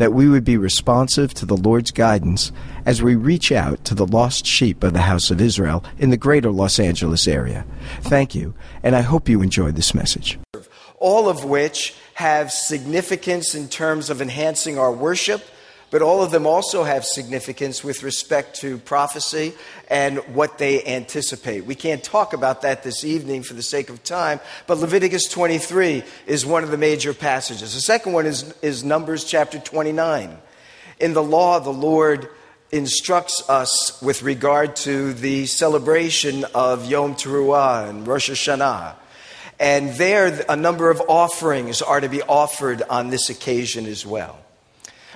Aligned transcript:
that 0.00 0.14
we 0.14 0.30
would 0.30 0.44
be 0.44 0.56
responsive 0.56 1.34
to 1.34 1.44
the 1.44 1.58
Lord's 1.58 1.90
guidance 1.90 2.52
as 2.86 3.02
we 3.02 3.14
reach 3.14 3.52
out 3.52 3.84
to 3.84 3.94
the 3.94 4.06
lost 4.06 4.46
sheep 4.46 4.82
of 4.82 4.94
the 4.94 5.02
house 5.02 5.30
of 5.30 5.42
Israel 5.42 5.84
in 5.98 6.08
the 6.08 6.16
greater 6.16 6.50
Los 6.50 6.80
Angeles 6.80 7.28
area. 7.28 7.66
Thank 8.00 8.34
you, 8.34 8.54
and 8.82 8.96
I 8.96 9.02
hope 9.02 9.28
you 9.28 9.42
enjoyed 9.42 9.76
this 9.76 9.94
message. 9.94 10.38
All 10.98 11.28
of 11.28 11.44
which 11.44 11.94
have 12.14 12.50
significance 12.50 13.54
in 13.54 13.68
terms 13.68 14.08
of 14.08 14.22
enhancing 14.22 14.78
our 14.78 14.90
worship 14.90 15.42
but 15.90 16.02
all 16.02 16.22
of 16.22 16.30
them 16.30 16.46
also 16.46 16.84
have 16.84 17.04
significance 17.04 17.82
with 17.82 18.02
respect 18.02 18.60
to 18.60 18.78
prophecy 18.78 19.52
and 19.88 20.18
what 20.34 20.58
they 20.58 20.84
anticipate. 20.84 21.64
We 21.64 21.74
can't 21.74 22.02
talk 22.02 22.32
about 22.32 22.62
that 22.62 22.82
this 22.82 23.04
evening 23.04 23.42
for 23.42 23.54
the 23.54 23.62
sake 23.62 23.90
of 23.90 24.02
time, 24.04 24.40
but 24.66 24.78
Leviticus 24.78 25.28
23 25.28 26.04
is 26.26 26.46
one 26.46 26.62
of 26.62 26.70
the 26.70 26.78
major 26.78 27.12
passages. 27.12 27.74
The 27.74 27.80
second 27.80 28.12
one 28.12 28.26
is, 28.26 28.54
is 28.62 28.84
Numbers 28.84 29.24
chapter 29.24 29.58
29. 29.58 30.38
In 31.00 31.12
the 31.12 31.22
law, 31.22 31.58
the 31.58 31.72
Lord 31.72 32.28
instructs 32.70 33.42
us 33.48 34.00
with 34.00 34.22
regard 34.22 34.76
to 34.76 35.12
the 35.12 35.46
celebration 35.46 36.44
of 36.54 36.86
Yom 36.86 37.16
Teruah 37.16 37.88
and 37.88 38.06
Rosh 38.06 38.30
Hashanah. 38.30 38.94
And 39.58 39.90
there, 39.94 40.44
a 40.48 40.56
number 40.56 40.88
of 40.90 41.02
offerings 41.08 41.82
are 41.82 42.00
to 42.00 42.08
be 42.08 42.22
offered 42.22 42.82
on 42.88 43.10
this 43.10 43.28
occasion 43.28 43.86
as 43.86 44.06
well. 44.06 44.38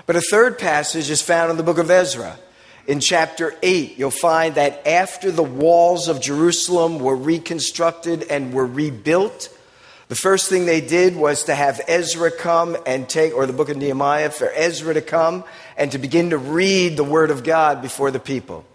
But 0.07 0.17
a 0.17 0.21
third 0.21 0.59
passage 0.59 1.09
is 1.09 1.23
found 1.23 1.51
in 1.51 1.57
the 1.57 1.63
book 1.63 1.79
of 1.79 1.91
Ezra. 1.91 2.39
In 2.87 3.01
chapter 3.01 3.55
8, 3.63 3.97
you'll 3.97 4.11
find 4.11 4.57
that 4.57 4.87
after 4.87 5.31
the 5.31 5.43
walls 5.43 6.09
of 6.09 6.21
Jerusalem 6.21 6.99
were 6.99 7.17
reconstructed 7.17 8.25
and 8.25 8.53
were 8.53 8.67
rebuilt, 8.67 9.49
the 10.09 10.15
first 10.15 10.51
thing 10.51 10.67
they 10.67 10.83
did 10.83 11.17
was 11.17 11.45
to 11.45 11.55
have 11.55 11.81
Ezra 11.89 12.31
come 12.31 12.77
and 12.85 13.09
take, 13.09 13.33
or 13.35 13.47
the 13.47 13.55
book 13.55 13.71
of 13.71 13.79
Nehemiah, 13.79 14.29
for 14.29 14.51
Ezra 14.55 14.93
to 14.93 15.01
come 15.01 15.45
and 15.79 15.91
to 15.93 15.99
begin 15.99 16.31
to 16.31 16.39
read 16.39 16.99
the 16.99 17.05
Word 17.05 17.31
of 17.31 17.43
God 17.43 17.81
before 17.81 18.11
the 18.11 18.21
people. 18.21 18.67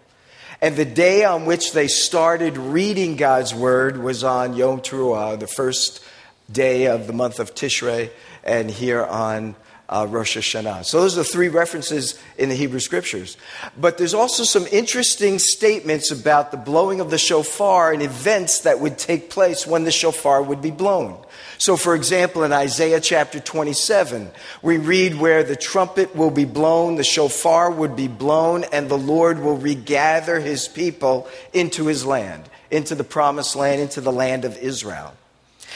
And 0.62 0.76
the 0.76 0.86
day 0.86 1.24
on 1.24 1.46
which 1.46 1.74
they 1.74 1.88
started 1.88 2.58
reading 2.58 3.16
God's 3.16 3.54
Word 3.54 4.02
was 4.02 4.24
on 4.24 4.56
Yom 4.56 4.82
Teruah, 4.82 5.40
the 5.40 5.46
first 5.46 6.04
day 6.52 6.88
of 6.88 7.06
the 7.06 7.14
month 7.14 7.40
of 7.40 7.54
Tishrei, 7.54 8.10
and 8.44 8.72
here 8.72 9.06
on 9.06 9.56
uh, 9.90 10.06
Rosh 10.08 10.38
Hashanah. 10.38 10.86
So 10.86 11.02
those 11.02 11.18
are 11.18 11.24
the 11.24 11.30
three 11.30 11.50
references 11.50 12.18
in 12.38 12.50
the 12.50 12.56
Hebrew 12.56 12.80
Scriptures. 12.80 13.38
But 13.76 13.98
there's 13.98 14.14
also 14.14 14.44
some 14.44 14.68
interesting 14.72 15.40
statements 15.40 16.12
about 16.12 16.52
the 16.52 16.58
blowing 16.58 17.02
of 17.02 17.10
the 17.10 17.18
shofar 17.18 17.92
and 17.92 18.04
events 18.04 18.62
that 18.62 18.80
would 18.80 19.00
take 19.00 19.32
place 19.32 19.66
when 19.66 19.84
the 19.84 19.92
shofar 19.92 20.44
would 20.44 20.62
be 20.62 20.72
blown. 20.72 21.18
So, 21.58 21.76
for 21.76 21.96
example, 21.96 22.44
in 22.44 22.54
Isaiah 22.54 23.02
chapter 23.02 23.40
27, 23.40 24.30
we 24.62 24.78
read 24.78 25.16
where 25.20 25.44
the 25.44 25.56
trumpet 25.56 26.16
will 26.16 26.32
be 26.32 26.46
blown, 26.46 26.96
the 26.96 27.04
shofar 27.04 27.72
would 27.72 27.96
be 27.96 28.08
blown, 28.08 28.64
and 28.66 28.90
the 28.90 28.98
Lord 28.98 29.40
will 29.40 29.58
regather 29.58 30.40
his 30.40 30.68
people 30.68 31.28
into 31.52 31.88
his 31.88 32.06
land, 32.06 32.48
into 32.70 32.94
the 32.94 33.04
promised 33.04 33.56
land, 33.56 33.82
into 33.82 34.02
the 34.02 34.12
land 34.12 34.46
of 34.46 34.56
Israel. 34.58 35.14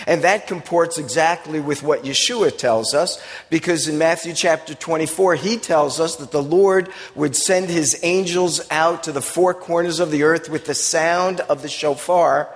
And 0.08 0.24
that 0.24 0.48
comports 0.48 0.98
exactly 0.98 1.60
with 1.60 1.84
what 1.84 2.04
Yeshua 2.04 2.58
tells 2.58 2.94
us, 2.94 3.22
because 3.50 3.88
in 3.88 3.98
Matthew 3.98 4.34
chapter 4.34 4.74
24, 4.74 5.36
he 5.36 5.58
tells 5.58 6.00
us 6.00 6.16
that 6.18 6.32
the 6.32 6.44
Lord 6.44 6.90
would 7.16 7.36
send 7.36 7.70
his 7.70 8.00
angels 8.04 8.62
out 8.72 9.04
to 9.04 9.12
the 9.12 9.22
four 9.22 9.54
corners 9.54 10.00
of 10.00 10.12
the 10.12 10.24
earth 10.24 10.50
with 10.50 10.66
the 10.66 10.74
sound 10.74 11.40
of 11.42 11.62
the 11.62 11.70
shofar, 11.70 12.50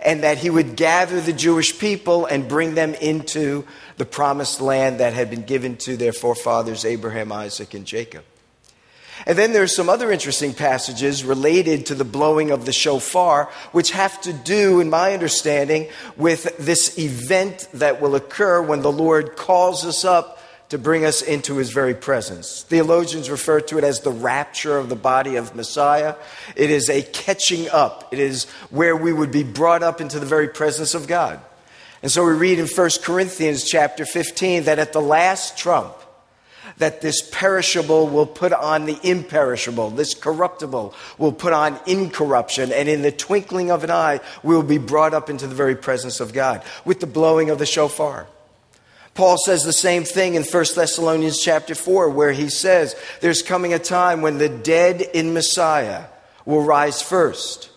and 0.00 0.22
that 0.22 0.38
he 0.38 0.50
would 0.50 0.76
gather 0.76 1.20
the 1.20 1.32
Jewish 1.32 1.78
people 1.78 2.26
and 2.26 2.48
bring 2.48 2.74
them 2.74 2.94
into 2.94 3.64
the 3.96 4.04
promised 4.04 4.60
land 4.60 5.00
that 5.00 5.14
had 5.14 5.30
been 5.30 5.44
given 5.44 5.76
to 5.78 5.96
their 5.96 6.12
forefathers, 6.12 6.84
Abraham, 6.84 7.32
Isaac, 7.32 7.74
and 7.74 7.86
Jacob. 7.86 8.24
And 9.26 9.36
then 9.36 9.52
there's 9.52 9.74
some 9.74 9.88
other 9.88 10.10
interesting 10.10 10.54
passages 10.54 11.24
related 11.24 11.86
to 11.86 11.94
the 11.94 12.04
blowing 12.04 12.50
of 12.50 12.64
the 12.66 12.72
shofar, 12.72 13.50
which 13.72 13.90
have 13.92 14.20
to 14.22 14.32
do, 14.32 14.80
in 14.80 14.90
my 14.90 15.12
understanding, 15.12 15.88
with 16.16 16.56
this 16.58 16.98
event 16.98 17.68
that 17.74 18.00
will 18.00 18.14
occur 18.14 18.62
when 18.62 18.82
the 18.82 18.92
Lord 18.92 19.36
calls 19.36 19.84
us 19.84 20.04
up 20.04 20.38
to 20.68 20.78
bring 20.78 21.04
us 21.04 21.22
into 21.22 21.56
his 21.56 21.70
very 21.70 21.94
presence. 21.94 22.62
Theologians 22.62 23.30
refer 23.30 23.60
to 23.62 23.78
it 23.78 23.84
as 23.84 24.00
the 24.00 24.10
rapture 24.10 24.76
of 24.76 24.90
the 24.90 24.96
body 24.96 25.36
of 25.36 25.54
Messiah. 25.54 26.14
It 26.56 26.70
is 26.70 26.90
a 26.90 27.02
catching 27.02 27.68
up, 27.70 28.12
it 28.12 28.18
is 28.18 28.44
where 28.70 28.96
we 28.96 29.12
would 29.12 29.32
be 29.32 29.44
brought 29.44 29.82
up 29.82 30.00
into 30.00 30.20
the 30.20 30.26
very 30.26 30.48
presence 30.48 30.94
of 30.94 31.06
God. 31.06 31.40
And 32.02 32.12
so 32.12 32.24
we 32.24 32.32
read 32.32 32.58
in 32.58 32.66
1 32.66 32.90
Corinthians 33.02 33.64
chapter 33.64 34.04
15 34.04 34.64
that 34.64 34.78
at 34.78 34.92
the 34.92 35.00
last 35.00 35.56
trump, 35.56 35.94
that 36.78 37.00
this 37.00 37.28
perishable 37.30 38.08
will 38.08 38.26
put 38.26 38.52
on 38.52 38.86
the 38.86 38.98
imperishable, 39.02 39.90
this 39.90 40.14
corruptible 40.14 40.94
will 41.18 41.32
put 41.32 41.52
on 41.52 41.78
incorruption, 41.86 42.72
and 42.72 42.88
in 42.88 43.02
the 43.02 43.12
twinkling 43.12 43.70
of 43.70 43.84
an 43.84 43.90
eye, 43.90 44.20
we 44.42 44.54
will 44.54 44.62
be 44.62 44.78
brought 44.78 45.14
up 45.14 45.28
into 45.28 45.46
the 45.46 45.54
very 45.54 45.76
presence 45.76 46.20
of 46.20 46.32
God 46.32 46.62
with 46.84 47.00
the 47.00 47.06
blowing 47.06 47.50
of 47.50 47.58
the 47.58 47.66
shofar. 47.66 48.26
Paul 49.14 49.36
says 49.36 49.64
the 49.64 49.72
same 49.72 50.04
thing 50.04 50.34
in 50.34 50.44
1 50.44 50.64
Thessalonians 50.76 51.40
chapter 51.40 51.74
4, 51.74 52.10
where 52.10 52.30
he 52.30 52.48
says, 52.48 52.94
There's 53.20 53.42
coming 53.42 53.74
a 53.74 53.78
time 53.80 54.22
when 54.22 54.38
the 54.38 54.48
dead 54.48 55.02
in 55.02 55.34
Messiah 55.34 56.04
will 56.44 56.62
rise 56.62 57.02
first. 57.02 57.70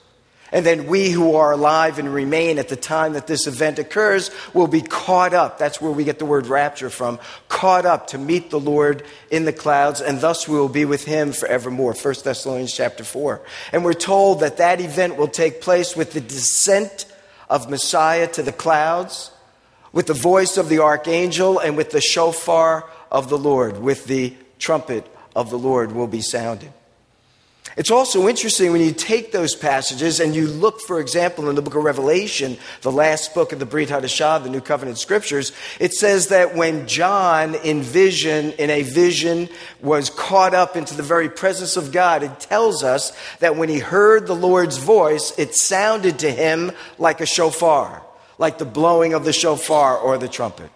And 0.51 0.65
then 0.65 0.87
we 0.87 1.11
who 1.11 1.35
are 1.35 1.53
alive 1.53 1.97
and 1.97 2.13
remain 2.13 2.59
at 2.59 2.67
the 2.67 2.75
time 2.75 3.13
that 3.13 3.25
this 3.25 3.47
event 3.47 3.79
occurs 3.79 4.31
will 4.53 4.67
be 4.67 4.81
caught 4.81 5.33
up. 5.33 5.57
That's 5.57 5.79
where 5.79 5.91
we 5.91 6.03
get 6.03 6.19
the 6.19 6.25
word 6.25 6.47
rapture 6.47 6.89
from. 6.89 7.19
Caught 7.47 7.85
up 7.85 8.07
to 8.07 8.17
meet 8.17 8.49
the 8.49 8.59
Lord 8.59 9.03
in 9.29 9.45
the 9.45 9.53
clouds, 9.53 10.01
and 10.01 10.19
thus 10.19 10.49
we 10.49 10.57
will 10.57 10.67
be 10.67 10.83
with 10.83 11.05
him 11.05 11.31
forevermore. 11.31 11.93
1 11.93 12.15
Thessalonians 12.23 12.73
chapter 12.73 13.05
4. 13.05 13.41
And 13.71 13.85
we're 13.85 13.93
told 13.93 14.41
that 14.41 14.57
that 14.57 14.81
event 14.81 15.15
will 15.15 15.29
take 15.29 15.61
place 15.61 15.95
with 15.95 16.11
the 16.11 16.21
descent 16.21 17.05
of 17.49 17.69
Messiah 17.69 18.27
to 18.27 18.43
the 18.43 18.51
clouds, 18.51 19.31
with 19.93 20.07
the 20.07 20.13
voice 20.13 20.57
of 20.57 20.67
the 20.67 20.79
archangel, 20.79 21.59
and 21.59 21.77
with 21.77 21.91
the 21.91 22.01
shofar 22.01 22.89
of 23.09 23.29
the 23.29 23.37
Lord, 23.37 23.79
with 23.81 24.05
the 24.05 24.35
trumpet 24.59 25.05
of 25.33 25.49
the 25.49 25.57
Lord 25.57 25.93
will 25.93 26.07
be 26.07 26.21
sounded. 26.21 26.73
It's 27.77 27.91
also 27.91 28.27
interesting 28.27 28.73
when 28.73 28.81
you 28.81 28.91
take 28.91 29.31
those 29.31 29.55
passages 29.55 30.19
and 30.19 30.35
you 30.35 30.47
look, 30.47 30.81
for 30.81 30.99
example, 30.99 31.49
in 31.49 31.55
the 31.55 31.61
book 31.61 31.75
of 31.75 31.83
Revelation, 31.83 32.57
the 32.81 32.91
last 32.91 33.33
book 33.33 33.53
of 33.53 33.59
the 33.59 33.65
Brit 33.65 33.87
Hadashah, 33.87 34.43
the 34.43 34.49
New 34.49 34.59
Covenant 34.59 34.97
Scriptures, 34.97 35.53
it 35.79 35.93
says 35.93 36.27
that 36.27 36.53
when 36.53 36.85
John 36.85 37.55
in 37.55 37.81
vision, 37.81 38.51
in 38.53 38.69
a 38.69 38.81
vision, 38.81 39.47
was 39.79 40.09
caught 40.09 40.53
up 40.53 40.75
into 40.75 40.95
the 40.95 41.03
very 41.03 41.29
presence 41.29 41.77
of 41.77 41.93
God, 41.93 42.23
it 42.23 42.39
tells 42.41 42.83
us 42.83 43.13
that 43.39 43.55
when 43.55 43.69
he 43.69 43.79
heard 43.79 44.27
the 44.27 44.35
Lord's 44.35 44.77
voice, 44.77 45.33
it 45.37 45.55
sounded 45.55 46.19
to 46.19 46.31
him 46.31 46.73
like 46.97 47.21
a 47.21 47.25
shofar, 47.25 48.03
like 48.37 48.57
the 48.57 48.65
blowing 48.65 49.13
of 49.13 49.23
the 49.23 49.33
shofar 49.33 49.97
or 49.97 50.17
the 50.17 50.27
trumpet. 50.27 50.69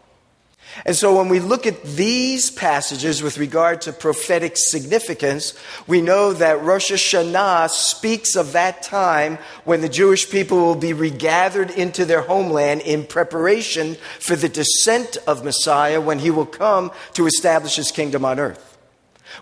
And 0.84 0.96
so 0.96 1.16
when 1.18 1.30
we 1.30 1.40
look 1.40 1.66
at 1.66 1.82
these 1.84 2.52
passages 2.52 3.22
with 3.22 3.38
regard 3.38 3.82
to 3.82 3.94
prophetic 3.94 4.54
significance, 4.58 5.54
we 5.88 6.02
know 6.02 6.34
that 6.34 6.64
Rosh 6.64 6.92
Hashanah 6.92 7.70
speaks 7.70 8.36
of 8.36 8.54
that 8.54 8.84
time 8.84 9.38
when 9.64 9.82
the 9.82 9.90
Jewish 9.90 10.30
people 10.30 10.58
will 10.58 10.76
be 10.76 10.94
regathered 10.94 11.72
into 11.72 12.04
their 12.04 12.22
homeland 12.22 12.82
in 12.82 13.06
preparation 13.06 13.96
for 14.20 14.36
the 14.36 14.50
descent 14.50 15.18
of 15.28 15.46
Messiah 15.46 16.02
when 16.02 16.20
he 16.20 16.32
will 16.32 16.46
come 16.46 16.92
to 17.14 17.28
establish 17.28 17.76
his 17.76 17.92
kingdom 17.92 18.26
on 18.26 18.40
earth. 18.40 18.75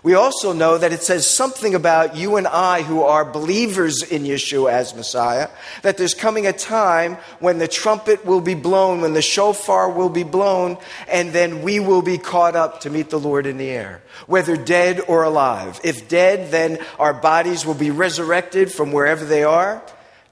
We 0.02 0.14
also 0.14 0.52
know 0.52 0.76
that 0.78 0.92
it 0.92 1.02
says 1.02 1.26
something 1.26 1.74
about 1.74 2.16
you 2.16 2.36
and 2.36 2.46
I 2.46 2.82
who 2.82 3.02
are 3.02 3.24
believers 3.24 4.02
in 4.02 4.24
Yeshua 4.24 4.72
as 4.72 4.94
Messiah, 4.94 5.48
that 5.82 5.96
there's 5.96 6.14
coming 6.14 6.46
a 6.46 6.52
time 6.52 7.16
when 7.40 7.58
the 7.58 7.68
trumpet 7.68 8.24
will 8.26 8.40
be 8.40 8.54
blown, 8.54 9.00
when 9.00 9.14
the 9.14 9.22
shofar 9.22 9.90
will 9.90 10.08
be 10.08 10.24
blown, 10.24 10.78
and 11.08 11.32
then 11.32 11.62
we 11.62 11.80
will 11.80 12.02
be 12.02 12.18
caught 12.18 12.56
up 12.56 12.80
to 12.80 12.90
meet 12.90 13.10
the 13.10 13.20
Lord 13.20 13.46
in 13.46 13.56
the 13.56 13.70
air, 13.70 14.02
whether 14.26 14.56
dead 14.56 15.00
or 15.06 15.22
alive. 15.22 15.80
If 15.84 16.08
dead, 16.08 16.50
then 16.50 16.78
our 16.98 17.14
bodies 17.14 17.64
will 17.64 17.74
be 17.74 17.90
resurrected 17.90 18.72
from 18.72 18.92
wherever 18.92 19.24
they 19.24 19.44
are, 19.44 19.82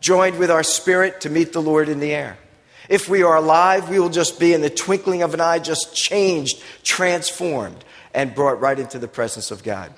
joined 0.01 0.39
with 0.39 0.51
our 0.51 0.65
spirit 0.65 1.21
to 1.23 1.31
meet 1.31 1.53
the 1.53 1.63
Lord 1.63 1.89
in 1.89 2.01
the 2.01 2.13
air. 2.13 2.37
If 2.89 3.09
we 3.09 3.23
are 3.23 3.37
alive, 3.37 3.89
we 3.89 4.01
will 4.01 4.11
just 4.11 4.41
be 4.41 4.53
in 4.53 4.61
the 4.61 4.69
twinkling 4.69 5.23
of 5.23 5.35
an 5.35 5.41
eye, 5.41 5.61
just 5.61 5.95
changed, 5.95 6.61
transformed 6.83 7.85
and 8.15 8.35
brought 8.35 8.61
right 8.61 8.79
into 8.79 8.99
the 8.99 9.09
presence 9.09 9.51
of 9.51 9.63
God. 9.63 9.93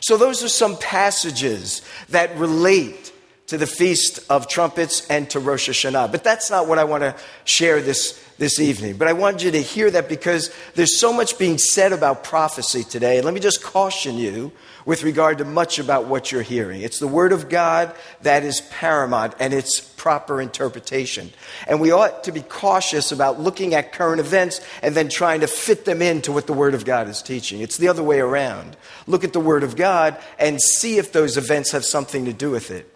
So, 0.00 0.16
those 0.16 0.42
are 0.44 0.48
some 0.48 0.76
passages 0.76 1.82
that 2.10 2.36
relate 2.36 3.12
to 3.46 3.56
the 3.56 3.66
Feast 3.66 4.18
of 4.28 4.48
Trumpets 4.48 5.06
and 5.08 5.30
to 5.30 5.40
Rosh 5.40 5.68
Hashanah. 5.68 6.10
But 6.10 6.24
that's 6.24 6.50
not 6.50 6.66
what 6.66 6.78
I 6.78 6.84
want 6.84 7.02
to 7.02 7.14
share 7.44 7.80
this, 7.80 8.22
this 8.38 8.58
evening. 8.58 8.96
But 8.96 9.08
I 9.08 9.12
want 9.12 9.42
you 9.44 9.52
to 9.52 9.62
hear 9.62 9.90
that 9.90 10.08
because 10.08 10.52
there's 10.74 10.98
so 10.98 11.12
much 11.12 11.38
being 11.38 11.56
said 11.58 11.92
about 11.92 12.24
prophecy 12.24 12.82
today. 12.82 13.16
And 13.16 13.24
let 13.24 13.34
me 13.34 13.40
just 13.40 13.62
caution 13.62 14.16
you 14.16 14.52
with 14.86 15.02
regard 15.02 15.38
to 15.38 15.44
much 15.44 15.78
about 15.78 16.06
what 16.06 16.32
you're 16.32 16.42
hearing. 16.42 16.80
It's 16.80 17.00
the 17.00 17.08
Word 17.08 17.32
of 17.32 17.50
God 17.50 17.94
that 18.22 18.44
is 18.44 18.62
paramount 18.70 19.34
and 19.38 19.52
its 19.52 19.80
proper 19.80 20.40
interpretation. 20.40 21.30
And 21.66 21.80
we 21.80 21.90
ought 21.90 22.24
to 22.24 22.32
be 22.32 22.40
cautious 22.40 23.10
about 23.10 23.40
looking 23.40 23.74
at 23.74 23.92
current 23.92 24.20
events 24.20 24.60
and 24.80 24.94
then 24.94 25.08
trying 25.08 25.40
to 25.40 25.48
fit 25.48 25.84
them 25.84 26.00
into 26.00 26.30
what 26.30 26.46
the 26.46 26.52
Word 26.52 26.74
of 26.74 26.84
God 26.84 27.08
is 27.08 27.20
teaching. 27.20 27.60
It's 27.60 27.76
the 27.76 27.88
other 27.88 28.02
way 28.04 28.20
around. 28.20 28.76
Look 29.08 29.24
at 29.24 29.32
the 29.32 29.40
Word 29.40 29.64
of 29.64 29.74
God 29.74 30.16
and 30.38 30.62
see 30.62 30.98
if 30.98 31.12
those 31.12 31.36
events 31.36 31.72
have 31.72 31.84
something 31.84 32.24
to 32.24 32.32
do 32.32 32.52
with 32.52 32.70
it. 32.70 32.90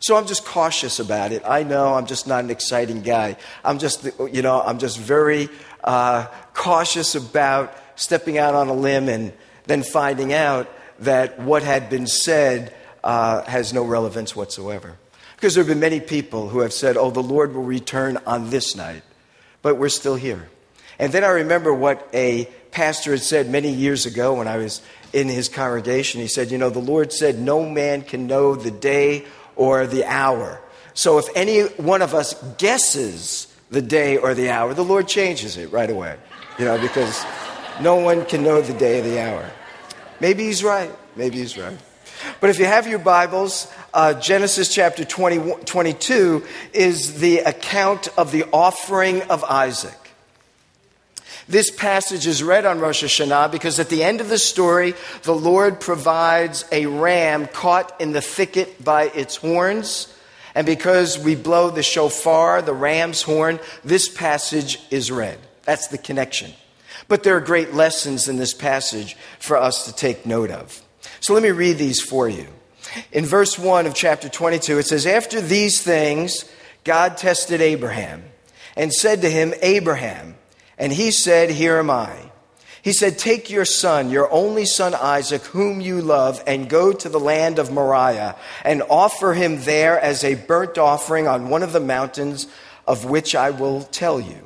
So 0.00 0.16
I'm 0.16 0.26
just 0.26 0.44
cautious 0.44 0.98
about 0.98 1.32
it. 1.32 1.42
I 1.46 1.62
know 1.62 1.94
I'm 1.94 2.06
just 2.06 2.26
not 2.26 2.44
an 2.44 2.50
exciting 2.50 3.02
guy. 3.02 3.36
I'm 3.64 3.78
just, 3.78 4.04
you 4.32 4.42
know, 4.42 4.60
I'm 4.60 4.78
just 4.78 4.98
very 4.98 5.48
uh, 5.84 6.26
cautious 6.54 7.14
about 7.14 7.72
stepping 7.94 8.36
out 8.36 8.54
on 8.54 8.68
a 8.68 8.74
limb 8.74 9.08
and 9.08 9.32
then 9.66 9.82
finding 9.82 10.32
out 10.32 10.68
that 11.00 11.38
what 11.38 11.62
had 11.62 11.90
been 11.90 12.06
said 12.06 12.74
uh, 13.04 13.42
has 13.44 13.72
no 13.72 13.84
relevance 13.84 14.34
whatsoever. 14.34 14.96
Because 15.36 15.54
there 15.54 15.62
have 15.62 15.68
been 15.68 15.80
many 15.80 16.00
people 16.00 16.48
who 16.48 16.60
have 16.60 16.72
said, 16.72 16.96
oh, 16.96 17.10
the 17.10 17.22
Lord 17.22 17.54
will 17.54 17.62
return 17.62 18.18
on 18.26 18.50
this 18.50 18.74
night, 18.74 19.02
but 19.62 19.76
we're 19.76 19.90
still 19.90 20.16
here. 20.16 20.48
And 20.98 21.12
then 21.12 21.24
I 21.24 21.28
remember 21.28 21.74
what 21.74 22.08
a 22.14 22.46
pastor 22.70 23.10
had 23.10 23.20
said 23.20 23.50
many 23.50 23.70
years 23.70 24.06
ago 24.06 24.34
when 24.34 24.48
I 24.48 24.56
was 24.56 24.80
in 25.12 25.28
his 25.28 25.48
congregation. 25.48 26.20
He 26.20 26.26
said, 26.26 26.50
You 26.50 26.58
know, 26.58 26.70
the 26.70 26.78
Lord 26.78 27.12
said, 27.12 27.38
No 27.38 27.68
man 27.68 28.02
can 28.02 28.26
know 28.26 28.54
the 28.54 28.70
day 28.70 29.24
or 29.56 29.86
the 29.86 30.04
hour. 30.04 30.60
So 30.94 31.18
if 31.18 31.26
any 31.34 31.62
one 31.62 32.00
of 32.00 32.14
us 32.14 32.34
guesses 32.56 33.46
the 33.70 33.82
day 33.82 34.16
or 34.16 34.34
the 34.34 34.50
hour, 34.50 34.72
the 34.72 34.84
Lord 34.84 35.06
changes 35.06 35.58
it 35.58 35.70
right 35.70 35.90
away. 35.90 36.16
You 36.58 36.64
know, 36.64 36.80
because 36.80 37.24
no 37.82 37.96
one 37.96 38.24
can 38.24 38.42
know 38.42 38.62
the 38.62 38.72
day 38.72 39.00
or 39.00 39.02
the 39.02 39.20
hour. 39.20 39.50
Maybe 40.20 40.44
he's 40.44 40.64
right. 40.64 40.90
Maybe 41.14 41.38
he's 41.38 41.56
right. 41.58 41.78
But 42.40 42.50
if 42.50 42.58
you 42.58 42.64
have 42.64 42.86
your 42.86 42.98
Bibles, 42.98 43.70
uh, 43.92 44.14
Genesis 44.14 44.72
chapter 44.72 45.04
20, 45.04 45.64
22 45.64 46.44
is 46.72 47.20
the 47.20 47.38
account 47.38 48.08
of 48.16 48.32
the 48.32 48.44
offering 48.52 49.22
of 49.22 49.44
Isaac. 49.44 49.98
This 51.48 51.70
passage 51.70 52.26
is 52.26 52.42
read 52.42 52.66
on 52.66 52.80
Rosh 52.80 53.04
Hashanah 53.04 53.52
because 53.52 53.78
at 53.78 53.88
the 53.88 54.02
end 54.02 54.20
of 54.20 54.28
the 54.28 54.38
story, 54.38 54.94
the 55.22 55.34
Lord 55.34 55.80
provides 55.80 56.64
a 56.72 56.86
ram 56.86 57.46
caught 57.46 58.00
in 58.00 58.12
the 58.12 58.20
thicket 58.20 58.82
by 58.82 59.04
its 59.04 59.36
horns. 59.36 60.12
And 60.56 60.66
because 60.66 61.18
we 61.18 61.36
blow 61.36 61.70
the 61.70 61.84
shofar, 61.84 62.62
the 62.62 62.72
ram's 62.72 63.22
horn, 63.22 63.60
this 63.84 64.08
passage 64.08 64.80
is 64.90 65.12
read. 65.12 65.38
That's 65.64 65.88
the 65.88 65.98
connection. 65.98 66.52
But 67.08 67.22
there 67.22 67.36
are 67.36 67.40
great 67.40 67.74
lessons 67.74 68.28
in 68.28 68.36
this 68.36 68.54
passage 68.54 69.16
for 69.38 69.56
us 69.56 69.84
to 69.86 69.94
take 69.94 70.26
note 70.26 70.50
of. 70.50 70.82
So 71.20 71.34
let 71.34 71.42
me 71.42 71.50
read 71.50 71.78
these 71.78 72.00
for 72.00 72.28
you. 72.28 72.46
In 73.12 73.24
verse 73.24 73.58
1 73.58 73.86
of 73.86 73.94
chapter 73.94 74.28
22, 74.28 74.78
it 74.78 74.86
says, 74.86 75.06
After 75.06 75.40
these 75.40 75.82
things, 75.82 76.44
God 76.84 77.16
tested 77.16 77.60
Abraham 77.60 78.24
and 78.76 78.92
said 78.92 79.22
to 79.22 79.30
him, 79.30 79.54
Abraham, 79.62 80.36
and 80.78 80.92
he 80.92 81.10
said, 81.10 81.50
Here 81.50 81.78
am 81.78 81.90
I. 81.90 82.30
He 82.82 82.92
said, 82.92 83.18
Take 83.18 83.50
your 83.50 83.64
son, 83.64 84.10
your 84.10 84.30
only 84.30 84.64
son 84.64 84.94
Isaac, 84.94 85.42
whom 85.42 85.80
you 85.80 86.00
love, 86.00 86.40
and 86.46 86.68
go 86.68 86.92
to 86.92 87.08
the 87.08 87.18
land 87.18 87.58
of 87.58 87.72
Moriah, 87.72 88.36
and 88.64 88.82
offer 88.88 89.34
him 89.34 89.62
there 89.62 89.98
as 89.98 90.22
a 90.22 90.36
burnt 90.36 90.78
offering 90.78 91.26
on 91.26 91.48
one 91.48 91.64
of 91.64 91.72
the 91.72 91.80
mountains 91.80 92.46
of 92.86 93.04
which 93.04 93.34
I 93.34 93.50
will 93.50 93.82
tell 93.82 94.20
you. 94.20 94.45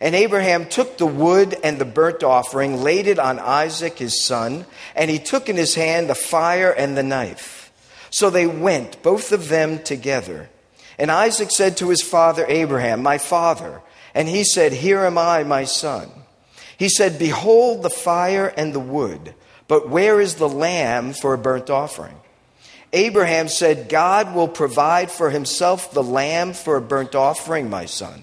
And 0.00 0.14
Abraham 0.14 0.66
took 0.66 0.96
the 0.96 1.06
wood 1.06 1.56
and 1.64 1.78
the 1.78 1.84
burnt 1.84 2.22
offering, 2.22 2.82
laid 2.82 3.06
it 3.06 3.18
on 3.18 3.38
Isaac 3.38 3.98
his 3.98 4.24
son, 4.24 4.64
and 4.94 5.10
he 5.10 5.18
took 5.18 5.48
in 5.48 5.56
his 5.56 5.74
hand 5.74 6.08
the 6.08 6.14
fire 6.14 6.70
and 6.70 6.96
the 6.96 7.02
knife. 7.02 7.72
So 8.10 8.30
they 8.30 8.46
went, 8.46 9.02
both 9.02 9.32
of 9.32 9.48
them 9.48 9.82
together. 9.82 10.48
And 10.98 11.10
Isaac 11.10 11.50
said 11.50 11.76
to 11.78 11.88
his 11.88 12.02
father 12.02 12.44
Abraham, 12.48 13.02
My 13.02 13.18
father. 13.18 13.82
And 14.14 14.28
he 14.28 14.44
said, 14.44 14.72
Here 14.72 15.00
am 15.00 15.18
I, 15.18 15.44
my 15.44 15.64
son. 15.64 16.10
He 16.76 16.88
said, 16.88 17.18
Behold 17.18 17.82
the 17.82 17.90
fire 17.90 18.52
and 18.56 18.72
the 18.72 18.80
wood, 18.80 19.34
but 19.66 19.88
where 19.88 20.20
is 20.20 20.36
the 20.36 20.48
lamb 20.48 21.12
for 21.12 21.34
a 21.34 21.38
burnt 21.38 21.70
offering? 21.70 22.16
Abraham 22.92 23.48
said, 23.48 23.88
God 23.88 24.34
will 24.34 24.48
provide 24.48 25.10
for 25.10 25.30
himself 25.30 25.92
the 25.92 26.02
lamb 26.02 26.54
for 26.54 26.76
a 26.76 26.80
burnt 26.80 27.14
offering, 27.14 27.68
my 27.68 27.84
son. 27.84 28.22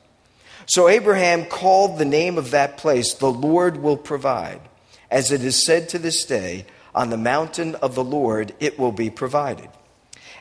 So 0.71 0.87
Abraham 0.87 1.47
called 1.47 1.97
the 1.97 2.05
name 2.05 2.37
of 2.37 2.51
that 2.51 2.77
place, 2.77 3.13
The 3.13 3.29
Lord 3.29 3.83
will 3.83 3.97
provide. 3.97 4.61
As 5.09 5.29
it 5.29 5.43
is 5.43 5.65
said 5.65 5.89
to 5.89 5.99
this 5.99 6.23
day, 6.23 6.65
On 6.95 7.09
the 7.09 7.17
mountain 7.17 7.75
of 7.75 7.93
the 7.93 8.05
Lord 8.05 8.55
it 8.57 8.79
will 8.79 8.93
be 8.93 9.09
provided. 9.09 9.67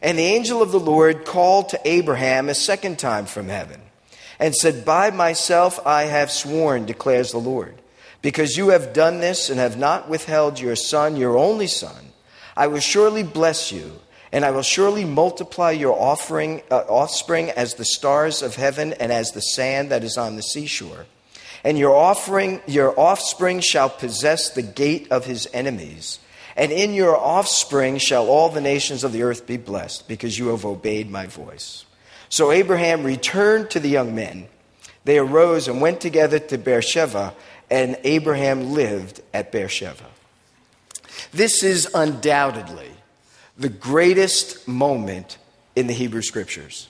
And 0.01 0.17
the 0.17 0.23
angel 0.23 0.63
of 0.63 0.71
the 0.71 0.79
Lord 0.79 1.25
called 1.25 1.71
to 1.71 1.81
Abraham 1.85 2.49
a 2.49 2.55
second 2.55 3.01
time 3.01 3.27
from 3.27 3.49
heaven 3.49 3.81
and 4.39 4.55
said, 4.55 4.85
By 4.85 5.11
myself 5.11 5.85
I 5.85 6.05
have 6.05 6.31
sworn, 6.31 6.85
declares 6.87 7.33
the 7.33 7.39
Lord, 7.39 7.83
because 8.23 8.57
you 8.57 8.69
have 8.69 8.93
done 8.93 9.19
this 9.19 9.51
and 9.51 9.59
have 9.59 9.79
not 9.79 10.09
withheld 10.09 10.61
your 10.61 10.77
son, 10.77 11.17
your 11.17 11.37
only 11.37 11.67
son. 11.67 12.13
I 12.57 12.69
will 12.69 12.79
surely 12.79 13.25
bless 13.25 13.73
you 13.73 13.99
And 14.33 14.45
I 14.45 14.53
will 14.53 14.63
surely 14.63 15.05
multiply 15.05 15.73
your 15.73 15.99
offering, 15.99 16.63
uh, 16.71 16.85
offspring 16.89 17.51
as 17.51 17.75
the 17.75 17.85
stars 17.85 18.43
of 18.43 18.55
heaven 18.55 18.93
and 18.95 19.11
as 19.11 19.33
the 19.33 19.41
sand 19.41 19.91
that 19.91 20.05
is 20.05 20.17
on 20.17 20.37
the 20.37 20.43
seashore. 20.43 21.07
And 21.65 21.77
your 21.77 21.95
offering, 21.95 22.63
your 22.67 22.99
offspring 22.99 23.61
shall 23.61 23.91
possess 23.91 24.51
the 24.51 24.63
gate 24.63 25.09
of 25.11 25.25
his 25.25 25.49
enemies. 25.53 26.21
And 26.57 26.73
in 26.73 26.95
your 26.95 27.17
offspring 27.17 27.99
shall 27.99 28.29
all 28.29 28.49
the 28.49 28.61
nations 28.61 29.05
of 29.05 29.13
the 29.13 29.23
earth 29.23 29.47
be 29.47 29.57
blessed, 29.57 30.07
because 30.09 30.39
you 30.39 30.49
have 30.49 30.65
obeyed 30.65 31.11
my 31.11 31.27
voice. 31.27 31.85
So 32.29 32.53
Abraham 32.53 33.03
returned 33.03 33.71
to 33.71 33.81
the 33.81 33.89
young 33.89 34.15
men. 34.15 34.47
They 35.05 35.19
arose 35.19 35.69
and 35.69 35.81
went 35.81 36.01
together 36.01 36.39
to 36.39 36.59
Beersheba, 36.59 37.35
and 37.71 37.99
Abraham 38.05 38.73
lived 38.73 39.21
at 39.35 39.51
Beersheba. 39.53 40.07
This 41.33 41.63
is 41.63 41.89
undoubtedly 41.95 42.91
the 43.61 43.69
greatest 43.69 44.67
moment 44.67 45.37
in 45.77 45.87
the 45.87 45.93
Hebrew 45.93 46.23
Scriptures. 46.23 46.89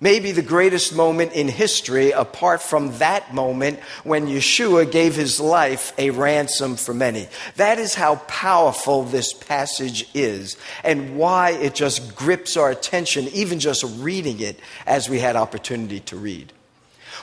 Maybe 0.00 0.32
the 0.32 0.42
greatest 0.42 0.94
moment 0.94 1.32
in 1.32 1.46
history, 1.46 2.10
apart 2.10 2.62
from 2.62 2.98
that 2.98 3.34
moment 3.34 3.78
when 4.02 4.26
Yeshua 4.26 4.90
gave 4.90 5.14
his 5.14 5.38
life 5.38 5.92
a 5.98 6.10
ransom 6.10 6.74
for 6.74 6.92
many. 6.92 7.28
That 7.54 7.78
is 7.78 7.94
how 7.94 8.16
powerful 8.26 9.04
this 9.04 9.32
passage 9.32 10.08
is 10.12 10.56
and 10.82 11.16
why 11.16 11.50
it 11.50 11.74
just 11.74 12.16
grips 12.16 12.56
our 12.56 12.70
attention, 12.70 13.28
even 13.28 13.60
just 13.60 13.84
reading 13.98 14.40
it 14.40 14.58
as 14.86 15.08
we 15.08 15.20
had 15.20 15.36
opportunity 15.36 16.00
to 16.00 16.16
read. 16.16 16.52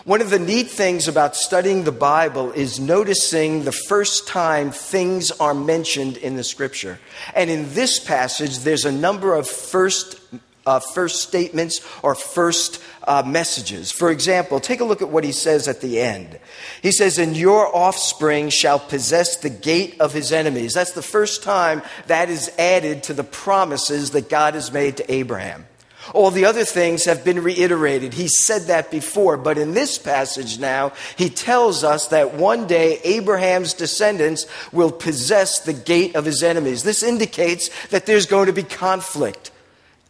One 0.05 0.21
of 0.21 0.29
the 0.29 0.39
neat 0.39 0.69
things 0.69 1.07
about 1.07 1.35
studying 1.35 1.83
the 1.83 1.91
Bible 1.91 2.51
is 2.53 2.79
noticing 2.79 3.63
the 3.65 3.71
first 3.71 4.27
time 4.27 4.71
things 4.71 5.29
are 5.31 5.53
mentioned 5.53 6.15
in 6.17 6.37
the 6.37 6.43
scripture. 6.43 6.99
And 7.35 7.49
in 7.49 7.73
this 7.73 7.99
passage, 7.99 8.59
there's 8.59 8.85
a 8.85 8.91
number 8.91 9.35
of 9.35 9.47
first 9.47 10.19
uh, 10.65 10.79
first 10.79 11.21
statements 11.21 11.81
or 12.03 12.13
first 12.13 12.81
uh, 13.07 13.23
messages. 13.25 13.91
For 13.91 14.11
example, 14.11 14.59
take 14.59 14.81
a 14.81 14.85
look 14.85 15.01
at 15.01 15.09
what 15.09 15.23
he 15.23 15.31
says 15.31 15.67
at 15.67 15.81
the 15.81 15.99
end. 15.99 16.39
He 16.83 16.91
says, 16.91 17.17
And 17.17 17.35
your 17.35 17.75
offspring 17.75 18.49
shall 18.49 18.77
possess 18.77 19.37
the 19.37 19.49
gate 19.49 19.99
of 19.99 20.13
his 20.13 20.31
enemies. 20.31 20.73
That's 20.73 20.91
the 20.91 21.01
first 21.01 21.41
time 21.41 21.81
that 22.05 22.29
is 22.29 22.51
added 22.59 23.03
to 23.03 23.13
the 23.13 23.23
promises 23.23 24.11
that 24.11 24.29
God 24.29 24.53
has 24.53 24.71
made 24.71 24.97
to 24.97 25.11
Abraham. 25.11 25.65
All 26.13 26.31
the 26.31 26.45
other 26.45 26.65
things 26.65 27.05
have 27.05 27.23
been 27.23 27.43
reiterated. 27.43 28.13
He 28.13 28.27
said 28.27 28.63
that 28.63 28.91
before, 28.91 29.37
but 29.37 29.57
in 29.57 29.73
this 29.73 29.97
passage 29.97 30.59
now, 30.59 30.93
he 31.17 31.29
tells 31.29 31.83
us 31.83 32.07
that 32.07 32.33
one 32.33 32.67
day 32.67 32.99
Abraham's 33.03 33.73
descendants 33.73 34.45
will 34.71 34.91
possess 34.91 35.59
the 35.59 35.73
gate 35.73 36.15
of 36.15 36.25
his 36.25 36.43
enemies. 36.43 36.83
This 36.83 37.03
indicates 37.03 37.69
that 37.87 38.05
there's 38.05 38.25
going 38.25 38.47
to 38.47 38.53
be 38.53 38.63
conflict 38.63 39.51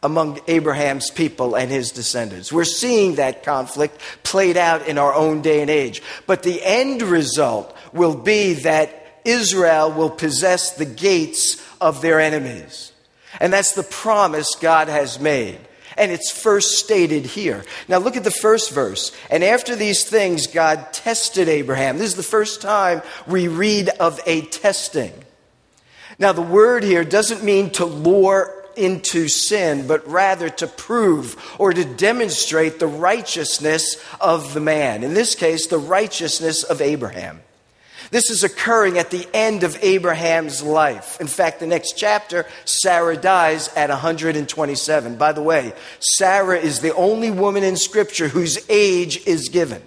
among 0.01 0.39
Abraham's 0.48 1.10
people 1.10 1.56
and 1.56 1.70
his 1.70 1.91
descendants. 1.91 2.53
We're 2.53 2.63
seeing 2.63 3.15
that 3.15 3.44
conflict 3.44 4.00
played 4.24 4.56
out 4.56 4.88
in 4.88 4.98
our 4.98 5.13
own 5.13 5.41
day 5.41 5.62
and 5.62 5.70
age. 5.70 6.01
But 6.25 6.44
the 6.44 6.63
end 6.63 7.01
result 7.01 7.75
will 7.91 8.15
be 8.15 8.53
that 8.53 9.22
Israel 9.25 9.91
will 9.91 10.10
possess 10.10 10.74
the 10.74 10.86
gates 10.86 11.62
of 11.82 12.01
their 12.01 12.20
enemies. 12.20 12.94
And 13.39 13.51
that's 13.51 13.74
the 13.74 13.84
promise 13.84 14.56
God 14.60 14.88
has 14.88 15.20
made. 15.20 15.60
And 16.00 16.12
it's 16.12 16.32
first 16.32 16.79
stated 16.79 17.25
here. 17.25 17.65
Now 17.88 17.98
look 17.98 18.15
at 18.15 18.24
the 18.24 18.32
first 18.32 18.72
verse. 18.72 19.12
And 19.29 19.44
after 19.44 19.75
these 19.75 20.06
things, 20.06 20.48
God 20.48 20.94
tested 20.94 21.50
Abraham. 21.50 21.98
This 21.98 22.12
is 22.12 22.15
the 22.15 22.24
first 22.24 22.62
time 22.62 23.01
we 23.27 23.48
read 23.48 23.89
of 23.89 24.20
a 24.25 24.41
testing. 24.41 25.13
Now, 26.18 26.34
the 26.34 26.41
word 26.41 26.84
here 26.84 27.06
doesn't 27.06 27.46
mean 27.46 27.70
to 27.72 27.86
lure 27.86 28.53
into 28.75 29.27
sin, 29.29 29.88
but 29.88 30.08
rather 30.08 30.50
to 30.50 30.68
prove 30.68 31.36
or 31.58 31.72
to 31.72 31.86
demonstrate 31.86 32.79
the 32.79 32.88
righteousness 32.88 33.96
of 34.20 34.53
the 34.53 34.60
man. 34.60 35.03
In 35.03 35.13
this 35.13 35.36
case, 35.36 35.68
the 35.68 35.77
righteousness 35.77 36.63
of 36.63 36.82
Abraham. 36.82 37.41
This 38.11 38.29
is 38.29 38.43
occurring 38.43 38.97
at 38.97 39.11
the 39.11 39.27
end 39.33 39.63
of 39.63 39.77
Abraham's 39.83 40.63
life. 40.63 41.19
In 41.21 41.27
fact, 41.27 41.59
the 41.59 41.67
next 41.67 41.93
chapter, 41.93 42.45
Sarah 42.65 43.17
dies 43.17 43.67
at 43.75 43.89
127. 43.89 45.15
By 45.17 45.31
the 45.31 45.43
way, 45.43 45.73
Sarah 45.99 46.57
is 46.57 46.79
the 46.79 46.95
only 46.95 47.29
woman 47.29 47.63
in 47.63 47.77
Scripture 47.77 48.27
whose 48.27 48.59
age 48.69 49.25
is 49.27 49.49
given. 49.49 49.83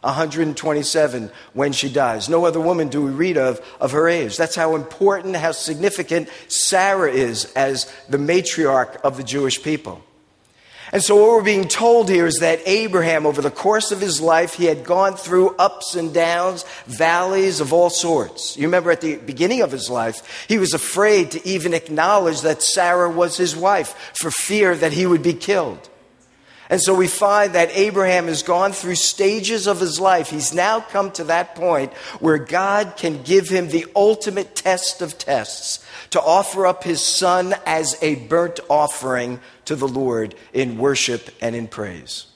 127 0.00 1.30
when 1.54 1.72
she 1.72 1.88
dies. 1.88 2.28
No 2.28 2.44
other 2.44 2.60
woman 2.60 2.88
do 2.88 3.02
we 3.02 3.10
read 3.10 3.38
of 3.38 3.60
of 3.80 3.92
her 3.92 4.08
age. 4.08 4.36
That's 4.36 4.54
how 4.54 4.74
important, 4.74 5.36
how 5.36 5.52
significant 5.52 6.28
Sarah 6.48 7.10
is 7.10 7.50
as 7.54 7.90
the 8.08 8.18
matriarch 8.18 8.96
of 9.00 9.16
the 9.16 9.22
Jewish 9.22 9.62
people. 9.62 10.04
And 10.94 11.02
so, 11.02 11.16
what 11.16 11.30
we're 11.30 11.42
being 11.42 11.66
told 11.66 12.08
here 12.08 12.24
is 12.24 12.38
that 12.38 12.60
Abraham, 12.66 13.26
over 13.26 13.42
the 13.42 13.50
course 13.50 13.90
of 13.90 14.00
his 14.00 14.20
life, 14.20 14.54
he 14.54 14.66
had 14.66 14.84
gone 14.84 15.16
through 15.16 15.56
ups 15.56 15.96
and 15.96 16.14
downs, 16.14 16.64
valleys 16.86 17.58
of 17.58 17.72
all 17.72 17.90
sorts. 17.90 18.56
You 18.56 18.68
remember 18.68 18.92
at 18.92 19.00
the 19.00 19.16
beginning 19.16 19.62
of 19.62 19.72
his 19.72 19.90
life, 19.90 20.46
he 20.46 20.56
was 20.56 20.72
afraid 20.72 21.32
to 21.32 21.44
even 21.44 21.74
acknowledge 21.74 22.42
that 22.42 22.62
Sarah 22.62 23.10
was 23.10 23.36
his 23.36 23.56
wife 23.56 24.12
for 24.14 24.30
fear 24.30 24.76
that 24.76 24.92
he 24.92 25.04
would 25.04 25.24
be 25.24 25.34
killed. 25.34 25.90
And 26.70 26.80
so 26.80 26.94
we 26.94 27.08
find 27.08 27.54
that 27.54 27.76
Abraham 27.76 28.28
has 28.28 28.44
gone 28.44 28.72
through 28.72 28.94
stages 28.94 29.66
of 29.66 29.80
his 29.80 29.98
life. 29.98 30.30
He's 30.30 30.54
now 30.54 30.80
come 30.80 31.10
to 31.12 31.24
that 31.24 31.56
point 31.56 31.92
where 32.20 32.38
God 32.38 32.94
can 32.96 33.22
give 33.22 33.48
him 33.48 33.68
the 33.68 33.86
ultimate 33.96 34.54
test 34.54 35.02
of 35.02 35.18
tests 35.18 35.84
to 36.10 36.20
offer 36.20 36.66
up 36.66 36.84
his 36.84 37.02
son 37.02 37.54
as 37.66 37.98
a 38.00 38.14
burnt 38.14 38.60
offering 38.70 39.40
to 39.66 39.76
the 39.76 39.88
Lord 39.88 40.34
in 40.52 40.78
worship 40.78 41.30
and 41.40 41.54
in 41.54 41.68
praise. 41.68 42.26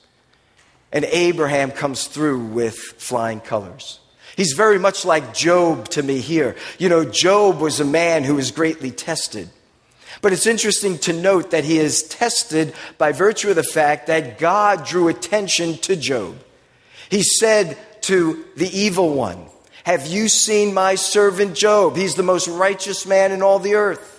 And 0.92 1.04
Abraham 1.04 1.70
comes 1.70 2.06
through 2.06 2.46
with 2.46 2.76
flying 2.76 3.40
colors. 3.40 4.00
He's 4.36 4.52
very 4.52 4.78
much 4.78 5.04
like 5.04 5.34
Job 5.34 5.88
to 5.90 6.02
me 6.02 6.20
here. 6.20 6.56
You 6.78 6.88
know, 6.88 7.04
Job 7.04 7.60
was 7.60 7.80
a 7.80 7.84
man 7.84 8.24
who 8.24 8.36
was 8.36 8.52
greatly 8.52 8.90
tested. 8.90 9.50
But 10.22 10.32
it's 10.32 10.46
interesting 10.46 10.98
to 10.98 11.12
note 11.12 11.50
that 11.50 11.64
he 11.64 11.78
is 11.78 12.02
tested 12.02 12.72
by 12.96 13.12
virtue 13.12 13.50
of 13.50 13.56
the 13.56 13.62
fact 13.62 14.06
that 14.06 14.38
God 14.38 14.86
drew 14.86 15.08
attention 15.08 15.76
to 15.78 15.96
Job. 15.96 16.36
He 17.10 17.22
said 17.22 17.76
to 18.02 18.44
the 18.56 18.68
evil 18.68 19.12
one, 19.14 19.46
Have 19.84 20.06
you 20.06 20.28
seen 20.28 20.74
my 20.74 20.94
servant 20.94 21.54
Job? 21.54 21.96
He's 21.96 22.14
the 22.14 22.22
most 22.22 22.48
righteous 22.48 23.06
man 23.06 23.32
in 23.32 23.42
all 23.42 23.58
the 23.58 23.74
earth. 23.74 24.17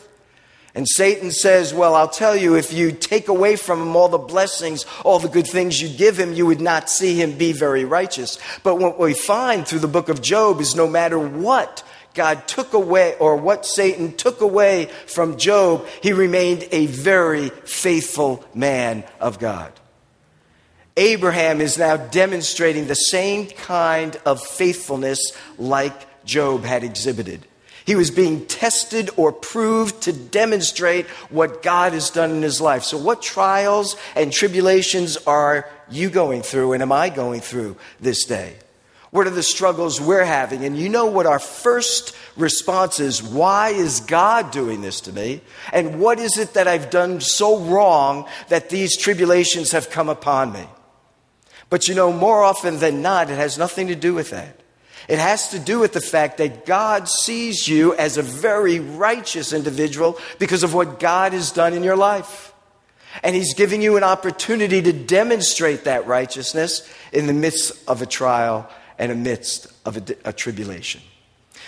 And 0.76 0.88
Satan 0.88 1.32
says, 1.32 1.74
Well, 1.74 1.96
I'll 1.96 2.10
tell 2.10 2.36
you, 2.36 2.56
if 2.56 2.72
you 2.72 2.92
take 2.92 3.28
away 3.28 3.56
from 3.56 3.82
him 3.82 3.96
all 3.96 4.08
the 4.08 4.18
blessings, 4.18 4.86
all 5.04 5.20
the 5.20 5.28
good 5.28 5.48
things 5.48 5.82
you 5.82 5.90
give 5.90 6.20
him, 6.20 6.34
you 6.34 6.46
would 6.46 6.62
not 6.62 6.90
see 6.90 7.16
him 7.16 7.38
be 7.38 7.54
very 7.54 7.86
righteous. 7.86 8.38
But 8.64 8.76
what 8.76 9.00
we 9.00 9.14
find 9.14 9.68
through 9.68 9.80
the 9.80 9.88
book 9.88 10.10
of 10.10 10.22
Job 10.22 10.62
is 10.62 10.76
no 10.76 10.88
matter 10.88 11.18
what 11.18 11.84
God 12.14 12.48
took 12.48 12.74
away, 12.74 13.16
or 13.20 13.36
what 13.36 13.66
Satan 13.66 14.16
took 14.16 14.42
away 14.42 14.86
from 15.08 15.38
Job, 15.38 15.88
he 16.02 16.12
remained 16.12 16.68
a 16.72 16.86
very 16.88 17.50
faithful 17.50 18.44
man 18.54 19.04
of 19.20 19.40
God. 19.40 19.72
Abraham 20.98 21.62
is 21.62 21.78
now 21.78 21.96
demonstrating 21.96 22.88
the 22.88 22.96
same 22.96 23.48
kind 23.48 24.20
of 24.26 24.44
faithfulness 24.44 25.32
like 25.58 26.26
Job 26.26 26.64
had 26.64 26.84
exhibited. 26.84 27.46
He 27.90 27.96
was 27.96 28.12
being 28.12 28.46
tested 28.46 29.10
or 29.18 29.32
proved 29.32 30.04
to 30.04 30.14
demonstrate 30.14 31.08
what 31.32 31.64
God 31.64 31.94
has 31.94 32.12
done 32.12 32.30
in 32.30 32.44
his 32.44 32.62
life. 32.62 32.84
So, 32.84 33.00
what 33.00 33.20
trials 33.20 33.96
and 34.16 34.32
tribulations 34.32 35.18
are 35.26 35.68
you 35.90 36.12
going 36.12 36.44
through, 36.44 36.74
and 36.74 36.84
am 36.84 36.92
I 36.92 37.10
going 37.10 37.42
through 37.42 37.78
this 38.00 38.26
day? 38.26 38.58
What 39.10 39.26
are 39.26 39.32
the 39.32 39.42
struggles 39.42 40.00
we're 40.00 40.24
having? 40.24 40.66
And 40.66 40.78
you 40.78 40.88
know 40.88 41.08
what 41.08 41.26
our 41.26 41.40
first 41.40 42.16
response 42.38 43.00
is 43.00 43.24
why 43.24 43.70
is 43.70 44.02
God 44.02 44.52
doing 44.52 44.82
this 44.82 45.02
to 45.02 45.12
me? 45.12 45.42
And 45.74 46.00
what 46.00 46.20
is 46.20 46.38
it 46.38 46.54
that 46.54 46.68
I've 46.68 46.92
done 46.92 47.22
so 47.22 47.58
wrong 47.58 48.30
that 48.50 48.70
these 48.70 48.98
tribulations 48.98 49.72
have 49.72 49.90
come 49.90 50.10
upon 50.10 50.54
me? 50.54 50.68
But 51.72 51.88
you 51.88 51.96
know, 51.96 52.14
more 52.14 52.44
often 52.44 52.78
than 52.78 53.02
not, 53.02 53.32
it 53.32 53.38
has 53.38 53.58
nothing 53.58 53.88
to 53.88 53.96
do 53.96 54.14
with 54.14 54.30
that. 54.30 54.59
It 55.10 55.18
has 55.18 55.50
to 55.50 55.60
do 55.60 55.80
with 55.80 55.94
the 55.94 56.02
fact 56.02 56.38
that 56.38 56.68
God 56.68 57.10
sees 57.10 57.68
you 57.68 57.96
as 57.96 58.18
a 58.18 58.22
very 58.22 58.80
righteous 58.80 59.54
individual 59.54 60.20
because 60.38 60.62
of 60.62 60.76
what 60.76 61.00
God 61.00 61.34
has 61.34 61.52
done 61.52 61.74
in 61.74 61.84
your 61.84 61.96
life. 61.96 62.54
And 63.24 63.36
He's 63.36 63.56
giving 63.56 63.82
you 63.82 63.98
an 63.98 64.04
opportunity 64.04 64.84
to 64.84 64.94
demonstrate 64.94 65.86
that 65.86 66.06
righteousness 66.06 66.88
in 67.12 67.26
the 67.26 67.34
midst 67.34 67.90
of 67.90 68.04
a 68.04 68.06
trial 68.06 68.70
and 69.00 69.12
amidst 69.12 69.66
of 69.84 69.98
a, 69.98 70.16
a 70.26 70.32
tribulation. 70.32 71.02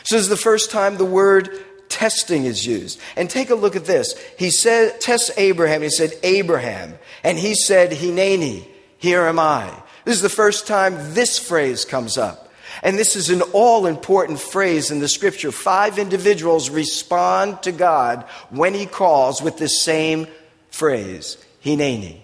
So 0.04 0.16
this 0.16 0.24
is 0.26 0.30
the 0.30 0.38
first 0.38 0.70
time 0.70 0.98
the 0.98 1.06
word 1.06 1.50
testing 1.90 2.46
is 2.46 2.66
used. 2.66 3.00
And 3.16 3.28
take 3.28 3.50
a 3.50 3.56
look 3.56 3.76
at 3.76 3.86
this. 3.86 4.20
He 4.38 4.52
said, 4.52 5.02
tests 5.02 5.32
Abraham. 5.36 5.82
He 5.82 5.90
said, 5.90 6.14
Abraham. 6.22 6.94
And 7.24 7.40
he 7.40 7.56
said, 7.56 7.90
Hineni, 7.90 8.68
here 9.00 9.24
am 9.24 9.40
I. 9.40 9.74
This 10.06 10.16
is 10.16 10.22
the 10.22 10.30
first 10.30 10.68
time 10.68 11.16
this 11.16 11.40
phrase 11.40 11.86
comes 11.86 12.20
up. 12.20 12.50
And 12.84 12.98
this 12.98 13.16
is 13.16 13.30
an 13.30 13.42
all 13.54 13.86
important 13.86 14.40
phrase 14.40 14.92
in 14.92 15.00
the 15.00 15.08
scripture. 15.08 15.52
Five 15.52 16.00
individuals 16.00 16.70
respond 16.70 17.64
to 17.64 17.72
God 17.72 18.24
when 18.50 18.74
he 18.74 18.86
calls 18.86 19.42
with 19.42 19.58
the 19.58 19.70
same 19.70 20.28
phrase, 20.70 21.38
Hineni. 21.64 22.20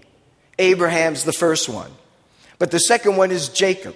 Abraham's 0.60 1.24
the 1.24 1.34
first 1.34 1.70
one. 1.70 1.92
But 2.60 2.72
the 2.72 2.80
second 2.80 3.18
one 3.18 3.32
is 3.32 3.50
Jacob. 3.50 3.96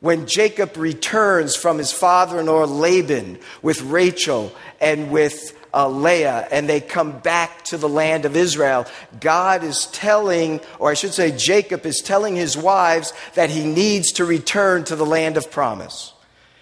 When 0.00 0.26
Jacob 0.26 0.76
returns 0.76 1.56
from 1.56 1.78
his 1.78 1.92
father 1.92 2.38
in 2.38 2.46
law 2.46 2.64
Laban 2.64 3.40
with 3.62 3.82
Rachel 3.82 4.52
and 4.80 5.10
with 5.10 5.57
uh, 5.72 5.88
Leah, 5.88 6.48
and 6.50 6.68
they 6.68 6.80
come 6.80 7.18
back 7.18 7.64
to 7.66 7.76
the 7.76 7.88
land 7.88 8.24
of 8.24 8.36
Israel, 8.36 8.86
God 9.20 9.64
is 9.64 9.86
telling, 9.86 10.60
or 10.78 10.90
I 10.90 10.94
should 10.94 11.14
say, 11.14 11.30
Jacob 11.30 11.86
is 11.86 12.00
telling 12.00 12.36
his 12.36 12.56
wives 12.56 13.12
that 13.34 13.50
he 13.50 13.64
needs 13.64 14.12
to 14.12 14.24
return 14.24 14.84
to 14.84 14.96
the 14.96 15.06
land 15.06 15.36
of 15.36 15.50
promise. 15.50 16.12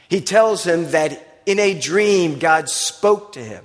He 0.08 0.20
tells 0.20 0.64
him 0.64 0.90
that 0.90 1.42
in 1.46 1.58
a 1.58 1.78
dream, 1.78 2.38
God 2.38 2.68
spoke 2.68 3.32
to 3.32 3.42
him 3.42 3.64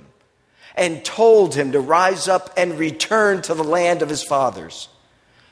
and 0.74 1.04
told 1.04 1.54
him 1.54 1.72
to 1.72 1.80
rise 1.80 2.28
up 2.28 2.50
and 2.56 2.78
return 2.78 3.42
to 3.42 3.54
the 3.54 3.64
land 3.64 4.02
of 4.02 4.08
his 4.08 4.22
fathers. 4.22 4.88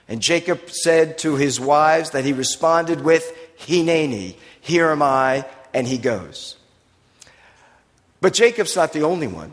And 0.09 0.21
Jacob 0.21 0.71
said 0.71 1.19
to 1.19 1.37
his 1.37 1.61
wives 1.61 2.11
that 2.11 2.25
he 2.25 2.33
responded 2.33 3.03
with, 3.03 3.33
Hineni, 3.59 4.37
here 4.61 4.89
am 4.89 5.03
I, 5.03 5.45
and 5.75 5.87
he 5.87 5.99
goes. 5.99 6.57
But 8.21 8.35
Jacob's 8.35 8.77
not 8.77 8.93
the 8.93 9.03
only 9.03 9.29
one. 9.29 9.53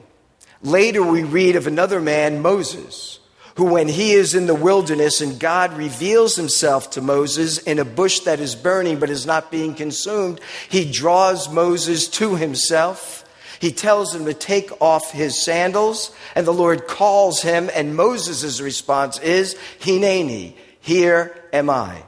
Later, 0.63 1.03
we 1.03 1.23
read 1.23 1.55
of 1.55 1.67
another 1.67 2.01
man, 2.01 2.41
Moses, 2.41 3.19
who, 3.55 3.65
when 3.65 3.87
he 3.87 4.13
is 4.13 4.35
in 4.35 4.47
the 4.47 4.55
wilderness 4.55 5.21
and 5.21 5.39
God 5.39 5.73
reveals 5.73 6.35
himself 6.35 6.91
to 6.91 7.01
Moses 7.01 7.57
in 7.59 7.79
a 7.79 7.85
bush 7.85 8.21
that 8.21 8.39
is 8.39 8.55
burning 8.55 8.99
but 8.99 9.09
is 9.09 9.25
not 9.25 9.51
being 9.51 9.75
consumed, 9.75 10.39
he 10.69 10.89
draws 10.89 11.49
Moses 11.49 12.07
to 12.09 12.35
himself. 12.35 13.23
He 13.59 13.71
tells 13.71 14.13
him 14.13 14.25
to 14.25 14.33
take 14.33 14.71
off 14.81 15.11
his 15.11 15.41
sandals, 15.41 16.11
and 16.35 16.45
the 16.45 16.53
Lord 16.53 16.87
calls 16.87 17.41
him, 17.41 17.69
and 17.73 17.95
Moses' 17.95 18.61
response 18.61 19.17
is, 19.19 19.55
Hineni, 19.79 20.53
here 20.79 21.35
am 21.51 21.69
I. 21.69 22.03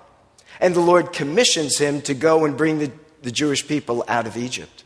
And 0.60 0.76
the 0.76 0.82
Lord 0.82 1.14
commissions 1.14 1.78
him 1.78 2.02
to 2.04 2.14
go 2.14 2.46
and 2.46 2.56
bring 2.56 2.80
the, 2.80 2.92
the 3.24 3.32
Jewish 3.32 3.68
people 3.68 4.04
out 4.08 4.28
of 4.28 4.38
Egypt. 4.38 4.84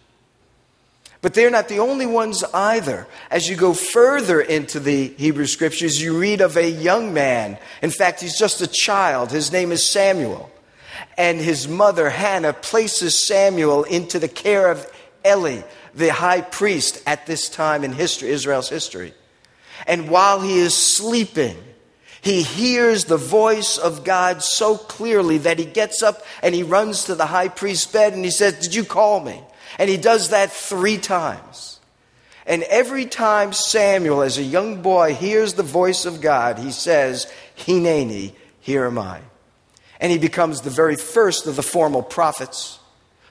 But 1.24 1.34
they're 1.34 1.50
not 1.50 1.70
the 1.70 1.80
only 1.80 2.06
ones 2.06 2.44
either. 2.54 3.08
As 3.32 3.48
you 3.50 3.56
go 3.56 3.74
further 3.74 4.42
into 4.42 4.78
the 4.82 5.08
Hebrew 5.08 5.46
scriptures, 5.46 6.02
you 6.02 6.20
read 6.20 6.42
of 6.42 6.58
a 6.58 6.70
young 6.70 7.14
man. 7.14 7.58
In 7.82 7.92
fact, 7.92 8.20
he's 8.20 8.38
just 8.38 8.60
a 8.60 8.68
child. 8.68 9.32
His 9.32 9.50
name 9.50 9.72
is 9.72 9.90
Samuel. 9.90 10.52
And 11.18 11.40
his 11.40 11.66
mother, 11.66 12.10
Hannah, 12.10 12.52
places 12.52 13.16
Samuel 13.16 13.86
into 13.86 14.20
the 14.20 14.28
care 14.28 14.70
of 14.70 14.86
Eli, 15.26 15.62
the 15.96 16.10
high 16.10 16.42
priest 16.42 17.02
at 17.08 17.26
this 17.26 17.48
time 17.48 17.86
in 17.86 17.94
history, 17.94 18.28
Israel's 18.28 18.68
history. 18.68 19.14
And 19.88 20.10
while 20.10 20.42
he 20.42 20.60
is 20.60 20.76
sleeping, 20.76 21.56
he 22.20 22.42
hears 22.42 23.06
the 23.06 23.16
voice 23.16 23.78
of 23.78 24.04
God 24.04 24.44
so 24.44 24.76
clearly 24.76 25.38
that 25.38 25.58
he 25.58 25.64
gets 25.64 26.04
up 26.04 26.26
and 26.42 26.54
he 26.54 26.64
runs 26.64 27.06
to 27.06 27.16
the 27.16 27.28
high 27.28 27.48
priest's 27.48 27.90
bed 27.90 28.12
and 28.12 28.26
he 28.26 28.32
says, 28.32 28.60
Did 28.60 28.76
you 28.76 28.84
call 28.84 29.22
me? 29.22 29.42
And 29.78 29.90
he 29.90 29.98
does 29.98 30.30
that 30.30 30.52
three 30.52 30.98
times. 30.98 31.80
And 32.46 32.64
every 32.64 33.06
time 33.06 33.54
Samuel, 33.54 34.22
as 34.22 34.38
a 34.38 34.44
young 34.44 34.82
boy, 34.82 35.14
hears 35.14 35.54
the 35.54 35.64
voice 35.64 36.06
of 36.06 36.22
God, 36.22 36.60
he 36.60 36.72
says, 36.72 37.32
Hineni, 37.58 38.34
here 38.60 38.86
am 38.86 39.00
I. 39.00 39.22
And 40.00 40.12
he 40.12 40.18
becomes 40.18 40.62
the 40.62 40.70
very 40.70 40.98
first 40.98 41.48
of 41.48 41.56
the 41.56 41.64
formal 41.64 42.04
prophets, 42.04 42.80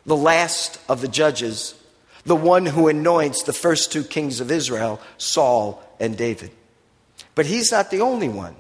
the 0.07 0.17
last 0.17 0.81
of 0.89 1.03
the 1.03 1.09
judges, 1.09 1.75
the 2.25 2.37
one 2.37 2.65
who 2.65 2.89
anoints 2.89 3.43
the 3.43 3.53
first 3.53 3.93
two 3.93 4.05
kings 4.05 4.41
of 4.41 4.51
Israel, 4.51 5.01
Saul 5.19 5.83
and 6.01 6.17
David. 6.17 6.51
But 7.35 7.47
he's 7.47 7.71
not 7.71 7.91
the 7.91 8.01
only 8.01 8.29
one. 8.29 8.55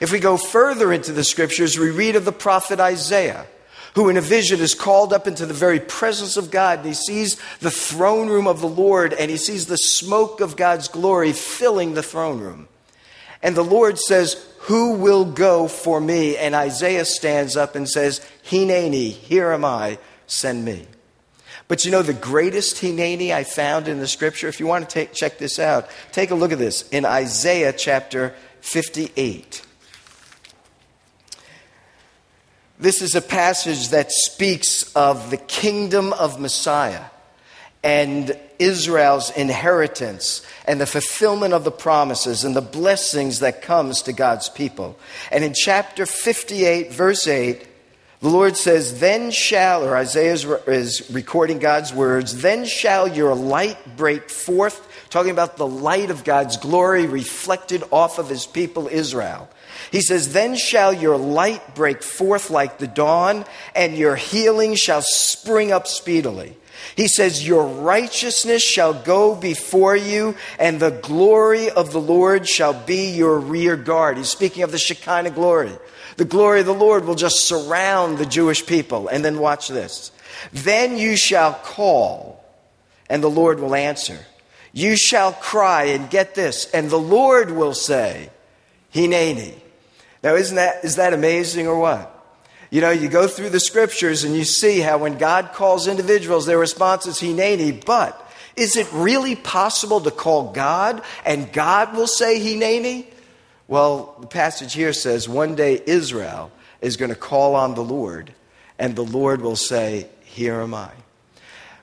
If 0.00 0.10
we 0.10 0.18
go 0.18 0.36
further 0.36 0.92
into 0.92 1.12
the 1.12 1.24
scriptures, 1.24 1.78
we 1.78 1.90
read 1.90 2.16
of 2.16 2.24
the 2.24 2.32
prophet 2.32 2.80
Isaiah 2.80 3.46
who 3.94 4.08
in 4.08 4.16
a 4.16 4.20
vision 4.20 4.60
is 4.60 4.74
called 4.74 5.12
up 5.12 5.26
into 5.26 5.46
the 5.46 5.54
very 5.54 5.80
presence 5.80 6.36
of 6.36 6.50
God. 6.50 6.78
And 6.78 6.88
he 6.88 6.94
sees 6.94 7.40
the 7.60 7.70
throne 7.70 8.28
room 8.28 8.46
of 8.46 8.60
the 8.60 8.68
Lord 8.68 9.12
and 9.12 9.30
he 9.30 9.36
sees 9.36 9.66
the 9.66 9.78
smoke 9.78 10.40
of 10.40 10.56
God's 10.56 10.88
glory 10.88 11.32
filling 11.32 11.94
the 11.94 12.02
throne 12.02 12.40
room. 12.40 12.68
And 13.42 13.54
the 13.54 13.62
Lord 13.62 13.98
says, 13.98 14.44
Who 14.60 14.94
will 14.94 15.24
go 15.24 15.68
for 15.68 16.00
me? 16.00 16.36
And 16.36 16.54
Isaiah 16.54 17.04
stands 17.04 17.56
up 17.56 17.74
and 17.74 17.88
says, 17.88 18.20
Hineni, 18.48 19.10
here 19.10 19.52
am 19.52 19.64
I, 19.64 19.98
send 20.26 20.64
me. 20.64 20.86
But 21.68 21.84
you 21.84 21.90
know, 21.90 22.02
the 22.02 22.12
greatest 22.12 22.76
Hineni 22.76 23.32
I 23.32 23.44
found 23.44 23.88
in 23.88 23.98
the 23.98 24.08
scripture, 24.08 24.48
if 24.48 24.60
you 24.60 24.66
want 24.66 24.88
to 24.88 24.92
take, 24.92 25.12
check 25.12 25.38
this 25.38 25.58
out, 25.58 25.88
take 26.12 26.30
a 26.30 26.34
look 26.34 26.52
at 26.52 26.58
this 26.58 26.88
in 26.90 27.04
Isaiah 27.04 27.72
chapter 27.72 28.34
58. 28.60 29.63
This 32.84 33.00
is 33.00 33.14
a 33.14 33.22
passage 33.22 33.88
that 33.88 34.12
speaks 34.12 34.94
of 34.94 35.30
the 35.30 35.38
kingdom 35.38 36.12
of 36.12 36.38
Messiah 36.38 37.04
and 37.82 38.38
Israel's 38.58 39.30
inheritance 39.30 40.44
and 40.66 40.78
the 40.78 40.84
fulfillment 40.84 41.54
of 41.54 41.64
the 41.64 41.70
promises 41.70 42.44
and 42.44 42.54
the 42.54 42.60
blessings 42.60 43.38
that 43.38 43.62
comes 43.62 44.02
to 44.02 44.12
God's 44.12 44.50
people. 44.50 44.98
And 45.32 45.42
in 45.42 45.54
chapter 45.54 46.04
58 46.04 46.92
verse 46.92 47.26
8 47.26 47.66
the 48.20 48.28
Lord 48.28 48.56
says, 48.56 49.00
Then 49.00 49.30
shall, 49.30 49.84
or 49.84 49.96
Isaiah 49.96 50.32
is 50.32 51.10
recording 51.10 51.58
God's 51.58 51.92
words, 51.92 52.40
then 52.40 52.64
shall 52.64 53.06
your 53.08 53.34
light 53.34 53.96
break 53.96 54.30
forth, 54.30 54.88
talking 55.10 55.30
about 55.30 55.56
the 55.56 55.66
light 55.66 56.10
of 56.10 56.24
God's 56.24 56.56
glory 56.56 57.06
reflected 57.06 57.84
off 57.90 58.18
of 58.18 58.28
his 58.28 58.46
people 58.46 58.88
Israel. 58.88 59.48
He 59.92 60.00
says, 60.00 60.32
Then 60.32 60.56
shall 60.56 60.92
your 60.92 61.16
light 61.16 61.74
break 61.74 62.02
forth 62.02 62.50
like 62.50 62.78
the 62.78 62.86
dawn, 62.86 63.44
and 63.74 63.96
your 63.96 64.16
healing 64.16 64.74
shall 64.74 65.02
spring 65.02 65.72
up 65.72 65.86
speedily. 65.86 66.56
He 66.96 67.08
says, 67.08 67.46
Your 67.46 67.66
righteousness 67.66 68.62
shall 68.62 68.94
go 68.94 69.34
before 69.34 69.96
you, 69.96 70.36
and 70.58 70.78
the 70.78 70.90
glory 70.90 71.70
of 71.70 71.92
the 71.92 72.00
Lord 72.00 72.48
shall 72.48 72.74
be 72.74 73.10
your 73.10 73.38
rear 73.38 73.76
guard. 73.76 74.16
He's 74.16 74.28
speaking 74.28 74.62
of 74.62 74.72
the 74.72 74.78
Shekinah 74.78 75.30
glory. 75.30 75.72
The 76.16 76.24
glory 76.24 76.60
of 76.60 76.66
the 76.66 76.74
Lord 76.74 77.04
will 77.04 77.14
just 77.14 77.44
surround 77.44 78.18
the 78.18 78.26
Jewish 78.26 78.66
people. 78.66 79.08
And 79.08 79.24
then 79.24 79.38
watch 79.38 79.68
this. 79.68 80.12
Then 80.52 80.98
you 80.98 81.16
shall 81.16 81.54
call, 81.54 82.44
and 83.08 83.22
the 83.22 83.30
Lord 83.30 83.60
will 83.60 83.74
answer. 83.74 84.18
You 84.72 84.96
shall 84.96 85.32
cry, 85.32 85.84
and 85.84 86.10
get 86.10 86.34
this, 86.34 86.70
and 86.72 86.90
the 86.90 86.98
Lord 86.98 87.50
will 87.50 87.74
say, 87.74 88.30
Hineni. 88.92 89.54
Now, 90.22 90.34
isn't 90.34 90.56
that, 90.56 90.84
is 90.84 90.96
that 90.96 91.12
amazing 91.12 91.66
or 91.66 91.78
what? 91.78 92.10
You 92.70 92.80
know, 92.80 92.90
you 92.90 93.08
go 93.08 93.28
through 93.28 93.50
the 93.50 93.60
scriptures 93.60 94.24
and 94.24 94.34
you 94.34 94.44
see 94.44 94.80
how 94.80 94.98
when 94.98 95.16
God 95.16 95.52
calls 95.52 95.86
individuals, 95.86 96.46
their 96.46 96.58
response 96.58 97.06
is 97.06 97.20
Hineni, 97.20 97.84
but 97.84 98.20
is 98.56 98.76
it 98.76 98.88
really 98.92 99.36
possible 99.36 100.00
to 100.00 100.10
call 100.10 100.52
God 100.52 101.02
and 101.24 101.52
God 101.52 101.94
will 101.94 102.06
say 102.06 102.40
Hineni? 102.40 103.06
Well, 103.66 104.16
the 104.20 104.26
passage 104.26 104.74
here 104.74 104.92
says 104.92 105.28
one 105.28 105.54
day 105.54 105.80
Israel 105.86 106.52
is 106.80 106.96
going 106.96 107.10
to 107.10 107.16
call 107.16 107.54
on 107.54 107.74
the 107.74 107.84
Lord 107.84 108.34
and 108.78 108.94
the 108.94 109.04
Lord 109.04 109.40
will 109.40 109.56
say, 109.56 110.08
Here 110.24 110.60
am 110.60 110.74
I. 110.74 110.90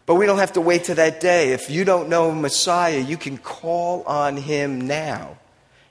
But 0.06 0.16
we 0.16 0.26
don't 0.26 0.40
have 0.40 0.54
to 0.54 0.62
wait 0.62 0.86
to 0.86 0.96
that 0.96 1.22
day. 1.22 1.54
If 1.54 1.70
you 1.70 1.86
don't 1.86 2.10
know 2.10 2.32
Messiah, 2.32 3.00
you 3.00 3.18
can 3.18 3.38
call 3.38 4.04
on 4.04 4.38
him 4.38 4.82
now 4.82 5.38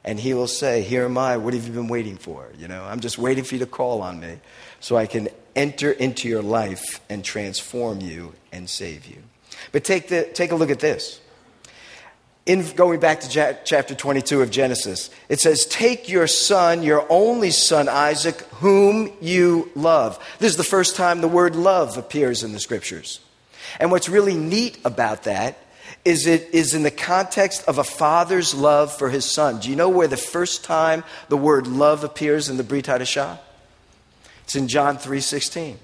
and 0.04 0.18
he 0.18 0.34
will 0.34 0.46
say, 0.46 0.82
Here 0.82 1.04
am 1.04 1.18
I, 1.18 1.36
what 1.36 1.54
have 1.54 1.66
you 1.66 1.72
been 1.72 1.88
waiting 1.88 2.16
for? 2.16 2.48
You 2.56 2.68
know, 2.68 2.84
I'm 2.84 3.00
just 3.00 3.18
waiting 3.18 3.44
for 3.44 3.54
you 3.54 3.60
to 3.60 3.66
call 3.66 4.02
on 4.02 4.20
me 4.20 4.38
so 4.78 4.96
I 4.96 5.06
can 5.06 5.28
enter 5.56 5.90
into 5.90 6.28
your 6.28 6.42
life 6.42 7.00
and 7.08 7.24
transform 7.24 8.00
you 8.00 8.34
and 8.52 8.68
save 8.68 9.06
you. 9.06 9.22
But 9.72 9.84
take, 9.84 10.08
the, 10.08 10.24
take 10.24 10.52
a 10.52 10.56
look 10.56 10.70
at 10.70 10.80
this. 10.80 11.19
In 12.46 12.68
going 12.74 13.00
back 13.00 13.20
to 13.20 13.58
chapter 13.64 13.94
22 13.94 14.40
of 14.42 14.50
Genesis, 14.50 15.10
it 15.28 15.40
says, 15.40 15.66
Take 15.66 16.08
your 16.08 16.26
son, 16.26 16.82
your 16.82 17.06
only 17.10 17.50
son 17.50 17.88
Isaac, 17.88 18.40
whom 18.54 19.10
you 19.20 19.70
love. 19.74 20.18
This 20.38 20.52
is 20.52 20.56
the 20.56 20.64
first 20.64 20.96
time 20.96 21.20
the 21.20 21.28
word 21.28 21.54
love 21.54 21.98
appears 21.98 22.42
in 22.42 22.52
the 22.52 22.58
scriptures. 22.58 23.20
And 23.78 23.90
what's 23.90 24.08
really 24.08 24.34
neat 24.34 24.78
about 24.84 25.24
that 25.24 25.58
is 26.04 26.26
it 26.26 26.48
is 26.52 26.74
in 26.74 26.82
the 26.82 26.90
context 26.90 27.62
of 27.68 27.78
a 27.78 27.84
father's 27.84 28.54
love 28.54 28.96
for 28.96 29.10
his 29.10 29.30
son. 29.30 29.60
Do 29.60 29.68
you 29.68 29.76
know 29.76 29.90
where 29.90 30.08
the 30.08 30.16
first 30.16 30.64
time 30.64 31.04
the 31.28 31.36
word 31.36 31.66
love 31.66 32.04
appears 32.04 32.48
in 32.48 32.56
the 32.56 32.64
Brit 32.64 32.86
Hadashah? 32.86 33.38
It's 34.44 34.56
in 34.56 34.66
John 34.66 34.98
3:16. 34.98 35.78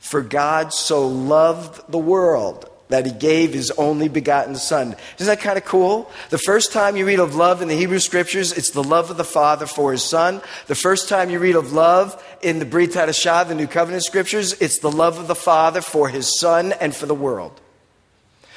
For 0.00 0.20
God 0.20 0.74
so 0.74 1.06
loved 1.06 1.80
the 1.90 1.98
world 1.98 2.68
that 2.88 3.06
he 3.06 3.12
gave 3.12 3.54
his 3.54 3.70
only 3.72 4.08
begotten 4.08 4.56
son. 4.56 4.94
Isn't 5.18 5.26
that 5.26 5.40
kind 5.40 5.56
of 5.56 5.64
cool? 5.64 6.10
The 6.30 6.38
first 6.38 6.72
time 6.72 6.96
you 6.96 7.06
read 7.06 7.18
of 7.18 7.34
love 7.34 7.62
in 7.62 7.68
the 7.68 7.76
Hebrew 7.76 7.98
scriptures, 7.98 8.52
it's 8.52 8.70
the 8.70 8.82
love 8.82 9.10
of 9.10 9.16
the 9.16 9.24
father 9.24 9.66
for 9.66 9.92
his 9.92 10.02
son. 10.02 10.42
The 10.66 10.74
first 10.74 11.08
time 11.08 11.30
you 11.30 11.38
read 11.38 11.56
of 11.56 11.72
love 11.72 12.22
in 12.42 12.58
the 12.58 12.66
Brit 12.66 12.90
Hadashah, 12.90 13.48
the 13.48 13.54
New 13.54 13.66
Covenant 13.66 14.04
scriptures, 14.04 14.52
it's 14.60 14.78
the 14.78 14.90
love 14.90 15.18
of 15.18 15.28
the 15.28 15.34
father 15.34 15.80
for 15.80 16.08
his 16.08 16.38
son 16.38 16.72
and 16.72 16.94
for 16.94 17.06
the 17.06 17.14
world. 17.14 17.60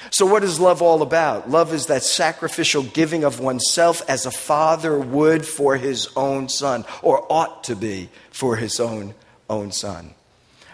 So, 0.09 0.25
what 0.25 0.43
is 0.43 0.59
love 0.59 0.81
all 0.81 1.01
about? 1.01 1.49
Love 1.49 1.73
is 1.73 1.87
that 1.87 2.03
sacrificial 2.03 2.83
giving 2.83 3.23
of 3.23 3.39
oneself 3.39 4.01
as 4.09 4.25
a 4.25 4.31
father 4.31 4.97
would 4.97 5.45
for 5.45 5.75
his 5.75 6.09
own 6.15 6.49
son, 6.49 6.85
or 7.01 7.25
ought 7.31 7.65
to 7.65 7.75
be 7.75 8.09
for 8.31 8.55
his 8.55 8.79
own, 8.79 9.15
own 9.49 9.71
son. 9.71 10.13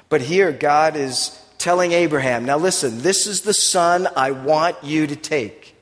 But 0.09 0.21
here, 0.21 0.51
God 0.51 0.95
is 0.95 1.39
telling 1.57 1.91
Abraham, 1.91 2.45
now 2.45 2.57
listen, 2.57 3.01
this 3.01 3.27
is 3.27 3.41
the 3.41 3.53
son 3.53 4.07
I 4.15 4.31
want 4.31 4.77
you 4.83 5.07
to 5.07 5.15
take. 5.15 5.75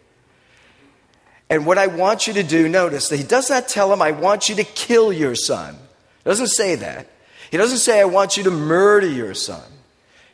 And 1.49 1.65
what 1.65 1.77
I 1.77 1.87
want 1.87 2.27
you 2.27 2.33
to 2.33 2.43
do, 2.43 2.69
notice 2.69 3.09
that 3.09 3.17
he 3.17 3.23
does 3.23 3.49
not 3.49 3.67
tell 3.67 3.91
him, 3.91 4.01
I 4.01 4.11
want 4.11 4.47
you 4.47 4.55
to 4.55 4.63
kill 4.63 5.11
your 5.11 5.35
son. 5.35 5.75
He 6.23 6.29
doesn't 6.29 6.47
say 6.47 6.75
that. 6.75 7.07
He 7.49 7.57
doesn't 7.57 7.79
say, 7.79 7.99
I 7.99 8.05
want 8.05 8.37
you 8.37 8.43
to 8.43 8.51
murder 8.51 9.07
your 9.07 9.33
son. 9.33 9.63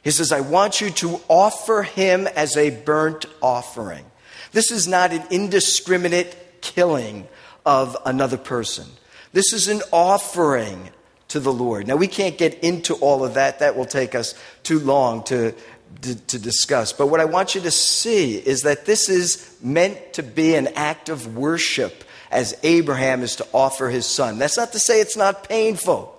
He 0.04 0.12
says, 0.12 0.32
I 0.32 0.42
want 0.42 0.80
you 0.80 0.92
to 0.92 1.20
offer 1.28 1.82
him 1.82 2.28
as 2.28 2.56
a 2.56 2.70
burnt 2.70 3.26
offering. 3.42 4.06
This 4.52 4.72
is 4.72 4.88
not 4.88 5.12
an 5.12 5.24
indiscriminate 5.32 6.62
killing 6.62 7.28
of 7.66 7.98
another 8.06 8.38
person. 8.38 8.86
This 9.34 9.54
is 9.54 9.68
an 9.68 9.82
offering 9.92 10.92
to 11.30 11.40
the 11.40 11.52
Lord. 11.52 11.88
Now, 11.88 11.96
we 11.96 12.08
can't 12.08 12.38
get 12.38 12.64
into 12.64 12.94
all 12.96 13.26
of 13.26 13.34
that. 13.36 13.60
That 13.60 13.76
will 13.76 13.86
take 13.86 14.16
us 14.16 14.34
too 14.64 14.80
long 14.80 15.24
to, 15.26 15.54
to, 16.02 16.16
to, 16.28 16.40
discuss. 16.40 16.94
But 16.94 17.08
what 17.08 17.20
I 17.20 17.26
want 17.26 17.56
you 17.56 17.62
to 17.62 17.72
see 17.72 18.38
is 18.38 18.62
that 18.62 18.86
this 18.86 19.10
is 19.10 19.56
meant 19.62 20.14
to 20.14 20.24
be 20.24 20.56
an 20.56 20.68
act 20.76 21.10
of 21.10 21.36
worship 21.36 22.04
as 22.32 22.58
Abraham 22.64 23.24
is 23.24 23.38
to 23.38 23.48
offer 23.54 23.90
his 23.90 24.06
son. 24.06 24.38
That's 24.38 24.58
not 24.58 24.72
to 24.74 24.80
say 24.80 25.02
it's 25.02 25.18
not 25.18 25.48
painful 25.48 26.14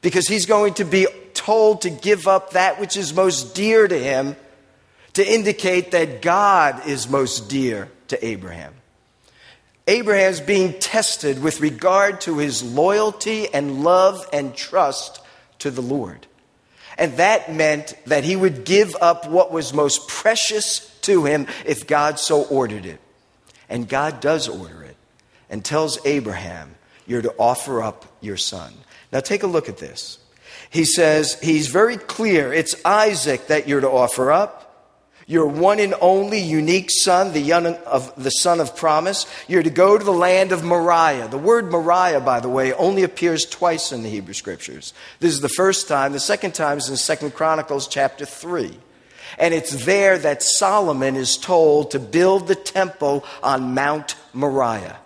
because 0.00 0.26
he's 0.26 0.46
going 0.46 0.74
to 0.74 0.84
be 0.84 1.06
told 1.32 1.82
to 1.82 1.90
give 1.90 2.26
up 2.26 2.50
that 2.50 2.80
which 2.80 2.96
is 2.96 3.14
most 3.14 3.54
dear 3.54 3.86
to 3.88 3.98
him 3.98 4.36
to 5.14 5.26
indicate 5.26 5.92
that 5.92 6.22
God 6.22 6.86
is 6.86 7.08
most 7.08 7.48
dear 7.48 7.88
to 8.08 8.24
Abraham. 8.24 8.74
Abraham's 9.86 10.40
being 10.40 10.78
tested 10.78 11.42
with 11.42 11.60
regard 11.60 12.22
to 12.22 12.38
his 12.38 12.62
loyalty 12.62 13.52
and 13.52 13.84
love 13.84 14.26
and 14.32 14.54
trust 14.54 15.20
to 15.58 15.70
the 15.70 15.82
Lord. 15.82 16.26
And 16.96 17.16
that 17.16 17.52
meant 17.52 17.94
that 18.06 18.24
he 18.24 18.36
would 18.36 18.64
give 18.64 18.96
up 19.00 19.28
what 19.28 19.52
was 19.52 19.74
most 19.74 20.08
precious 20.08 20.90
to 21.02 21.24
him 21.24 21.46
if 21.66 21.86
God 21.86 22.18
so 22.18 22.44
ordered 22.44 22.86
it. 22.86 23.00
And 23.68 23.88
God 23.88 24.20
does 24.20 24.48
order 24.48 24.82
it 24.84 24.96
and 25.50 25.64
tells 25.64 26.04
Abraham, 26.06 26.76
You're 27.06 27.22
to 27.22 27.34
offer 27.38 27.82
up 27.82 28.06
your 28.20 28.36
son. 28.36 28.72
Now, 29.12 29.20
take 29.20 29.42
a 29.42 29.48
look 29.48 29.68
at 29.68 29.78
this. 29.78 30.18
He 30.70 30.84
says, 30.84 31.38
He's 31.40 31.68
very 31.68 31.96
clear. 31.96 32.52
It's 32.52 32.74
Isaac 32.84 33.48
that 33.48 33.68
you're 33.68 33.80
to 33.80 33.90
offer 33.90 34.32
up. 34.32 34.63
Your 35.26 35.46
one 35.46 35.80
and 35.80 35.94
only 36.00 36.40
unique 36.40 36.90
son, 36.90 37.32
the, 37.32 37.52
of, 37.52 38.12
the 38.22 38.30
son 38.30 38.60
of 38.60 38.76
promise. 38.76 39.26
You're 39.48 39.62
to 39.62 39.70
go 39.70 39.96
to 39.96 40.04
the 40.04 40.12
land 40.12 40.52
of 40.52 40.62
Moriah. 40.62 41.28
The 41.28 41.38
word 41.38 41.70
Moriah, 41.70 42.20
by 42.20 42.40
the 42.40 42.48
way, 42.48 42.72
only 42.74 43.02
appears 43.02 43.46
twice 43.46 43.90
in 43.90 44.02
the 44.02 44.10
Hebrew 44.10 44.34
scriptures. 44.34 44.92
This 45.20 45.32
is 45.32 45.40
the 45.40 45.48
first 45.48 45.88
time. 45.88 46.12
The 46.12 46.20
second 46.20 46.54
time 46.54 46.78
is 46.78 46.88
in 46.88 46.96
Second 46.96 47.34
Chronicles 47.34 47.88
chapter 47.88 48.26
3. 48.26 48.78
And 49.38 49.54
it's 49.54 49.84
there 49.84 50.18
that 50.18 50.42
Solomon 50.42 51.16
is 51.16 51.36
told 51.36 51.90
to 51.90 51.98
build 51.98 52.46
the 52.46 52.54
temple 52.54 53.24
on 53.42 53.74
Mount 53.74 54.16
Moriah. 54.32 54.98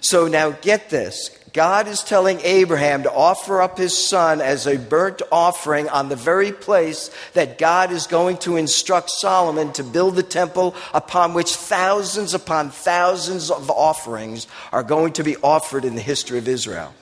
So 0.00 0.28
now 0.28 0.50
get 0.50 0.90
this. 0.90 1.30
God 1.54 1.86
is 1.86 2.02
telling 2.02 2.40
Abraham 2.40 3.04
to 3.04 3.12
offer 3.12 3.62
up 3.62 3.78
his 3.78 3.96
son 3.96 4.40
as 4.40 4.66
a 4.66 4.76
burnt 4.76 5.22
offering 5.30 5.88
on 5.88 6.08
the 6.08 6.16
very 6.16 6.50
place 6.50 7.12
that 7.34 7.58
God 7.58 7.92
is 7.92 8.08
going 8.08 8.38
to 8.38 8.56
instruct 8.56 9.08
Solomon 9.08 9.72
to 9.74 9.84
build 9.84 10.16
the 10.16 10.24
temple 10.24 10.74
upon 10.92 11.32
which 11.32 11.54
thousands 11.54 12.34
upon 12.34 12.70
thousands 12.70 13.52
of 13.52 13.70
offerings 13.70 14.48
are 14.72 14.82
going 14.82 15.12
to 15.12 15.22
be 15.22 15.36
offered 15.36 15.84
in 15.84 15.94
the 15.94 16.00
history 16.00 16.38
of 16.38 16.48
Israel. 16.48 16.92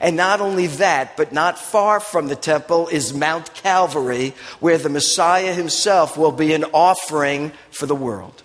And 0.00 0.16
not 0.16 0.40
only 0.40 0.66
that, 0.68 1.18
but 1.18 1.34
not 1.34 1.58
far 1.58 2.00
from 2.00 2.28
the 2.28 2.36
temple 2.36 2.88
is 2.88 3.12
Mount 3.12 3.52
Calvary, 3.52 4.34
where 4.60 4.78
the 4.78 4.88
Messiah 4.88 5.52
himself 5.52 6.16
will 6.16 6.32
be 6.32 6.54
an 6.54 6.64
offering 6.72 7.52
for 7.70 7.84
the 7.84 7.94
world. 7.94 8.42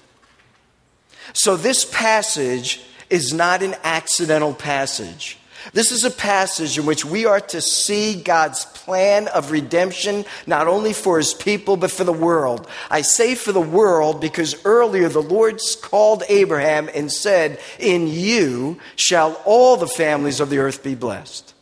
So 1.31 1.55
this 1.55 1.85
passage 1.85 2.81
is 3.09 3.31
not 3.31 3.63
an 3.63 3.75
accidental 3.85 4.53
passage. 4.53 5.37
This 5.73 5.91
is 5.91 6.04
a 6.04 6.12
passage 6.12 6.78
in 6.78 6.86
which 6.86 7.04
we 7.04 7.25
are 7.25 7.39
to 7.39 7.62
see 7.62 8.21
God's 8.21 8.65
plan 8.65 9.28
of 9.30 9.51
redemption, 9.51 10.25
not 10.45 10.67
only 10.67 10.93
for 10.93 11.17
his 11.17 11.34
people, 11.34 11.78
but 11.78 11.91
for 11.91 12.04
the 12.04 12.13
world. 12.13 12.67
I 12.89 13.01
say 13.01 13.36
for 13.36 13.51
the 13.51 13.62
world 13.62 14.21
because 14.21 14.63
earlier 14.65 15.10
the 15.10 15.21
Lord 15.21 15.60
called 15.82 16.23
Abraham 16.30 16.89
and 16.93 17.12
said, 17.12 17.60
In 17.80 18.08
you 18.08 18.80
shall 18.95 19.41
all 19.45 19.78
the 19.78 19.88
families 19.88 20.39
of 20.39 20.49
the 20.49 20.60
earth 20.60 20.84
be 20.84 20.95
blessed. 20.95 21.54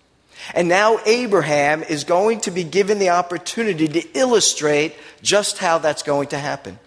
And 0.54 0.68
now 0.68 1.00
Abraham 1.06 1.84
is 1.84 2.04
going 2.04 2.42
to 2.42 2.52
be 2.52 2.64
given 2.64 3.00
the 3.00 3.10
opportunity 3.10 3.88
to 3.88 4.18
illustrate 4.18 4.96
just 5.22 5.58
how 5.58 5.78
that's 5.78 6.04
going 6.04 6.28
to 6.30 6.38
happen. 6.38 6.80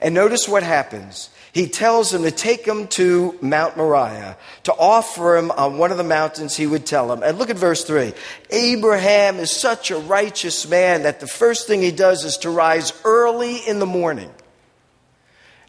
And 0.00 0.14
notice 0.14 0.48
what 0.48 0.62
happens 0.62 1.30
he 1.56 1.68
tells 1.68 2.12
him 2.12 2.24
to 2.24 2.30
take 2.30 2.66
him 2.68 2.86
to 2.88 3.34
Mount 3.40 3.78
Moriah, 3.78 4.36
to 4.64 4.74
offer 4.74 5.38
him 5.38 5.50
on 5.50 5.78
one 5.78 5.90
of 5.90 5.96
the 5.96 6.04
mountains 6.04 6.54
he 6.54 6.66
would 6.66 6.84
tell 6.84 7.10
him. 7.10 7.22
And 7.22 7.38
look 7.38 7.48
at 7.48 7.56
verse 7.56 7.82
3. 7.82 8.12
Abraham 8.50 9.36
is 9.36 9.50
such 9.50 9.90
a 9.90 9.96
righteous 9.96 10.68
man 10.68 11.04
that 11.04 11.20
the 11.20 11.26
first 11.26 11.66
thing 11.66 11.80
he 11.80 11.92
does 11.92 12.26
is 12.26 12.36
to 12.38 12.50
rise 12.50 12.92
early 13.06 13.56
in 13.56 13.78
the 13.78 13.86
morning. 13.86 14.30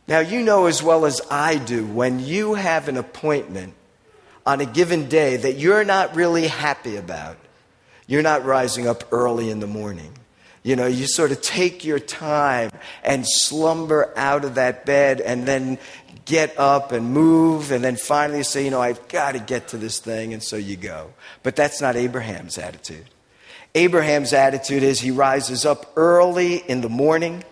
Now, 0.09 0.19
you 0.19 0.41
know 0.43 0.65
as 0.65 0.83
well 0.83 1.05
as 1.05 1.21
I 1.31 1.57
do, 1.57 1.85
when 1.85 2.19
you 2.19 2.55
have 2.55 2.89
an 2.89 2.97
appointment 2.97 3.73
on 4.45 4.59
a 4.59 4.65
given 4.65 5.07
day 5.07 5.37
that 5.37 5.53
you're 5.53 5.85
not 5.85 6.17
really 6.17 6.47
happy 6.47 6.97
about, 6.97 7.37
you're 8.07 8.21
not 8.21 8.43
rising 8.43 8.89
up 8.89 9.05
early 9.13 9.49
in 9.49 9.61
the 9.61 9.67
morning. 9.67 10.11
You 10.67 10.75
know, 10.75 10.85
you 10.85 11.07
sort 11.07 11.31
of 11.31 11.41
take 11.41 11.85
your 11.85 11.97
time 11.97 12.71
and 13.01 13.25
slumber 13.25 14.11
out 14.17 14.43
of 14.43 14.55
that 14.55 14.85
bed 14.85 15.21
and 15.21 15.45
then 15.45 15.79
get 16.25 16.59
up 16.59 16.91
and 16.91 17.13
move 17.13 17.71
and 17.71 17.81
then 17.81 17.95
finally 17.95 18.43
say, 18.43 18.65
you 18.65 18.71
know, 18.71 18.81
I've 18.81 19.07
got 19.07 19.31
to 19.31 19.39
get 19.39 19.69
to 19.69 19.77
this 19.77 19.99
thing, 19.99 20.33
and 20.33 20.43
so 20.43 20.57
you 20.57 20.75
go. 20.75 21.13
But 21.41 21.55
that's 21.55 21.79
not 21.79 21.95
Abraham's 21.95 22.57
attitude. 22.57 23.05
Abraham's 23.75 24.33
attitude 24.33 24.83
is 24.83 24.99
he 24.99 25.09
rises 25.09 25.65
up 25.65 25.93
early 25.95 26.57
in 26.57 26.81
the 26.81 26.89
morning, 26.89 27.45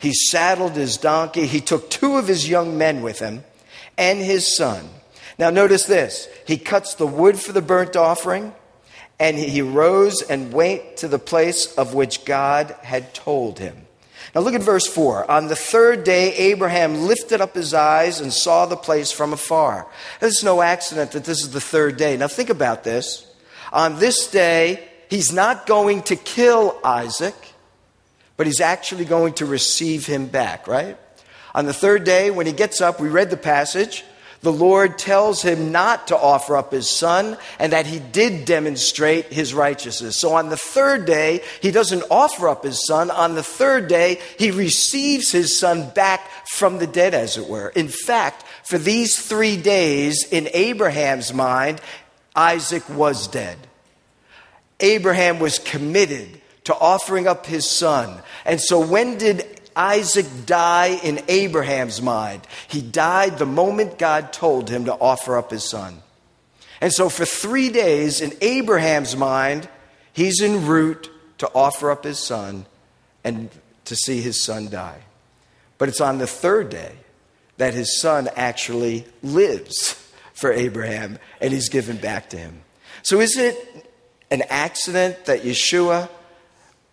he 0.00 0.12
saddled 0.12 0.72
his 0.72 0.96
donkey, 0.96 1.46
he 1.46 1.60
took 1.60 1.88
two 1.88 2.16
of 2.16 2.26
his 2.26 2.48
young 2.48 2.76
men 2.76 3.00
with 3.00 3.20
him 3.20 3.44
and 3.96 4.18
his 4.18 4.56
son. 4.56 4.88
Now, 5.38 5.50
notice 5.50 5.84
this 5.84 6.28
he 6.48 6.58
cuts 6.58 6.94
the 6.94 7.06
wood 7.06 7.38
for 7.38 7.52
the 7.52 7.62
burnt 7.62 7.94
offering 7.94 8.52
and 9.18 9.36
he 9.36 9.62
rose 9.62 10.22
and 10.22 10.52
went 10.52 10.98
to 10.98 11.08
the 11.08 11.18
place 11.18 11.74
of 11.74 11.94
which 11.94 12.24
God 12.24 12.74
had 12.82 13.14
told 13.14 13.58
him. 13.58 13.86
Now 14.34 14.42
look 14.42 14.54
at 14.54 14.62
verse 14.62 14.86
4. 14.86 15.30
On 15.30 15.46
the 15.46 15.56
third 15.56 16.04
day, 16.04 16.34
Abraham 16.34 17.06
lifted 17.06 17.40
up 17.40 17.54
his 17.54 17.72
eyes 17.72 18.20
and 18.20 18.32
saw 18.32 18.66
the 18.66 18.76
place 18.76 19.10
from 19.10 19.32
afar. 19.32 19.86
It's 20.20 20.42
no 20.42 20.60
accident 20.60 21.12
that 21.12 21.24
this 21.24 21.40
is 21.42 21.52
the 21.52 21.60
third 21.60 21.96
day. 21.96 22.16
Now 22.16 22.28
think 22.28 22.50
about 22.50 22.84
this. 22.84 23.26
On 23.72 23.98
this 23.98 24.30
day, 24.30 24.86
he's 25.08 25.32
not 25.32 25.66
going 25.66 26.02
to 26.02 26.16
kill 26.16 26.78
Isaac, 26.84 27.34
but 28.36 28.46
he's 28.46 28.60
actually 28.60 29.06
going 29.06 29.32
to 29.34 29.46
receive 29.46 30.06
him 30.06 30.26
back, 30.26 30.68
right? 30.68 30.98
On 31.54 31.64
the 31.64 31.72
third 31.72 32.04
day, 32.04 32.30
when 32.30 32.46
he 32.46 32.52
gets 32.52 32.82
up, 32.82 33.00
we 33.00 33.08
read 33.08 33.30
the 33.30 33.36
passage 33.38 34.04
the 34.40 34.52
Lord 34.52 34.98
tells 34.98 35.42
him 35.42 35.72
not 35.72 36.08
to 36.08 36.16
offer 36.16 36.56
up 36.56 36.72
his 36.72 36.88
son 36.88 37.36
and 37.58 37.72
that 37.72 37.86
he 37.86 37.98
did 37.98 38.44
demonstrate 38.44 39.26
his 39.26 39.54
righteousness. 39.54 40.20
So 40.20 40.34
on 40.34 40.48
the 40.48 40.56
third 40.56 41.06
day, 41.06 41.42
he 41.60 41.70
doesn't 41.70 42.04
offer 42.10 42.48
up 42.48 42.64
his 42.64 42.86
son. 42.86 43.10
On 43.10 43.34
the 43.34 43.42
third 43.42 43.88
day, 43.88 44.20
he 44.38 44.50
receives 44.50 45.32
his 45.32 45.58
son 45.58 45.90
back 45.90 46.28
from 46.48 46.78
the 46.78 46.86
dead, 46.86 47.14
as 47.14 47.36
it 47.36 47.48
were. 47.48 47.70
In 47.70 47.88
fact, 47.88 48.44
for 48.64 48.78
these 48.78 49.20
three 49.20 49.56
days, 49.56 50.26
in 50.30 50.48
Abraham's 50.52 51.32
mind, 51.32 51.80
Isaac 52.34 52.88
was 52.90 53.28
dead. 53.28 53.58
Abraham 54.80 55.38
was 55.38 55.58
committed 55.58 56.40
to 56.64 56.74
offering 56.74 57.26
up 57.26 57.46
his 57.46 57.68
son. 57.68 58.20
And 58.44 58.60
so 58.60 58.84
when 58.84 59.18
did 59.18 59.55
Isaac 59.76 60.26
die 60.46 60.98
in 61.02 61.22
Abraham's 61.28 62.00
mind. 62.00 62.46
He 62.66 62.80
died 62.80 63.38
the 63.38 63.46
moment 63.46 63.98
God 63.98 64.32
told 64.32 64.70
him 64.70 64.86
to 64.86 64.94
offer 64.94 65.36
up 65.36 65.50
his 65.50 65.68
son. 65.68 66.02
And 66.80 66.92
so, 66.92 67.08
for 67.08 67.24
three 67.24 67.70
days, 67.70 68.20
in 68.20 68.32
Abraham's 68.40 69.16
mind, 69.16 69.68
he's 70.12 70.42
en 70.42 70.66
route 70.66 71.10
to 71.38 71.50
offer 71.54 71.90
up 71.90 72.04
his 72.04 72.18
son 72.18 72.66
and 73.22 73.50
to 73.84 73.96
see 73.96 74.20
his 74.20 74.42
son 74.42 74.68
die. 74.68 75.00
But 75.78 75.88
it's 75.88 76.00
on 76.00 76.18
the 76.18 76.26
third 76.26 76.70
day 76.70 76.92
that 77.58 77.74
his 77.74 78.00
son 78.00 78.28
actually 78.36 79.06
lives 79.22 79.94
for 80.34 80.52
Abraham 80.52 81.18
and 81.40 81.52
he's 81.52 81.68
given 81.68 81.96
back 81.96 82.30
to 82.30 82.36
him. 82.36 82.62
So, 83.02 83.20
is 83.20 83.36
it 83.36 83.86
an 84.30 84.42
accident 84.48 85.26
that 85.26 85.42
Yeshua 85.42 86.08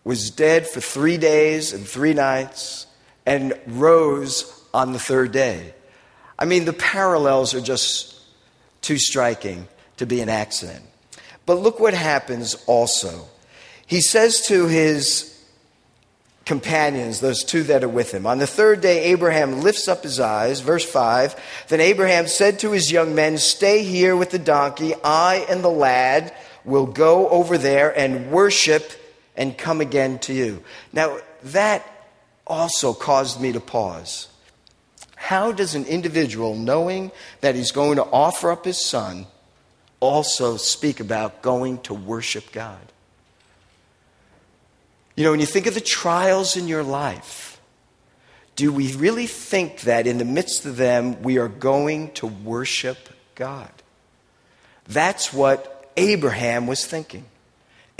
was 0.04 0.30
dead 0.30 0.68
for 0.68 0.82
three 0.82 1.18
days 1.18 1.74
and 1.74 1.88
three 1.88 2.14
nights, 2.14 2.88
and 3.26 3.58
rose 3.68 4.62
on 4.74 4.92
the 4.92 5.00
third 5.00 5.32
day. 5.32 5.74
I 6.38 6.46
mean, 6.46 6.66
the 6.66 6.74
parallels 6.74 7.54
are 7.54 7.62
just 7.62 8.20
too 8.82 8.98
striking 8.98 9.68
to 9.98 10.06
be 10.06 10.20
an 10.22 10.30
accident. 10.30 10.84
But 11.46 11.56
look 11.56 11.80
what 11.80 11.94
happens 11.94 12.56
also. 12.68 13.28
He 13.86 14.02
says 14.02 14.42
to 14.48 14.68
his 14.68 15.30
companions, 16.46 17.22
those 17.22 17.44
two 17.44 17.64
that 17.64 17.84
are 17.84 17.90
with 17.90 18.12
him, 18.12 18.26
on 18.26 18.40
the 18.40 18.48
third 18.48 18.82
day, 18.82 19.06
Abraham 19.06 19.62
lifts 19.62 19.88
up 19.88 20.04
his 20.04 20.20
eyes. 20.20 20.60
Verse 20.60 20.84
5 20.84 21.66
Then 21.70 21.80
Abraham 21.80 22.28
said 22.28 22.60
to 22.60 22.72
his 22.72 22.92
young 22.92 23.16
men, 23.16 23.38
Stay 23.38 23.84
here 23.84 24.16
with 24.16 24.32
the 24.32 24.40
donkey. 24.40 24.94
I 25.04 25.46
and 25.50 25.64
the 25.64 25.70
lad 25.70 26.34
will 26.66 26.88
go 26.88 27.30
over 27.30 27.58
there 27.58 27.98
and 27.98 28.32
worship 28.32 28.92
and 29.36 29.58
come 29.58 29.82
again 29.82 30.20
to 30.20 30.34
you. 30.34 30.64
Now, 30.92 31.20
that 31.44 31.86
also 32.46 32.94
caused 32.94 33.40
me 33.42 33.52
to 33.52 33.60
pause. 33.60 34.28
How 35.16 35.52
does 35.52 35.76
an 35.76 35.86
individual, 35.86 36.56
knowing 36.56 37.12
that 37.42 37.56
he's 37.56 37.72
going 37.72 37.96
to 37.96 38.04
offer 38.04 38.52
up 38.52 38.66
his 38.66 38.84
son, 38.84 39.26
also 40.00 40.58
speak 40.58 41.00
about 41.00 41.42
going 41.42 41.80
to 41.84 41.94
worship 41.94 42.52
God? 42.52 42.80
You 45.16 45.24
know, 45.24 45.32
when 45.32 45.40
you 45.40 45.46
think 45.46 45.68
of 45.68 45.76
the 45.76 45.82
trials 45.82 46.58
in 46.58 46.68
your 46.68 46.84
life, 46.84 47.62
do 48.56 48.72
we 48.72 48.94
really 48.96 49.28
think 49.28 49.82
that 49.82 50.06
in 50.08 50.18
the 50.18 50.26
midst 50.26 50.66
of 50.66 50.78
them 50.78 51.22
we 51.22 51.38
are 51.38 51.48
going 51.48 52.12
to 52.14 52.28
worship 52.28 53.10
God? 53.36 53.72
That's 54.88 55.32
what 55.32 55.92
Abraham 55.96 56.68
was 56.68 56.86
thinking. 56.86 57.26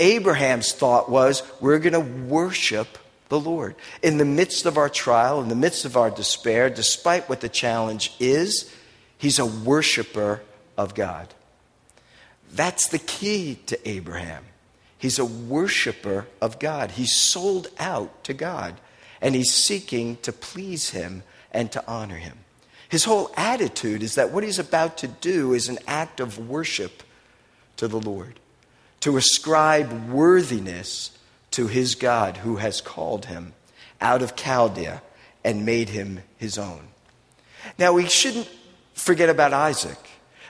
Abraham's 0.00 0.72
thought 0.72 1.10
was, 1.10 1.42
we're 1.60 1.78
going 1.78 1.92
to 1.92 2.00
worship 2.00 2.98
the 3.28 3.38
Lord. 3.40 3.74
In 4.02 4.18
the 4.18 4.24
midst 4.24 4.66
of 4.66 4.76
our 4.76 4.88
trial, 4.88 5.40
in 5.40 5.48
the 5.48 5.54
midst 5.54 5.84
of 5.84 5.96
our 5.96 6.10
despair, 6.10 6.68
despite 6.68 7.28
what 7.28 7.40
the 7.40 7.48
challenge 7.48 8.12
is, 8.18 8.72
he's 9.18 9.38
a 9.38 9.46
worshiper 9.46 10.42
of 10.76 10.94
God. 10.94 11.32
That's 12.52 12.88
the 12.88 12.98
key 12.98 13.58
to 13.66 13.88
Abraham. 13.88 14.44
He's 14.98 15.18
a 15.18 15.24
worshiper 15.24 16.26
of 16.40 16.58
God. 16.58 16.92
He's 16.92 17.14
sold 17.14 17.68
out 17.78 18.24
to 18.24 18.34
God, 18.34 18.80
and 19.20 19.34
he's 19.34 19.52
seeking 19.52 20.16
to 20.22 20.32
please 20.32 20.90
him 20.90 21.22
and 21.50 21.70
to 21.72 21.84
honor 21.86 22.16
him. 22.16 22.38
His 22.88 23.04
whole 23.04 23.32
attitude 23.36 24.02
is 24.02 24.14
that 24.14 24.30
what 24.30 24.44
he's 24.44 24.58
about 24.58 24.98
to 24.98 25.08
do 25.08 25.52
is 25.52 25.68
an 25.68 25.78
act 25.86 26.20
of 26.20 26.48
worship 26.48 27.02
to 27.76 27.88
the 27.88 28.00
Lord, 28.00 28.38
to 29.04 29.18
ascribe 29.18 30.08
worthiness 30.08 31.10
to 31.50 31.66
his 31.66 31.94
God 31.94 32.38
who 32.38 32.56
has 32.56 32.80
called 32.80 33.26
him 33.26 33.52
out 34.00 34.22
of 34.22 34.34
Chaldea 34.34 35.02
and 35.44 35.66
made 35.66 35.90
him 35.90 36.20
his 36.38 36.56
own. 36.56 36.88
Now, 37.78 37.92
we 37.92 38.08
shouldn't 38.08 38.48
forget 38.94 39.28
about 39.28 39.52
Isaac. 39.52 39.98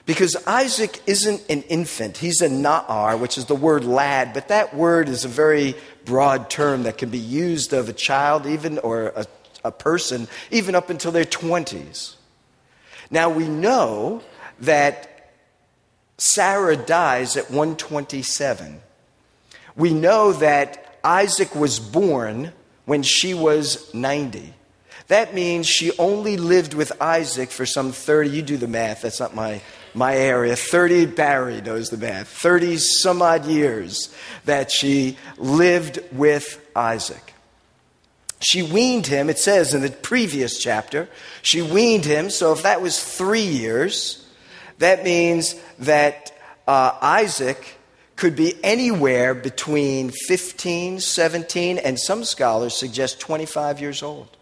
Because 0.07 0.37
Isaac 0.47 1.03
isn't 1.05 1.43
an 1.51 1.62
infant. 1.62 2.19
He's 2.19 2.43
a 2.43 2.49
na'ar, 2.49 3.19
which 3.19 3.38
is 3.38 3.47
the 3.47 3.57
word 3.57 3.85
lad, 3.85 4.33
but 4.33 4.47
that 4.47 4.73
word 4.73 5.09
is 5.09 5.25
a 5.25 5.29
very 5.29 5.75
broad 6.05 6.49
term 6.49 6.85
that 6.85 6.97
can 6.97 7.09
be 7.09 7.19
used 7.19 7.73
of 7.73 7.88
a 7.88 7.93
child, 7.93 8.47
even 8.47 8.79
or 8.79 9.07
a, 9.17 9.27
a 9.64 9.73
person, 9.73 10.29
even 10.53 10.77
up 10.77 10.90
until 10.90 11.11
their 11.11 11.25
20s. 11.25 12.14
Now 13.11 13.31
we 13.31 13.49
know 13.49 14.23
that 14.61 15.13
Sarah 16.18 16.77
dies 16.77 17.37
at 17.37 17.50
127. 17.50 18.81
We 19.77 19.92
know 19.92 20.33
that 20.33 20.98
Isaac 21.03 21.55
was 21.55 21.81
born 21.81 22.53
when 22.85 23.03
she 23.03 23.35
was 23.35 23.92
90. 23.92 24.55
That 25.09 25.35
means 25.35 25.66
she 25.66 25.96
only 25.98 26.37
lived 26.37 26.74
with 26.74 26.92
Isaac 27.00 27.50
for 27.50 27.66
some 27.66 27.92
30, 27.92 28.31
you 28.31 28.42
do 28.42 28.57
the 28.57 28.68
math, 28.68 29.03
that's 29.03 29.20
not 29.20 29.35
my 29.35 29.61
my 29.94 30.16
area. 30.16 30.57
30, 30.57 31.07
Barry 31.07 31.61
knows 31.61 31.90
the 31.90 31.96
math, 31.96 32.29
30 32.29 32.79
some 32.79 33.22
odd 33.22 33.46
years 33.46 34.12
that 34.44 34.70
she 34.70 35.16
lived 35.38 36.00
with 36.12 36.61
Isaac. 36.74 37.33
She 38.40 38.62
weaned 38.62 39.07
him, 39.07 39.31
it 39.31 39.38
says 39.38 39.72
in 39.72 39.81
the 39.81 39.90
previous 39.90 40.59
chapter, 40.59 41.09
she 41.42 41.62
weaned 41.62 42.05
him. 42.05 42.29
So 42.29 42.53
if 42.53 42.62
that 42.62 42.83
was 42.83 43.03
three 43.03 43.46
years, 43.46 44.23
that 44.78 45.04
means 45.04 45.54
that 45.80 46.32
uh, 46.66 46.96
Isaac 47.00 47.78
could 48.16 48.37
be 48.37 48.54
anywhere 48.62 49.34
between 49.34 50.10
15, 50.10 51.00
17, 51.00 51.78
and 51.78 51.98
some 51.98 52.24
scholars 52.24 52.74
suggest 52.74 53.20
25 53.20 53.80
years 53.80 54.02
old. 54.02 54.37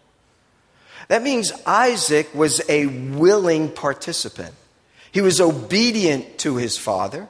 That 1.07 1.23
means 1.23 1.51
Isaac 1.65 2.33
was 2.33 2.61
a 2.69 2.85
willing 2.85 3.69
participant. 3.71 4.53
He 5.11 5.21
was 5.21 5.41
obedient 5.41 6.37
to 6.39 6.55
his 6.57 6.77
father, 6.77 7.27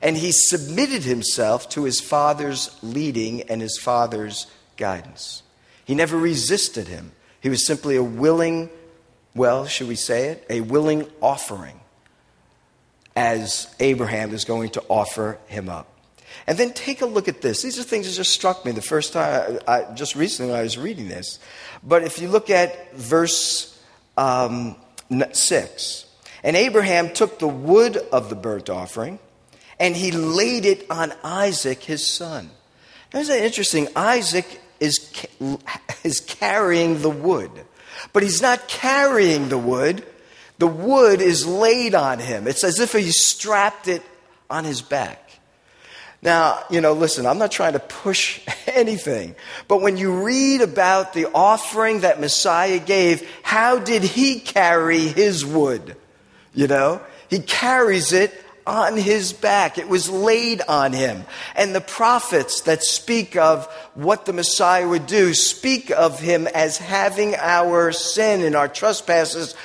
and 0.00 0.16
he 0.16 0.32
submitted 0.32 1.04
himself 1.04 1.68
to 1.70 1.84
his 1.84 2.00
father's 2.00 2.76
leading 2.82 3.42
and 3.42 3.60
his 3.60 3.78
father's 3.78 4.46
guidance. 4.76 5.42
He 5.84 5.94
never 5.94 6.16
resisted 6.16 6.88
him. 6.88 7.12
He 7.40 7.48
was 7.48 7.66
simply 7.66 7.96
a 7.96 8.02
willing, 8.02 8.70
well, 9.34 9.66
should 9.66 9.88
we 9.88 9.96
say 9.96 10.28
it? 10.28 10.46
A 10.50 10.60
willing 10.60 11.06
offering 11.20 11.81
as 13.14 13.72
Abraham 13.80 14.32
is 14.32 14.44
going 14.44 14.70
to 14.70 14.84
offer 14.88 15.38
him 15.46 15.68
up. 15.68 15.88
And 16.46 16.58
then 16.58 16.72
take 16.72 17.02
a 17.02 17.06
look 17.06 17.28
at 17.28 17.40
this. 17.40 17.62
These 17.62 17.78
are 17.78 17.82
things 17.82 18.06
that 18.06 18.14
just 18.14 18.32
struck 18.32 18.64
me 18.64 18.72
the 18.72 18.82
first 18.82 19.12
time, 19.12 19.58
I, 19.68 19.84
just 19.94 20.16
recently 20.16 20.50
when 20.50 20.60
I 20.60 20.62
was 20.62 20.78
reading 20.78 21.08
this. 21.08 21.38
But 21.82 22.02
if 22.04 22.20
you 22.20 22.28
look 22.28 22.50
at 22.50 22.94
verse 22.94 23.78
um, 24.16 24.76
6, 25.10 26.06
and 26.42 26.56
Abraham 26.56 27.12
took 27.12 27.38
the 27.38 27.48
wood 27.48 27.96
of 27.96 28.28
the 28.28 28.34
burnt 28.34 28.68
offering 28.70 29.18
and 29.78 29.96
he 29.96 30.10
laid 30.10 30.64
it 30.64 30.90
on 30.90 31.12
Isaac, 31.22 31.82
his 31.82 32.06
son. 32.06 32.50
Now, 33.12 33.20
isn't 33.20 33.34
that 33.34 33.44
interesting? 33.44 33.88
Isaac 33.94 34.60
is, 34.80 35.12
is 36.04 36.20
carrying 36.20 37.02
the 37.02 37.10
wood, 37.10 37.50
but 38.12 38.22
he's 38.22 38.42
not 38.42 38.68
carrying 38.68 39.48
the 39.48 39.58
wood. 39.58 40.04
The 40.62 40.68
wood 40.68 41.20
is 41.20 41.44
laid 41.44 41.92
on 41.96 42.20
him. 42.20 42.46
It's 42.46 42.62
as 42.62 42.78
if 42.78 42.92
he 42.92 43.10
strapped 43.10 43.88
it 43.88 44.00
on 44.48 44.62
his 44.62 44.80
back. 44.80 45.28
Now, 46.22 46.62
you 46.70 46.80
know, 46.80 46.92
listen, 46.92 47.26
I'm 47.26 47.38
not 47.38 47.50
trying 47.50 47.72
to 47.72 47.80
push 47.80 48.40
anything, 48.68 49.34
but 49.66 49.82
when 49.82 49.96
you 49.96 50.22
read 50.22 50.60
about 50.60 51.14
the 51.14 51.26
offering 51.34 52.02
that 52.02 52.20
Messiah 52.20 52.78
gave, 52.78 53.28
how 53.42 53.80
did 53.80 54.04
he 54.04 54.38
carry 54.38 55.00
his 55.00 55.44
wood? 55.44 55.96
You 56.54 56.68
know, 56.68 57.00
he 57.28 57.40
carries 57.40 58.12
it 58.12 58.32
on 58.64 58.96
his 58.96 59.32
back. 59.32 59.78
It 59.78 59.88
was 59.88 60.08
laid 60.08 60.60
on 60.60 60.92
him. 60.92 61.24
And 61.56 61.74
the 61.74 61.80
prophets 61.80 62.60
that 62.60 62.84
speak 62.84 63.34
of 63.34 63.66
what 63.94 64.26
the 64.26 64.32
Messiah 64.32 64.86
would 64.86 65.08
do 65.08 65.34
speak 65.34 65.90
of 65.90 66.20
him 66.20 66.46
as 66.46 66.78
having 66.78 67.34
our 67.34 67.90
sin 67.90 68.42
and 68.42 68.54
our 68.54 68.68
trespasses 68.68 69.56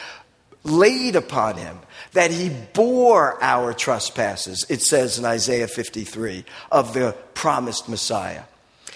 laid 0.70 1.16
upon 1.16 1.58
him. 1.58 1.80
That 2.14 2.32
he 2.32 2.50
bore 2.50 3.42
our 3.44 3.74
trespasses, 3.74 4.66
it 4.70 4.82
says 4.82 5.20
in 5.20 5.26
Isaiah 5.26 5.68
53, 5.68 6.46
of 6.72 6.94
the 6.94 7.16
promised 7.34 7.90
Messiah. 7.90 8.44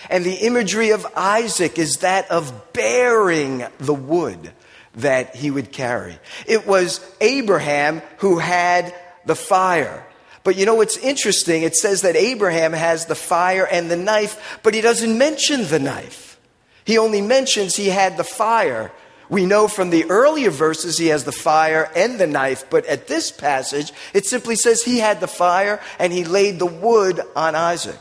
And 0.09 0.23
the 0.23 0.33
imagery 0.33 0.91
of 0.91 1.05
Isaac 1.15 1.77
is 1.77 1.97
that 1.97 2.29
of 2.31 2.73
bearing 2.73 3.65
the 3.79 3.93
wood 3.93 4.51
that 4.95 5.35
he 5.35 5.51
would 5.51 5.71
carry. 5.71 6.17
It 6.47 6.65
was 6.65 6.99
Abraham 7.21 8.01
who 8.17 8.39
had 8.39 8.93
the 9.25 9.35
fire. 9.35 10.05
But 10.43 10.55
you 10.55 10.65
know 10.65 10.75
what's 10.75 10.97
interesting? 10.97 11.61
It 11.61 11.75
says 11.75 12.01
that 12.01 12.15
Abraham 12.15 12.73
has 12.73 13.05
the 13.05 13.15
fire 13.15 13.67
and 13.67 13.91
the 13.91 13.97
knife, 13.97 14.59
but 14.63 14.73
he 14.73 14.81
doesn't 14.81 15.17
mention 15.17 15.67
the 15.67 15.79
knife. 15.79 16.39
He 16.83 16.97
only 16.97 17.21
mentions 17.21 17.75
he 17.75 17.89
had 17.89 18.17
the 18.17 18.23
fire. 18.23 18.91
We 19.31 19.45
know 19.45 19.69
from 19.69 19.91
the 19.91 20.09
earlier 20.09 20.49
verses 20.49 20.97
he 20.97 21.07
has 21.07 21.23
the 21.23 21.31
fire 21.31 21.89
and 21.95 22.19
the 22.19 22.27
knife, 22.27 22.65
but 22.69 22.85
at 22.85 23.07
this 23.07 23.31
passage 23.31 23.93
it 24.13 24.25
simply 24.25 24.57
says 24.57 24.83
he 24.83 24.99
had 24.99 25.21
the 25.21 25.27
fire 25.27 25.79
and 25.99 26.11
he 26.11 26.25
laid 26.25 26.59
the 26.59 26.65
wood 26.65 27.21
on 27.33 27.55
Isaac. 27.55 27.97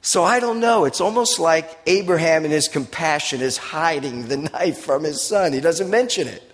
So 0.00 0.22
I 0.22 0.38
don't 0.38 0.60
know. 0.60 0.84
It's 0.84 1.00
almost 1.00 1.40
like 1.40 1.68
Abraham 1.86 2.44
in 2.44 2.52
his 2.52 2.68
compassion 2.68 3.40
is 3.40 3.56
hiding 3.56 4.28
the 4.28 4.36
knife 4.52 4.78
from 4.78 5.02
his 5.02 5.20
son. 5.20 5.52
He 5.52 5.60
doesn't 5.60 5.90
mention 5.90 6.28
it. 6.28 6.44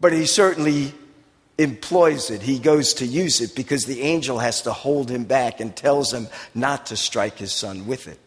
But 0.00 0.14
he 0.14 0.24
certainly 0.24 0.94
employs 1.58 2.30
it. 2.30 2.40
He 2.40 2.58
goes 2.58 2.94
to 2.94 3.06
use 3.06 3.42
it 3.42 3.54
because 3.54 3.84
the 3.84 4.00
angel 4.00 4.38
has 4.38 4.62
to 4.62 4.72
hold 4.72 5.10
him 5.10 5.24
back 5.24 5.60
and 5.60 5.76
tells 5.76 6.14
him 6.14 6.28
not 6.54 6.86
to 6.86 6.96
strike 6.96 7.36
his 7.36 7.52
son 7.52 7.86
with 7.86 8.08
it. 8.08 8.18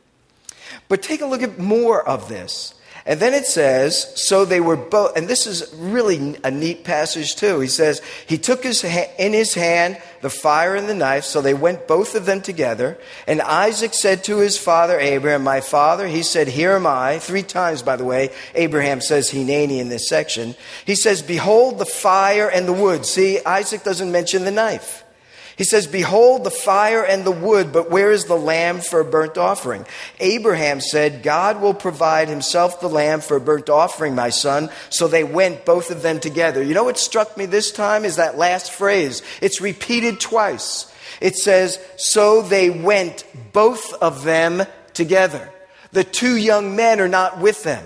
But 0.87 1.01
take 1.01 1.21
a 1.21 1.25
look 1.25 1.41
at 1.41 1.57
more 1.57 2.07
of 2.07 2.29
this. 2.29 2.75
And 3.05 3.19
then 3.19 3.33
it 3.33 3.45
says, 3.45 4.11
so 4.15 4.45
they 4.45 4.61
were 4.61 4.75
both, 4.75 5.17
and 5.17 5.27
this 5.27 5.47
is 5.47 5.73
really 5.75 6.37
a 6.43 6.51
neat 6.51 6.83
passage 6.83 7.35
too. 7.35 7.59
He 7.59 7.67
says, 7.67 8.01
he 8.27 8.37
took 8.37 8.63
his 8.63 8.81
ha- 8.83 9.11
in 9.17 9.33
his 9.33 9.55
hand 9.55 9.97
the 10.21 10.29
fire 10.29 10.75
and 10.75 10.87
the 10.87 10.93
knife, 10.93 11.23
so 11.23 11.41
they 11.41 11.53
went 11.53 11.87
both 11.87 12.13
of 12.13 12.25
them 12.25 12.41
together. 12.41 12.97
And 13.25 13.41
Isaac 13.41 13.93
said 13.95 14.23
to 14.25 14.37
his 14.37 14.57
father 14.57 14.99
Abraham, 14.99 15.43
My 15.43 15.61
father, 15.61 16.07
he 16.07 16.21
said, 16.21 16.47
Here 16.47 16.73
am 16.73 16.85
I. 16.85 17.17
Three 17.17 17.43
times, 17.43 17.81
by 17.81 17.95
the 17.95 18.05
way, 18.05 18.29
Abraham 18.53 19.01
says 19.01 19.31
Hineni 19.31 19.79
in 19.79 19.89
this 19.89 20.07
section. 20.07 20.55
He 20.85 20.95
says, 20.95 21.23
Behold 21.23 21.79
the 21.79 21.85
fire 21.85 22.49
and 22.49 22.67
the 22.67 22.73
wood. 22.73 23.05
See, 23.05 23.43
Isaac 23.43 23.83
doesn't 23.83 24.11
mention 24.11 24.45
the 24.45 24.51
knife. 24.51 25.03
He 25.57 25.63
says, 25.63 25.87
Behold 25.87 26.43
the 26.43 26.51
fire 26.51 27.03
and 27.03 27.23
the 27.23 27.31
wood, 27.31 27.73
but 27.73 27.89
where 27.89 28.11
is 28.11 28.25
the 28.25 28.37
lamb 28.37 28.79
for 28.79 28.99
a 28.99 29.05
burnt 29.05 29.37
offering? 29.37 29.85
Abraham 30.19 30.81
said, 30.81 31.23
God 31.23 31.61
will 31.61 31.73
provide 31.73 32.29
himself 32.29 32.79
the 32.79 32.89
lamb 32.89 33.21
for 33.21 33.37
a 33.37 33.41
burnt 33.41 33.69
offering, 33.69 34.15
my 34.15 34.29
son. 34.29 34.69
So 34.89 35.07
they 35.07 35.23
went, 35.23 35.65
both 35.65 35.91
of 35.91 36.01
them 36.01 36.19
together. 36.19 36.63
You 36.63 36.73
know 36.73 36.85
what 36.85 36.97
struck 36.97 37.37
me 37.37 37.45
this 37.45 37.71
time 37.71 38.05
is 38.05 38.15
that 38.15 38.37
last 38.37 38.71
phrase. 38.71 39.21
It's 39.41 39.61
repeated 39.61 40.19
twice. 40.19 40.91
It 41.19 41.35
says, 41.35 41.79
So 41.97 42.41
they 42.41 42.69
went, 42.69 43.25
both 43.53 43.93
of 43.93 44.23
them 44.23 44.63
together. 44.93 45.51
The 45.91 46.03
two 46.03 46.37
young 46.37 46.75
men 46.75 46.99
are 46.99 47.07
not 47.07 47.39
with 47.39 47.63
them. 47.63 47.83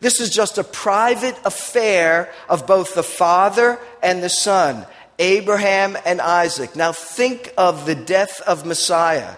This 0.00 0.20
is 0.20 0.30
just 0.30 0.58
a 0.58 0.64
private 0.64 1.38
affair 1.44 2.30
of 2.48 2.66
both 2.66 2.94
the 2.94 3.02
father 3.02 3.78
and 4.02 4.22
the 4.22 4.28
son. 4.28 4.86
Abraham 5.18 5.96
and 6.04 6.20
Isaac. 6.20 6.76
Now 6.76 6.92
think 6.92 7.52
of 7.56 7.86
the 7.86 7.94
death 7.94 8.40
of 8.42 8.66
Messiah. 8.66 9.36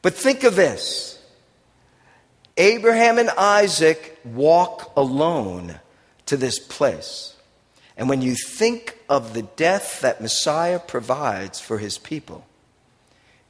But 0.00 0.14
think 0.14 0.44
of 0.44 0.56
this 0.56 1.22
Abraham 2.56 3.18
and 3.18 3.30
Isaac 3.30 4.18
walk 4.24 4.92
alone 4.96 5.80
to 6.26 6.36
this 6.36 6.58
place. 6.58 7.34
And 7.96 8.08
when 8.08 8.22
you 8.22 8.34
think 8.34 8.98
of 9.08 9.34
the 9.34 9.42
death 9.42 10.00
that 10.00 10.20
Messiah 10.20 10.78
provides 10.78 11.60
for 11.60 11.78
his 11.78 11.98
people, 11.98 12.46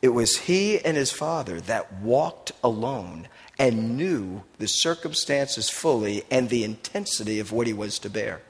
it 0.01 0.09
was 0.09 0.37
he 0.37 0.85
and 0.85 0.97
his 0.97 1.13
father 1.13 1.61
that 1.63 1.93
walked 1.95 2.53
alone 2.63 3.29
and 3.59 3.97
knew 3.97 4.43
the 4.59 4.67
circumstances 4.67 5.71
fully 5.71 6.25
and 6.31 6.49
the 6.49 6.65
intensity 6.65 7.39
of 7.39 7.53
what 7.53 7.69
he 7.69 7.73
was 7.73 8.01
to 8.01 8.11
bear. 8.11 8.43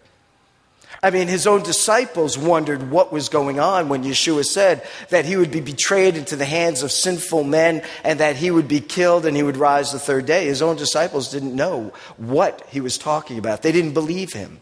I 1.00 1.11
mean, 1.11 1.28
his 1.28 1.46
own 1.46 1.62
disciples 1.62 2.37
wondered 2.37 2.90
what 2.90 3.12
was 3.12 3.28
going 3.28 3.61
on 3.61 3.88
when 3.88 4.05
Yeshua 4.05 4.44
said 4.44 4.87
that 5.11 5.24
he 5.24 5.37
would 5.37 5.50
be 5.50 5.61
betrayed 5.61 6.16
into 6.16 6.37
the 6.37 6.44
hands 6.44 6.83
of 6.83 6.92
sinful 6.92 7.44
men 7.44 7.83
and 8.05 8.20
that 8.20 8.37
he 8.37 8.50
would 8.50 8.68
be 8.68 8.81
killed 8.81 9.26
and 9.26 9.37
he 9.37 9.42
would 9.42 9.57
rise 9.57 9.92
the 9.92 9.98
third 9.98 10.26
day. 10.26 10.46
His 10.46 10.62
own 10.62 10.76
disciples 10.76 11.31
didn't 11.31 11.55
know 11.55 11.92
what 12.16 12.66
he 12.68 12.81
was 12.81 12.98
talking 12.98 13.38
about, 13.38 13.62
they 13.62 13.72
didn't 13.72 13.94
believe 13.94 14.33
him. 14.33 14.61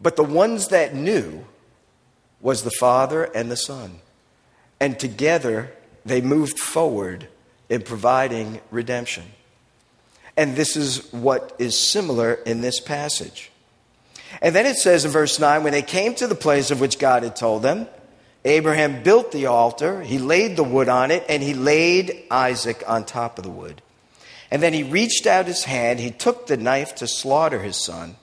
But 0.00 0.16
the 0.16 0.24
ones 0.24 0.68
that 0.68 0.94
knew 0.94 1.44
was 2.40 2.64
the 2.64 2.72
Father 2.72 3.24
and 3.24 3.50
the 3.50 3.56
Son. 3.56 4.00
And 4.80 4.98
together 4.98 5.72
they 6.04 6.20
moved 6.20 6.58
forward 6.58 7.28
in 7.68 7.82
providing 7.82 8.60
redemption. 8.72 9.24
And 10.36 10.56
this 10.56 10.76
is 10.76 11.12
what 11.12 11.54
is 11.60 11.78
similar 11.78 12.34
in 12.34 12.62
this 12.62 12.80
passage. 12.80 13.51
And 14.40 14.54
then 14.54 14.66
it 14.66 14.76
says 14.76 15.04
in 15.04 15.10
verse 15.10 15.38
9 15.38 15.62
when 15.62 15.72
they 15.72 15.82
came 15.82 16.14
to 16.16 16.26
the 16.26 16.34
place 16.34 16.70
of 16.70 16.80
which 16.80 16.98
God 16.98 17.22
had 17.22 17.36
told 17.36 17.62
them, 17.62 17.86
Abraham 18.44 19.02
built 19.02 19.30
the 19.30 19.46
altar, 19.46 20.02
he 20.02 20.18
laid 20.18 20.56
the 20.56 20.64
wood 20.64 20.88
on 20.88 21.10
it, 21.10 21.24
and 21.28 21.42
he 21.42 21.54
laid 21.54 22.24
Isaac 22.30 22.82
on 22.88 23.04
top 23.04 23.38
of 23.38 23.44
the 23.44 23.50
wood. 23.50 23.82
And 24.50 24.62
then 24.62 24.72
he 24.72 24.82
reached 24.82 25.26
out 25.26 25.46
his 25.46 25.64
hand, 25.64 26.00
he 26.00 26.10
took 26.10 26.46
the 26.46 26.56
knife 26.56 26.94
to 26.96 27.06
slaughter 27.06 27.62
his 27.62 27.76
son. 27.76 28.16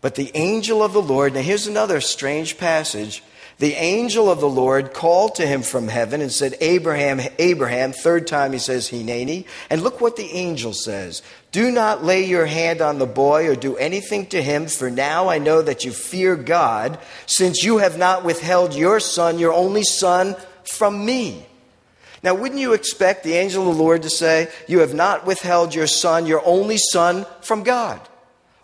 But 0.00 0.14
the 0.14 0.30
angel 0.34 0.82
of 0.82 0.92
the 0.92 1.02
Lord, 1.02 1.34
now 1.34 1.40
here's 1.40 1.66
another 1.66 2.00
strange 2.00 2.58
passage. 2.58 3.22
The 3.60 3.74
angel 3.74 4.30
of 4.30 4.40
the 4.40 4.48
Lord 4.48 4.94
called 4.94 5.34
to 5.34 5.46
him 5.46 5.60
from 5.60 5.88
heaven 5.88 6.22
and 6.22 6.32
said, 6.32 6.56
Abraham, 6.62 7.20
Abraham. 7.38 7.92
Third 7.92 8.26
time 8.26 8.54
he 8.54 8.58
says, 8.58 8.88
Hineni. 8.88 9.44
And 9.68 9.82
look 9.82 10.00
what 10.00 10.16
the 10.16 10.30
angel 10.32 10.72
says. 10.72 11.22
Do 11.52 11.70
not 11.70 12.02
lay 12.02 12.24
your 12.24 12.46
hand 12.46 12.80
on 12.80 12.98
the 12.98 13.04
boy 13.04 13.48
or 13.48 13.54
do 13.54 13.76
anything 13.76 14.24
to 14.28 14.40
him, 14.40 14.66
for 14.66 14.90
now 14.90 15.28
I 15.28 15.36
know 15.36 15.60
that 15.60 15.84
you 15.84 15.92
fear 15.92 16.36
God, 16.36 16.98
since 17.26 17.62
you 17.62 17.78
have 17.78 17.98
not 17.98 18.24
withheld 18.24 18.74
your 18.74 18.98
son, 18.98 19.38
your 19.38 19.52
only 19.52 19.82
son, 19.82 20.36
from 20.64 21.04
me. 21.04 21.46
Now, 22.22 22.34
wouldn't 22.34 22.60
you 22.60 22.72
expect 22.72 23.24
the 23.24 23.34
angel 23.34 23.68
of 23.68 23.76
the 23.76 23.82
Lord 23.82 24.04
to 24.04 24.10
say, 24.10 24.48
You 24.68 24.78
have 24.78 24.94
not 24.94 25.26
withheld 25.26 25.74
your 25.74 25.86
son, 25.86 26.24
your 26.24 26.42
only 26.46 26.78
son, 26.78 27.26
from 27.42 27.62
God 27.62 28.00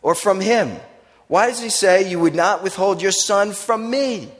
or 0.00 0.14
from 0.14 0.40
him? 0.40 0.74
Why 1.28 1.48
does 1.48 1.60
he 1.60 1.68
say, 1.68 2.08
You 2.08 2.18
would 2.20 2.34
not 2.34 2.62
withhold 2.62 3.02
your 3.02 3.12
son 3.12 3.52
from 3.52 3.90
me? 3.90 4.30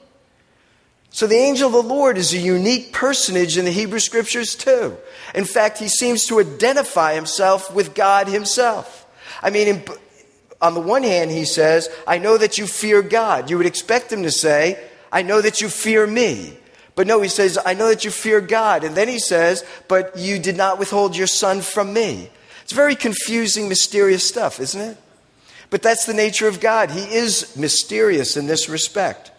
So 1.16 1.26
the 1.26 1.36
angel 1.36 1.68
of 1.68 1.72
the 1.72 1.94
Lord 1.94 2.18
is 2.18 2.34
a 2.34 2.38
unique 2.38 2.92
personage 2.92 3.56
in 3.56 3.64
the 3.64 3.70
Hebrew 3.70 4.00
scriptures 4.00 4.54
too. 4.54 4.98
In 5.34 5.46
fact, 5.46 5.78
he 5.78 5.88
seems 5.88 6.26
to 6.26 6.40
identify 6.40 7.14
himself 7.14 7.74
with 7.74 7.94
God 7.94 8.28
himself. 8.28 9.06
I 9.42 9.48
mean, 9.48 9.66
in, 9.66 9.84
on 10.60 10.74
the 10.74 10.80
one 10.80 11.04
hand, 11.04 11.30
he 11.30 11.46
says, 11.46 11.88
I 12.06 12.18
know 12.18 12.36
that 12.36 12.58
you 12.58 12.66
fear 12.66 13.00
God. 13.00 13.48
You 13.48 13.56
would 13.56 13.64
expect 13.64 14.12
him 14.12 14.24
to 14.24 14.30
say, 14.30 14.78
I 15.10 15.22
know 15.22 15.40
that 15.40 15.62
you 15.62 15.70
fear 15.70 16.06
me. 16.06 16.58
But 16.94 17.06
no, 17.06 17.22
he 17.22 17.30
says, 17.30 17.58
I 17.64 17.72
know 17.72 17.88
that 17.88 18.04
you 18.04 18.10
fear 18.10 18.42
God. 18.42 18.84
And 18.84 18.94
then 18.94 19.08
he 19.08 19.18
says, 19.18 19.64
But 19.88 20.18
you 20.18 20.38
did 20.38 20.58
not 20.58 20.78
withhold 20.78 21.16
your 21.16 21.28
son 21.28 21.62
from 21.62 21.94
me. 21.94 22.28
It's 22.62 22.74
very 22.74 22.94
confusing, 22.94 23.70
mysterious 23.70 24.28
stuff, 24.28 24.60
isn't 24.60 24.80
it? 24.82 24.98
But 25.70 25.82
that's 25.82 26.04
the 26.04 26.12
nature 26.12 26.46
of 26.46 26.60
God. 26.60 26.90
He 26.90 27.04
is 27.04 27.56
mysterious 27.56 28.36
in 28.36 28.48
this 28.48 28.68
respect. 28.68 29.30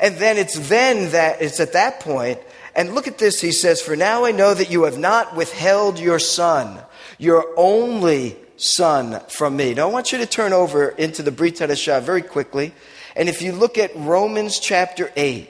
And 0.00 0.16
then 0.16 0.38
it's 0.38 0.68
then 0.68 1.12
that 1.12 1.42
it's 1.42 1.60
at 1.60 1.74
that 1.74 2.00
point, 2.00 2.40
and 2.74 2.94
look 2.94 3.06
at 3.06 3.18
this, 3.18 3.40
he 3.40 3.52
says, 3.52 3.82
For 3.82 3.96
now 3.96 4.24
I 4.24 4.32
know 4.32 4.54
that 4.54 4.70
you 4.70 4.84
have 4.84 4.98
not 4.98 5.36
withheld 5.36 5.98
your 5.98 6.18
son, 6.18 6.80
your 7.18 7.46
only 7.56 8.36
son 8.56 9.20
from 9.28 9.56
me. 9.56 9.74
Now 9.74 9.88
I 9.88 9.92
want 9.92 10.12
you 10.12 10.18
to 10.18 10.26
turn 10.26 10.52
over 10.52 10.88
into 10.88 11.22
the 11.22 11.32
Brit 11.32 11.56
Hadashah 11.56 12.02
very 12.02 12.22
quickly. 12.22 12.72
And 13.16 13.28
if 13.28 13.42
you 13.42 13.52
look 13.52 13.76
at 13.76 13.94
Romans 13.96 14.58
chapter 14.58 15.10
8, 15.16 15.48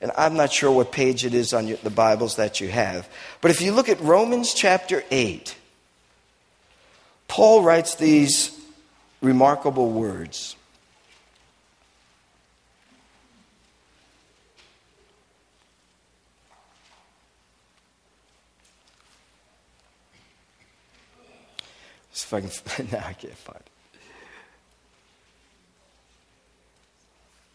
and 0.00 0.12
I'm 0.16 0.34
not 0.34 0.52
sure 0.52 0.70
what 0.70 0.92
page 0.92 1.24
it 1.24 1.34
is 1.34 1.52
on 1.52 1.66
your, 1.66 1.78
the 1.78 1.90
Bibles 1.90 2.36
that 2.36 2.60
you 2.60 2.68
have, 2.68 3.08
but 3.40 3.50
if 3.50 3.60
you 3.60 3.72
look 3.72 3.88
at 3.88 4.00
Romans 4.00 4.54
chapter 4.54 5.02
8, 5.10 5.56
Paul 7.26 7.62
writes 7.62 7.94
these 7.94 8.56
remarkable 9.20 9.90
words. 9.90 10.56
If 22.24 22.34
I 22.34 22.40
can. 22.40 22.88
now 22.92 23.04
I 23.06 23.12
can't 23.12 23.36
find 23.36 23.58
it. 23.58 23.70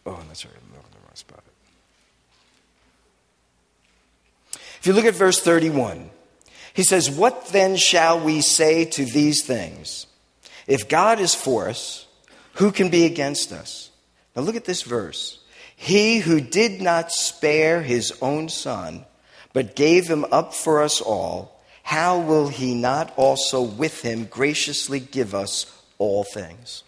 Oh, 0.06 0.20
that's 0.28 0.44
right. 0.44 0.54
I'm 0.54 0.68
in 0.68 0.80
the 0.92 0.98
wrong 0.98 1.14
spot. 1.14 1.42
If 4.52 4.86
you 4.86 4.92
look 4.92 5.06
at 5.06 5.14
verse 5.14 5.40
31, 5.40 6.10
he 6.74 6.82
says, 6.82 7.10
What 7.10 7.46
then 7.46 7.76
shall 7.76 8.20
we 8.20 8.42
say 8.42 8.84
to 8.84 9.04
these 9.04 9.42
things? 9.42 10.06
If 10.66 10.88
God 10.88 11.20
is 11.20 11.34
for 11.34 11.68
us, 11.68 12.06
who 12.54 12.70
can 12.70 12.90
be 12.90 13.04
against 13.06 13.52
us? 13.52 13.90
Now 14.36 14.42
look 14.42 14.56
at 14.56 14.66
this 14.66 14.82
verse. 14.82 15.38
He 15.76 16.18
who 16.18 16.40
did 16.40 16.82
not 16.82 17.12
spare 17.12 17.82
his 17.82 18.12
own 18.20 18.48
son, 18.48 19.06
but 19.52 19.76
gave 19.76 20.06
him 20.06 20.24
up 20.30 20.54
for 20.54 20.82
us 20.82 21.00
all 21.00 21.53
how 21.84 22.18
will 22.18 22.48
he 22.48 22.74
not 22.74 23.12
also 23.16 23.62
with 23.62 24.00
him 24.00 24.24
graciously 24.24 24.98
give 24.98 25.34
us 25.34 25.70
all 25.98 26.24
things? 26.24 26.82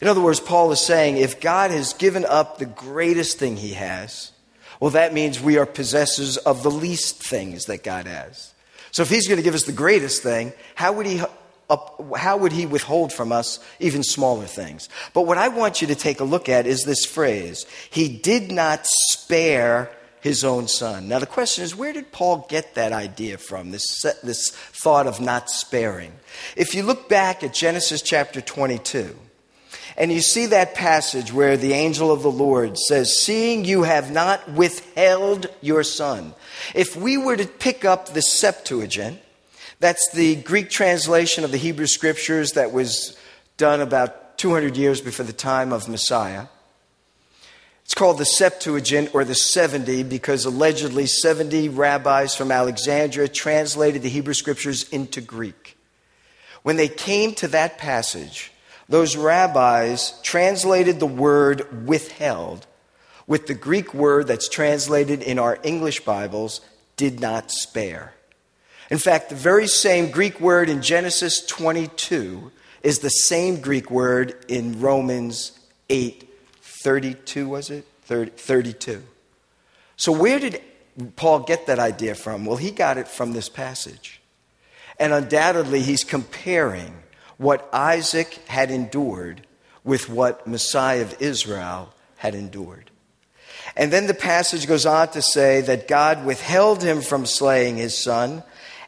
In 0.00 0.06
other 0.06 0.20
words, 0.20 0.38
Paul 0.38 0.70
is 0.70 0.80
saying 0.80 1.16
if 1.16 1.40
God 1.40 1.72
has 1.72 1.92
given 1.94 2.24
up 2.24 2.58
the 2.58 2.66
greatest 2.66 3.38
thing 3.38 3.56
he 3.56 3.72
has, 3.72 4.30
well, 4.78 4.92
that 4.92 5.12
means 5.12 5.40
we 5.40 5.58
are 5.58 5.66
possessors 5.66 6.36
of 6.36 6.62
the 6.62 6.70
least 6.70 7.20
things 7.20 7.64
that 7.64 7.82
God 7.82 8.06
has. 8.06 8.54
So 8.92 9.02
if 9.02 9.10
he's 9.10 9.26
going 9.26 9.38
to 9.38 9.42
give 9.42 9.56
us 9.56 9.64
the 9.64 9.72
greatest 9.72 10.22
thing, 10.22 10.52
how 10.76 10.92
would 10.92 11.06
he 11.06 11.20
up, 11.68 12.16
how 12.16 12.36
would 12.38 12.52
he 12.52 12.66
withhold 12.66 13.12
from 13.12 13.32
us 13.32 13.58
even 13.80 14.04
smaller 14.04 14.46
things? 14.46 14.88
But 15.12 15.22
what 15.22 15.38
I 15.38 15.48
want 15.48 15.82
you 15.82 15.88
to 15.88 15.96
take 15.96 16.20
a 16.20 16.24
look 16.24 16.48
at 16.48 16.68
is 16.68 16.84
this 16.84 17.04
phrase 17.04 17.66
He 17.90 18.08
did 18.16 18.52
not 18.52 18.86
spare 18.86 19.90
his 20.20 20.44
own 20.44 20.68
son. 20.68 21.08
Now, 21.08 21.18
the 21.18 21.26
question 21.26 21.64
is 21.64 21.76
where 21.76 21.92
did 21.92 22.12
Paul 22.12 22.46
get 22.48 22.74
that 22.74 22.92
idea 22.92 23.38
from, 23.38 23.70
this, 23.70 24.02
this 24.22 24.50
thought 24.50 25.06
of 25.06 25.20
not 25.20 25.50
sparing? 25.50 26.12
If 26.56 26.74
you 26.74 26.82
look 26.82 27.08
back 27.08 27.42
at 27.42 27.54
Genesis 27.54 28.02
chapter 28.02 28.40
22, 28.40 29.16
and 29.96 30.12
you 30.12 30.20
see 30.20 30.46
that 30.46 30.74
passage 30.74 31.32
where 31.32 31.56
the 31.56 31.72
angel 31.72 32.12
of 32.12 32.22
the 32.22 32.30
Lord 32.30 32.78
says, 32.78 33.18
Seeing 33.18 33.64
you 33.64 33.82
have 33.82 34.12
not 34.12 34.48
withheld 34.48 35.46
your 35.60 35.82
son. 35.82 36.34
If 36.74 36.94
we 36.94 37.16
were 37.16 37.36
to 37.36 37.46
pick 37.46 37.84
up 37.84 38.08
the 38.08 38.22
Septuagint, 38.22 39.20
That's 39.80 40.10
the 40.10 40.34
Greek 40.36 40.70
translation 40.70 41.44
of 41.44 41.52
the 41.52 41.56
Hebrew 41.56 41.86
scriptures 41.86 42.52
that 42.52 42.72
was 42.72 43.16
done 43.58 43.80
about 43.80 44.36
200 44.38 44.76
years 44.76 45.00
before 45.00 45.24
the 45.24 45.32
time 45.32 45.72
of 45.72 45.88
Messiah. 45.88 46.46
It's 47.88 47.94
called 47.94 48.18
the 48.18 48.26
Septuagint 48.26 49.14
or 49.14 49.24
the 49.24 49.34
70 49.34 50.02
because 50.02 50.44
allegedly 50.44 51.06
70 51.06 51.70
rabbis 51.70 52.34
from 52.34 52.52
Alexandria 52.52 53.28
translated 53.28 54.02
the 54.02 54.10
Hebrew 54.10 54.34
scriptures 54.34 54.86
into 54.90 55.22
Greek. 55.22 55.78
When 56.62 56.76
they 56.76 56.88
came 56.88 57.34
to 57.36 57.48
that 57.48 57.78
passage, 57.78 58.52
those 58.90 59.16
rabbis 59.16 60.20
translated 60.20 61.00
the 61.00 61.06
word 61.06 61.86
withheld 61.88 62.66
with 63.26 63.46
the 63.46 63.54
Greek 63.54 63.94
word 63.94 64.26
that's 64.26 64.50
translated 64.50 65.22
in 65.22 65.38
our 65.38 65.58
English 65.62 66.00
Bibles, 66.00 66.60
did 66.98 67.20
not 67.20 67.50
spare. 67.50 68.12
In 68.90 68.98
fact, 68.98 69.30
the 69.30 69.34
very 69.34 69.66
same 69.66 70.10
Greek 70.10 70.40
word 70.40 70.68
in 70.68 70.82
Genesis 70.82 71.40
22 71.46 72.52
is 72.82 72.98
the 72.98 73.08
same 73.08 73.62
Greek 73.62 73.90
word 73.90 74.44
in 74.46 74.78
Romans 74.78 75.58
8 75.88 76.27
32, 76.88 77.46
was 77.46 77.68
it? 77.68 77.84
30, 78.04 78.30
32. 78.30 79.02
So, 79.96 80.10
where 80.10 80.38
did 80.38 80.62
Paul 81.16 81.40
get 81.40 81.66
that 81.66 81.78
idea 81.78 82.14
from? 82.14 82.46
Well, 82.46 82.56
he 82.56 82.70
got 82.70 82.96
it 82.96 83.06
from 83.06 83.34
this 83.34 83.50
passage. 83.50 84.22
And 84.98 85.12
undoubtedly, 85.12 85.82
he's 85.82 86.02
comparing 86.02 86.94
what 87.36 87.68
Isaac 87.74 88.40
had 88.46 88.70
endured 88.70 89.46
with 89.84 90.08
what 90.08 90.46
Messiah 90.46 91.02
of 91.02 91.14
Israel 91.20 91.92
had 92.16 92.34
endured. 92.34 92.90
And 93.76 93.92
then 93.92 94.06
the 94.06 94.14
passage 94.14 94.66
goes 94.66 94.86
on 94.86 95.08
to 95.10 95.20
say 95.20 95.60
that 95.60 95.88
God 95.88 96.24
withheld 96.24 96.82
him 96.82 97.02
from 97.02 97.26
slaying 97.26 97.76
his 97.76 98.02
son 98.02 98.42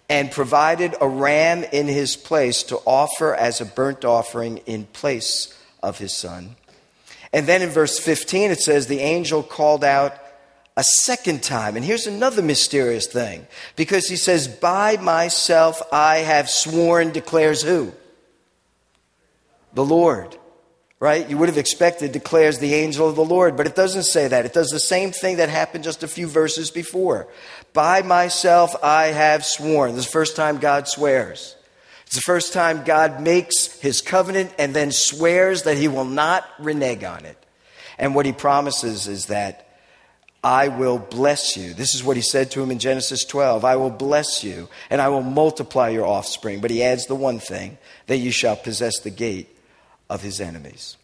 and 0.09 0.31
provided 0.31 0.95
a 1.03 1.07
ram 1.07 1.65
in 1.65 1.87
his 1.87 2.17
place 2.17 2.63
to 2.63 2.77
offer 2.87 3.35
as 3.35 3.61
a 3.61 3.67
burnt 3.67 4.07
offering 4.07 4.57
in 4.65 4.87
place 4.87 5.55
of 5.83 5.99
his 5.99 6.15
son. 6.15 6.57
And 7.33 7.47
then 7.47 7.63
in 7.63 7.69
verse 7.69 7.99
15, 7.99 8.51
it 8.51 8.61
says, 8.61 8.87
The 8.87 9.01
angel 9.01 9.43
called 9.43 9.85
out 9.85 10.19
a 10.77 10.85
second 10.85 11.43
time. 11.43 11.77
And 11.77 11.85
here's 11.85 12.07
another 12.07 12.43
mysterious 12.43 13.07
thing 13.07 13.47
because 13.77 14.09
he 14.09 14.17
says, 14.17 14.49
By 14.49 14.97
myself 14.97 15.81
I 15.93 16.19
have 16.19 16.49
sworn, 16.49 17.13
declares 17.13 17.63
who? 17.63 17.93
The 19.75 19.85
Lord. 19.85 20.37
Right? 20.99 21.31
You 21.31 21.39
would 21.39 21.49
have 21.49 21.57
expected, 21.57 22.13
declares 22.13 22.59
the 22.59 22.75
angel 22.75 23.09
of 23.09 23.17
the 23.17 23.25
Lord, 23.25 23.57
but 23.57 23.67
it 23.67 23.75
doesn't 23.75 24.03
say 24.03 24.29
that. 24.29 24.45
It 24.45 24.53
does 24.53 24.69
the 24.69 24.79
same 24.79 25.13
thing 25.13 25.39
that 25.39 25.49
happened 25.49 25.83
just 25.83 26.03
a 26.03 26.09
few 26.09 26.27
verses 26.27 26.71
before. 26.71 27.27
By 27.73 28.03
myself 28.03 28.77
I 28.83 29.07
have 29.07 29.47
sworn. 29.47 29.93
This 29.93 30.01
is 30.01 30.07
the 30.07 30.13
first 30.13 30.37
time 30.37 30.59
God 30.59 30.89
swears. 30.89 31.57
It's 32.11 32.17
the 32.17 32.23
first 32.23 32.53
time 32.53 32.83
God 32.83 33.23
makes 33.23 33.79
his 33.79 34.01
covenant 34.01 34.53
and 34.59 34.75
then 34.75 34.91
swears 34.91 35.63
that 35.63 35.79
he 35.79 35.87
will 35.87 36.05
not 36.05 36.45
renege 36.59 37.05
on 37.05 37.25
it. 37.25 37.39
And 38.01 38.17
what 38.17 38.27
he 38.27 38.33
promises 38.33 39.07
is 39.07 39.27
that 39.27 39.69
I 40.43 40.67
will 40.67 40.99
bless 40.99 41.57
you. 41.57 41.73
This 41.73 41.95
is 41.95 42.03
what 42.03 42.17
he 42.17 42.23
said 42.23 42.51
to 42.51 42.61
him 42.61 42.73
in 42.73 42.81
Genesis 42.81 43.25
12 43.25 43.65
I 43.65 43.77
will 43.77 43.91
bless 43.91 44.43
you 44.43 44.69
and 44.91 45.01
I 45.01 45.07
will 45.07 45.23
multiply 45.23 45.91
your 45.91 46.05
offspring. 46.05 46.61
But 46.61 46.73
he 46.73 46.83
adds 46.83 47.07
the 47.07 47.15
one 47.15 47.39
thing 47.39 47.79
that 48.09 48.17
you 48.17 48.33
shall 48.33 48.57
possess 48.57 48.99
the 48.99 49.11
gate 49.11 49.57
of 50.09 50.21
his 50.21 50.41
enemies. 50.41 50.97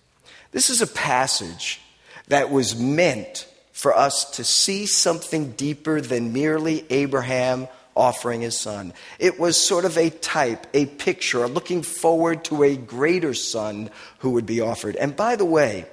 This 0.51 0.71
is 0.71 0.83
a 0.83 0.89
passage 0.89 1.81
that 2.27 2.51
was 2.51 2.75
meant 2.75 3.47
for 3.71 3.97
us 3.97 4.25
to 4.33 4.43
see 4.43 4.87
something 4.87 5.53
deeper 5.53 6.01
than 6.01 6.33
merely 6.33 6.85
Abraham 6.91 7.69
offering 7.97 8.42
his 8.42 8.59
son. 8.59 8.92
It 9.18 9.40
was 9.40 9.57
sort 9.57 9.84
of 9.84 9.97
a 9.97 10.11
type, 10.11 10.66
a 10.74 10.86
picture, 10.86 11.49
looking 11.49 11.82
forward 11.82 12.44
to 12.44 12.62
a 12.62 12.76
greater 12.76 13.34
son 13.34 13.90
who 14.18 14.32
would 14.32 14.47
be 14.47 14.61
offered. 14.61 14.97
And 14.97 15.16
by 15.16 15.36
the 15.36 15.44
way, 15.44 15.86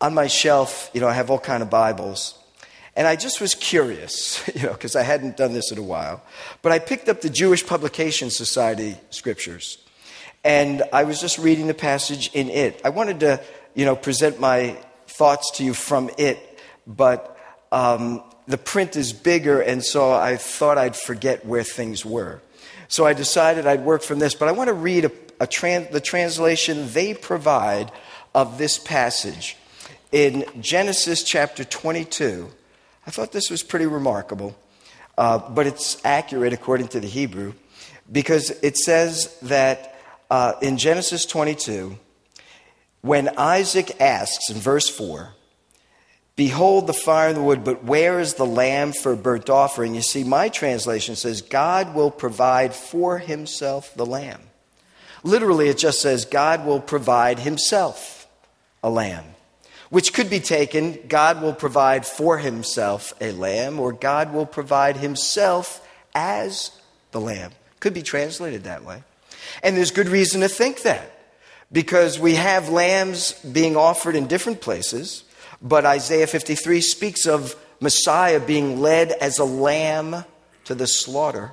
on 0.00 0.14
my 0.14 0.28
shelf, 0.28 0.90
you 0.94 1.00
know, 1.00 1.08
I 1.08 1.14
have 1.14 1.30
all 1.30 1.38
kind 1.38 1.62
of 1.62 1.70
Bibles. 1.70 2.38
And 2.94 3.06
I 3.06 3.16
just 3.16 3.40
was 3.40 3.54
curious, 3.54 4.42
you 4.54 4.62
know, 4.62 4.72
because 4.72 4.96
I 4.96 5.02
hadn't 5.02 5.36
done 5.36 5.52
this 5.52 5.70
in 5.72 5.78
a 5.78 5.82
while. 5.82 6.22
But 6.62 6.72
I 6.72 6.78
picked 6.78 7.08
up 7.08 7.20
the 7.20 7.30
Jewish 7.30 7.66
Publication 7.66 8.30
Society 8.30 8.96
scriptures. 9.10 9.78
And 10.44 10.84
I 10.92 11.04
was 11.04 11.20
just 11.20 11.38
reading 11.38 11.66
the 11.66 11.74
passage 11.74 12.30
in 12.32 12.48
it. 12.48 12.80
I 12.84 12.90
wanted 12.90 13.20
to, 13.20 13.40
you 13.74 13.84
know, 13.84 13.96
present 13.96 14.40
my 14.40 14.76
thoughts 15.08 15.58
to 15.58 15.64
you 15.64 15.74
from 15.74 16.10
it, 16.16 16.38
but 16.86 17.36
um, 17.72 18.22
the 18.48 18.58
print 18.58 18.96
is 18.96 19.12
bigger, 19.12 19.60
and 19.60 19.84
so 19.84 20.10
I 20.10 20.36
thought 20.36 20.78
I'd 20.78 20.96
forget 20.96 21.44
where 21.44 21.62
things 21.62 22.04
were. 22.04 22.40
So 22.88 23.04
I 23.04 23.12
decided 23.12 23.66
I'd 23.66 23.84
work 23.84 24.02
from 24.02 24.18
this, 24.18 24.34
but 24.34 24.48
I 24.48 24.52
want 24.52 24.68
to 24.68 24.74
read 24.74 25.04
a, 25.04 25.12
a 25.38 25.46
tran- 25.46 25.92
the 25.92 26.00
translation 26.00 26.90
they 26.92 27.12
provide 27.12 27.92
of 28.34 28.56
this 28.56 28.78
passage 28.78 29.58
in 30.10 30.46
Genesis 30.60 31.22
chapter 31.22 31.62
22. 31.62 32.48
I 33.06 33.10
thought 33.10 33.32
this 33.32 33.50
was 33.50 33.62
pretty 33.62 33.84
remarkable, 33.84 34.56
uh, 35.18 35.38
but 35.50 35.66
it's 35.66 36.02
accurate 36.02 36.54
according 36.54 36.88
to 36.88 37.00
the 37.00 37.06
Hebrew 37.06 37.52
because 38.10 38.50
it 38.62 38.78
says 38.78 39.38
that 39.42 40.00
uh, 40.30 40.54
in 40.62 40.78
Genesis 40.78 41.26
22, 41.26 41.98
when 43.02 43.28
Isaac 43.36 44.00
asks 44.00 44.48
in 44.48 44.56
verse 44.56 44.88
4, 44.88 45.34
Behold 46.38 46.86
the 46.86 46.92
fire 46.92 47.26
and 47.26 47.36
the 47.36 47.42
wood, 47.42 47.64
but 47.64 47.82
where 47.82 48.20
is 48.20 48.34
the 48.34 48.46
lamb 48.46 48.92
for 48.92 49.16
burnt 49.16 49.50
offering? 49.50 49.96
You 49.96 50.02
see, 50.02 50.22
my 50.22 50.48
translation 50.48 51.16
says, 51.16 51.42
God 51.42 51.96
will 51.96 52.12
provide 52.12 52.72
for 52.72 53.18
himself 53.18 53.92
the 53.96 54.06
lamb. 54.06 54.40
Literally, 55.24 55.68
it 55.68 55.78
just 55.78 56.00
says, 56.00 56.24
God 56.24 56.64
will 56.64 56.78
provide 56.78 57.40
himself 57.40 58.28
a 58.84 58.88
lamb, 58.88 59.24
which 59.90 60.14
could 60.14 60.30
be 60.30 60.38
taken, 60.38 61.00
God 61.08 61.42
will 61.42 61.54
provide 61.54 62.06
for 62.06 62.38
himself 62.38 63.12
a 63.20 63.32
lamb, 63.32 63.80
or 63.80 63.92
God 63.92 64.32
will 64.32 64.46
provide 64.46 64.98
himself 64.98 65.84
as 66.14 66.70
the 67.10 67.20
lamb. 67.20 67.50
Could 67.80 67.94
be 67.94 68.02
translated 68.02 68.62
that 68.62 68.84
way. 68.84 69.02
And 69.64 69.76
there's 69.76 69.90
good 69.90 70.08
reason 70.08 70.42
to 70.42 70.48
think 70.48 70.82
that, 70.82 71.10
because 71.72 72.16
we 72.16 72.36
have 72.36 72.68
lambs 72.68 73.32
being 73.32 73.76
offered 73.76 74.14
in 74.14 74.28
different 74.28 74.60
places. 74.60 75.24
But 75.60 75.84
Isaiah 75.84 76.26
53 76.26 76.80
speaks 76.80 77.26
of 77.26 77.56
Messiah 77.80 78.40
being 78.40 78.80
led 78.80 79.12
as 79.12 79.38
a 79.38 79.44
lamb 79.44 80.24
to 80.64 80.74
the 80.74 80.86
slaughter 80.86 81.52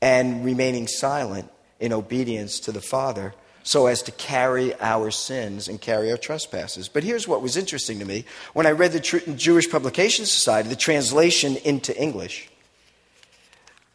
and 0.00 0.44
remaining 0.44 0.86
silent 0.86 1.50
in 1.80 1.92
obedience 1.92 2.60
to 2.60 2.72
the 2.72 2.80
Father 2.80 3.34
so 3.62 3.86
as 3.86 4.02
to 4.02 4.12
carry 4.12 4.78
our 4.80 5.10
sins 5.10 5.66
and 5.66 5.80
carry 5.80 6.10
our 6.12 6.16
trespasses. 6.16 6.88
But 6.88 7.02
here's 7.02 7.26
what 7.26 7.42
was 7.42 7.56
interesting 7.56 7.98
to 7.98 8.04
me. 8.04 8.24
When 8.52 8.66
I 8.66 8.70
read 8.70 8.92
the 8.92 9.00
Jewish 9.36 9.68
Publication 9.68 10.24
Society, 10.24 10.68
the 10.68 10.76
translation 10.76 11.56
into 11.56 11.96
English, 12.00 12.48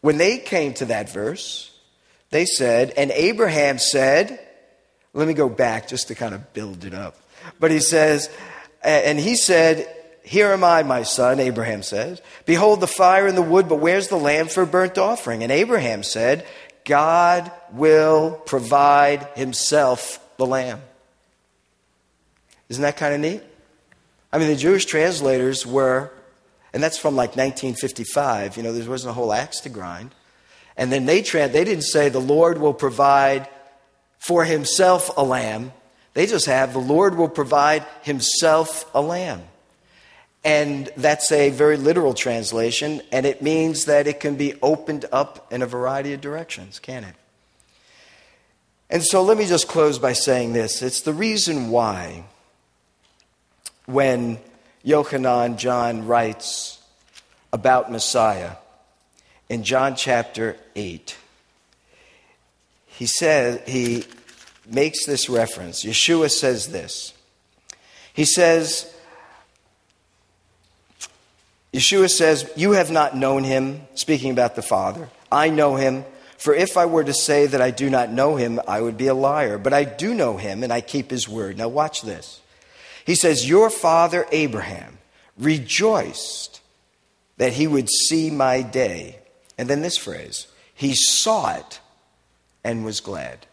when 0.01 0.17
they 0.17 0.39
came 0.39 0.73
to 0.75 0.85
that 0.85 1.09
verse, 1.09 1.73
they 2.31 2.45
said, 2.45 2.91
And 2.97 3.11
Abraham 3.11 3.77
said, 3.77 4.39
let 5.13 5.27
me 5.27 5.33
go 5.33 5.49
back 5.49 5.87
just 5.87 6.07
to 6.07 6.15
kind 6.15 6.33
of 6.33 6.53
build 6.53 6.85
it 6.85 6.93
up. 6.93 7.15
But 7.59 7.71
he 7.71 7.79
says, 7.79 8.29
and 8.83 9.19
he 9.19 9.35
said, 9.35 9.87
Here 10.23 10.51
am 10.51 10.63
I, 10.63 10.83
my 10.83 11.03
son, 11.03 11.39
Abraham 11.39 11.83
says. 11.83 12.21
Behold 12.45 12.79
the 12.79 12.87
fire 12.87 13.27
and 13.27 13.37
the 13.37 13.41
wood, 13.41 13.69
but 13.69 13.77
where's 13.77 14.07
the 14.07 14.17
lamb 14.17 14.47
for 14.47 14.65
burnt 14.65 14.97
offering? 14.97 15.43
And 15.43 15.51
Abraham 15.51 16.03
said, 16.03 16.45
God 16.83 17.51
will 17.71 18.41
provide 18.45 19.27
himself 19.35 20.19
the 20.37 20.45
lamb. 20.45 20.81
Isn't 22.69 22.83
that 22.83 22.97
kind 22.97 23.13
of 23.13 23.19
neat? 23.19 23.43
I 24.31 24.37
mean, 24.37 24.47
the 24.47 24.55
Jewish 24.55 24.85
translators 24.85 25.65
were, 25.65 26.11
and 26.73 26.81
that's 26.81 26.97
from 26.97 27.15
like 27.15 27.31
1955, 27.31 28.57
you 28.57 28.63
know, 28.63 28.71
there 28.71 28.89
wasn't 28.89 29.11
a 29.11 29.13
whole 29.13 29.33
axe 29.33 29.59
to 29.61 29.69
grind. 29.69 30.15
And 30.77 30.91
then 30.91 31.05
they, 31.05 31.21
tra- 31.21 31.49
they 31.49 31.65
didn't 31.65 31.83
say 31.83 32.09
the 32.09 32.19
Lord 32.19 32.57
will 32.57 32.73
provide 32.73 33.49
for 34.19 34.45
himself 34.45 35.11
a 35.17 35.23
lamb. 35.23 35.73
They 36.13 36.25
just 36.25 36.45
have 36.45 36.73
the 36.73 36.79
Lord 36.79 37.15
will 37.17 37.29
provide 37.29 37.85
himself 38.01 38.89
a 38.93 39.01
lamb. 39.01 39.43
And 40.43 40.89
that's 40.97 41.31
a 41.31 41.51
very 41.51 41.77
literal 41.77 42.15
translation, 42.15 43.01
and 43.11 43.27
it 43.27 43.43
means 43.43 43.85
that 43.85 44.07
it 44.07 44.19
can 44.19 44.35
be 44.35 44.55
opened 44.61 45.05
up 45.11 45.51
in 45.53 45.61
a 45.61 45.67
variety 45.67 46.13
of 46.13 46.21
directions, 46.21 46.79
can 46.79 47.03
it? 47.03 47.15
And 48.89 49.03
so 49.03 49.21
let 49.21 49.37
me 49.37 49.45
just 49.45 49.67
close 49.67 49.99
by 49.99 50.13
saying 50.13 50.53
this. 50.53 50.81
It's 50.81 51.01
the 51.01 51.13
reason 51.13 51.69
why 51.69 52.25
when 53.85 54.39
Yochanan 54.83 55.57
John 55.57 56.07
writes 56.07 56.81
about 57.53 57.91
Messiah 57.91 58.53
in 59.47 59.63
John 59.63 59.95
chapter 59.95 60.57
8, 60.75 61.15
he 62.87 63.05
says, 63.05 63.61
he 63.67 64.05
makes 64.71 65.05
this 65.05 65.29
reference. 65.29 65.83
Yeshua 65.83 66.29
says 66.29 66.67
this. 66.67 67.13
He 68.13 68.25
says, 68.25 68.93
Yeshua 71.73 72.09
says, 72.09 72.49
You 72.55 72.71
have 72.71 72.91
not 72.91 73.15
known 73.15 73.43
him, 73.43 73.81
speaking 73.95 74.31
about 74.31 74.55
the 74.55 74.61
Father. 74.61 75.09
I 75.31 75.49
know 75.49 75.75
him, 75.75 76.03
For 76.37 76.53
if 76.53 76.75
I 76.75 76.85
were 76.85 77.03
to 77.03 77.13
say 77.13 77.45
that 77.47 77.61
I 77.61 77.71
do 77.71 77.89
not 77.89 78.11
know 78.11 78.35
him, 78.35 78.59
I 78.67 78.81
would 78.81 78.97
be 78.97 79.07
a 79.07 79.13
liar. 79.13 79.57
But 79.57 79.73
I 79.73 79.83
do 79.83 80.13
know 80.13 80.37
him, 80.37 80.63
and 80.63 80.73
I 80.73 80.81
keep 80.81 81.09
his 81.09 81.29
word. 81.29 81.57
Now, 81.57 81.69
watch 81.69 82.01
this. 82.01 82.41
He 83.05 83.15
says, 83.15 83.47
Your 83.47 83.69
father 83.69 84.27
Abraham 84.31 84.97
rejoiced 85.37 86.61
that 87.37 87.53
he 87.53 87.67
would 87.67 87.89
see 87.89 88.29
my 88.29 88.61
day. 88.61 89.19
And 89.57 89.69
then 89.69 89.81
this 89.81 89.97
phrase, 89.97 90.47
he 90.73 90.93
saw 90.95 91.55
it 91.55 91.79
and 92.63 92.85
was 92.85 92.99
glad. 92.99 93.47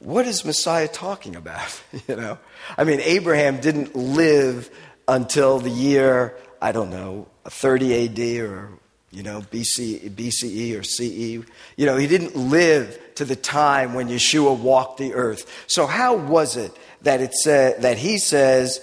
What 0.00 0.26
is 0.26 0.44
Messiah 0.44 0.88
talking 0.88 1.34
about? 1.34 1.82
you 2.08 2.16
know, 2.16 2.38
I 2.76 2.84
mean, 2.84 3.00
Abraham 3.00 3.60
didn't 3.60 3.96
live 3.96 4.70
until 5.08 5.58
the 5.58 5.70
year, 5.70 6.36
I 6.62 6.72
don't 6.72 6.90
know, 6.90 7.26
30 7.46 8.04
AD 8.04 8.48
or, 8.48 8.70
you 9.10 9.22
know, 9.22 9.40
BC, 9.40 10.10
BCE 10.10 10.78
or 10.78 10.82
CE. 10.82 11.48
You 11.76 11.86
know, 11.86 11.96
he 11.96 12.06
didn't 12.06 12.36
live 12.36 12.98
to 13.16 13.24
the 13.24 13.34
time 13.34 13.94
when 13.94 14.08
Yeshua 14.08 14.56
walked 14.56 14.98
the 14.98 15.14
earth. 15.14 15.64
So, 15.66 15.86
how 15.86 16.16
was 16.16 16.56
it 16.56 16.72
that, 17.02 17.20
it 17.20 17.34
said, 17.34 17.82
that 17.82 17.98
he 17.98 18.18
says 18.18 18.80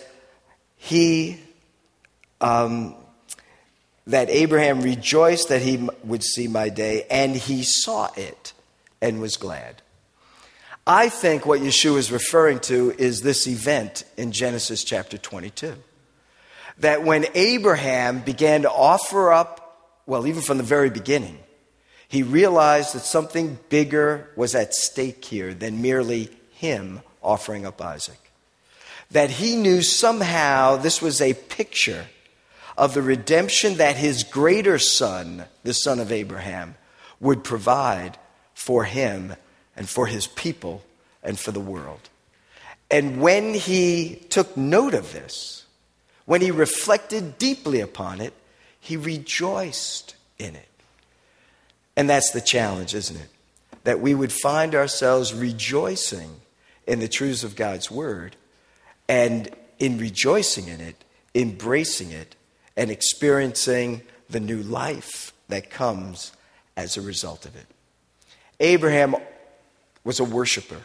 he, 0.76 1.40
um, 2.42 2.96
that 4.08 4.30
Abraham 4.30 4.82
rejoiced 4.82 5.50
that 5.50 5.62
he 5.62 5.88
would 6.04 6.24
see 6.24 6.48
my 6.48 6.70
day, 6.70 7.06
and 7.10 7.36
he 7.36 7.64
saw 7.64 8.10
it 8.18 8.52
and 9.02 9.22
was 9.22 9.38
glad? 9.38 9.82
I 10.88 11.10
think 11.10 11.48
what 11.48 11.62
Yeshua 11.62 11.98
is 11.98 12.12
referring 12.12 12.60
to 12.62 12.92
is 12.92 13.22
this 13.22 13.48
event 13.48 14.04
in 14.18 14.32
Genesis 14.32 14.84
chapter 14.84 15.18
22 15.18 15.74
that 16.78 17.04
when 17.04 17.26
Abraham 17.34 18.20
began 18.20 18.64
to 18.64 18.72
offer 18.72 19.34
up, 19.34 20.02
well, 20.06 20.28
even 20.28 20.44
from 20.44 20.58
the 20.58 20.64
very 20.64 20.92
beginning, 20.92 21.40
he 22.08 22.22
realized 22.22 22.94
that 22.94 23.00
something 23.00 23.58
bigger 23.70 24.30
was 24.36 24.54
at 24.54 24.76
stake 24.76 25.26
here 25.26 25.56
than 25.56 25.82
merely 25.82 26.30
him 26.52 27.02
offering 27.24 27.66
up 27.66 27.82
Isaac. 27.82 28.20
That 29.10 29.32
he 29.32 29.56
knew 29.56 29.82
somehow 29.82 30.76
this 30.76 31.02
was 31.02 31.20
a 31.20 31.34
picture 31.34 32.06
of 32.78 32.94
the 32.94 33.02
redemption 33.02 33.78
that 33.78 33.96
his 33.96 34.24
greater 34.24 34.78
son, 34.78 35.46
the 35.64 35.74
son 35.74 36.00
of 36.00 36.12
Abraham, 36.12 36.76
would 37.20 37.44
provide 37.44 38.20
for 38.54 38.84
him 38.84 39.36
and 39.76 39.90
for 39.90 40.08
his 40.08 40.28
people 40.28 40.84
and 41.24 41.40
for 41.40 41.52
the 41.52 41.60
world. 41.60 42.10
And 42.90 43.22
when 43.22 43.54
he 43.54 44.22
took 44.30 44.56
note 44.56 44.94
of 44.94 45.12
this, 45.12 45.66
when 46.26 46.42
he 46.42 46.52
reflected 46.52 47.38
deeply 47.38 47.82
upon 47.82 48.22
it, 48.22 48.34
he 48.80 48.98
rejoiced 48.98 50.16
in 50.38 50.56
it. 50.56 50.70
And 51.96 52.10
that's 52.10 52.32
the 52.32 52.42
challenge, 52.42 52.94
isn't 52.94 53.16
it? 53.16 53.30
That 53.84 54.00
we 54.00 54.14
would 54.14 54.32
find 54.32 54.76
ourselves 54.76 55.34
rejoicing 55.34 56.42
in 56.86 57.00
the 57.00 57.08
truths 57.08 57.44
of 57.44 57.56
God's 57.56 57.90
word 57.90 58.36
and 59.08 59.50
in 59.80 59.98
rejoicing 59.98 60.68
in 60.68 60.82
it, 60.82 61.04
embracing 61.34 62.12
it, 62.12 62.36
and 62.78 62.92
experiencing 62.92 64.02
the 64.30 64.40
new 64.40 64.62
life 64.62 65.34
that 65.48 65.70
comes 65.70 66.32
as 66.76 66.98
a 66.98 67.02
result 67.02 67.46
of 67.46 67.56
it. 67.56 67.68
Abraham 68.60 69.16
was 70.06 70.22
a 70.22 70.24
worshiper. 70.24 70.82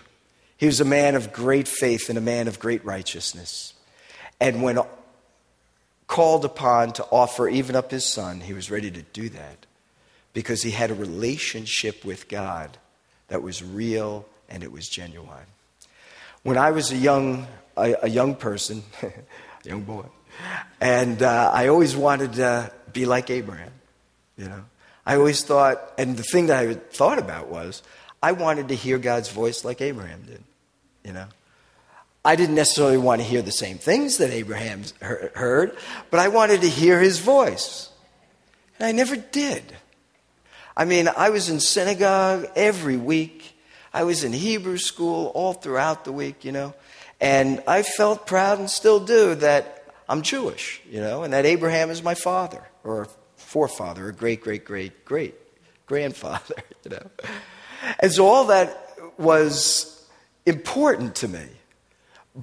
He 0.56 0.66
was 0.66 0.80
a 0.80 0.84
man 0.84 1.14
of 1.14 1.32
great 1.32 1.68
faith 1.68 2.08
and 2.08 2.18
a 2.18 2.20
man 2.20 2.48
of 2.48 2.58
great 2.58 2.84
righteousness. 2.84 3.74
And 4.40 4.62
when 4.62 4.80
called 6.08 6.44
upon 6.44 6.92
to 6.94 7.04
offer 7.04 7.48
even 7.48 7.76
up 7.76 7.92
his 7.92 8.04
son, 8.04 8.40
he 8.40 8.52
was 8.52 8.70
ready 8.70 8.90
to 8.90 9.02
do 9.02 9.28
that 9.28 9.66
because 10.32 10.62
he 10.62 10.72
had 10.72 10.90
a 10.90 10.94
relationship 10.94 12.04
with 12.04 12.28
God 12.28 12.78
that 13.28 13.42
was 13.42 13.62
real 13.62 14.26
and 14.48 14.64
it 14.64 14.72
was 14.72 14.88
genuine. 14.88 15.46
When 16.42 16.58
I 16.58 16.72
was 16.72 16.90
a 16.90 16.96
young, 16.96 17.46
a, 17.76 17.94
a 18.02 18.08
young 18.08 18.34
person, 18.34 18.82
a 19.02 19.12
young 19.68 19.82
boy, 19.82 20.06
and 20.80 21.22
uh, 21.22 21.50
I 21.52 21.68
always 21.68 21.94
wanted 21.94 22.34
to 22.34 22.72
be 22.92 23.06
like 23.06 23.30
Abraham, 23.30 23.72
you 24.36 24.46
know. 24.46 24.64
I 25.06 25.16
always 25.16 25.42
thought, 25.42 25.92
and 25.98 26.16
the 26.16 26.22
thing 26.22 26.46
that 26.46 26.58
I 26.58 26.74
thought 26.74 27.18
about 27.18 27.48
was, 27.48 27.82
I 28.22 28.32
wanted 28.32 28.68
to 28.68 28.74
hear 28.74 28.98
God's 28.98 29.30
voice 29.30 29.64
like 29.64 29.80
Abraham 29.80 30.22
did, 30.22 30.42
you 31.04 31.12
know. 31.12 31.26
I 32.22 32.36
didn't 32.36 32.54
necessarily 32.54 32.98
want 32.98 33.22
to 33.22 33.26
hear 33.26 33.40
the 33.40 33.50
same 33.50 33.78
things 33.78 34.18
that 34.18 34.30
Abraham 34.30 34.82
heard, 35.00 35.76
but 36.10 36.20
I 36.20 36.28
wanted 36.28 36.60
to 36.60 36.68
hear 36.68 37.00
his 37.00 37.18
voice. 37.18 37.90
And 38.78 38.86
I 38.86 38.92
never 38.92 39.16
did. 39.16 39.62
I 40.76 40.84
mean, 40.84 41.08
I 41.08 41.30
was 41.30 41.48
in 41.48 41.60
synagogue 41.60 42.46
every 42.54 42.98
week. 42.98 43.56
I 43.92 44.04
was 44.04 44.22
in 44.22 44.32
Hebrew 44.32 44.76
school 44.76 45.32
all 45.34 45.54
throughout 45.54 46.04
the 46.04 46.12
week, 46.12 46.44
you 46.44 46.52
know. 46.52 46.74
And 47.20 47.62
I 47.66 47.82
felt 47.82 48.26
proud 48.26 48.58
and 48.58 48.70
still 48.70 49.00
do 49.00 49.34
that 49.36 49.80
I'm 50.08 50.22
Jewish, 50.22 50.80
you 50.90 51.00
know, 51.00 51.22
and 51.22 51.32
that 51.32 51.46
Abraham 51.46 51.88
is 51.90 52.02
my 52.02 52.14
father 52.14 52.62
or 52.84 53.08
forefather 53.36 54.08
or 54.08 54.12
great, 54.12 54.42
great, 54.42 54.64
great, 54.64 55.04
great 55.04 55.34
grandfather, 55.86 56.56
you 56.84 56.90
know. 56.90 57.10
And 58.00 58.12
so 58.12 58.26
all 58.26 58.46
that 58.46 58.94
was 59.18 60.08
important 60.46 61.14
to 61.16 61.28
me. 61.28 61.46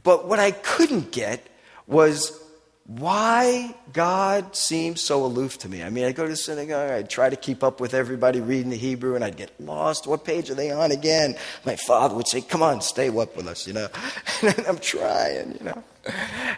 But 0.03 0.27
what 0.27 0.39
I 0.39 0.51
couldn't 0.51 1.11
get 1.11 1.45
was 1.87 2.43
why 2.87 3.75
God 3.91 4.55
seemed 4.55 4.97
so 4.97 5.25
aloof 5.25 5.57
to 5.59 5.69
me. 5.69 5.83
I 5.83 5.89
mean, 5.89 6.05
I'd 6.05 6.15
go 6.15 6.25
to 6.25 6.35
synagogue, 6.37 6.89
I'd 6.89 7.09
try 7.09 7.29
to 7.29 7.35
keep 7.35 7.61
up 7.61 7.81
with 7.81 7.93
everybody 7.93 8.39
reading 8.39 8.69
the 8.69 8.77
Hebrew, 8.77 9.15
and 9.15 9.25
I'd 9.25 9.35
get 9.35 9.59
lost. 9.59 10.07
What 10.07 10.23
page 10.23 10.49
are 10.49 10.55
they 10.55 10.71
on 10.71 10.91
again? 10.91 11.35
My 11.65 11.75
father 11.75 12.15
would 12.15 12.29
say, 12.29 12.39
Come 12.39 12.63
on, 12.63 12.79
stay 12.79 13.09
up 13.09 13.35
with 13.35 13.47
us, 13.47 13.67
you 13.67 13.73
know. 13.73 13.89
And 14.41 14.65
I'm 14.67 14.77
trying, 14.77 15.57
you 15.59 15.65
know. 15.65 15.83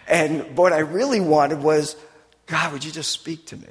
And 0.07 0.55
what 0.55 0.71
I 0.71 0.80
really 0.80 1.19
wanted 1.19 1.63
was, 1.63 1.95
God, 2.45 2.73
would 2.73 2.84
you 2.84 2.91
just 2.91 3.11
speak 3.11 3.47
to 3.47 3.57
me? 3.57 3.67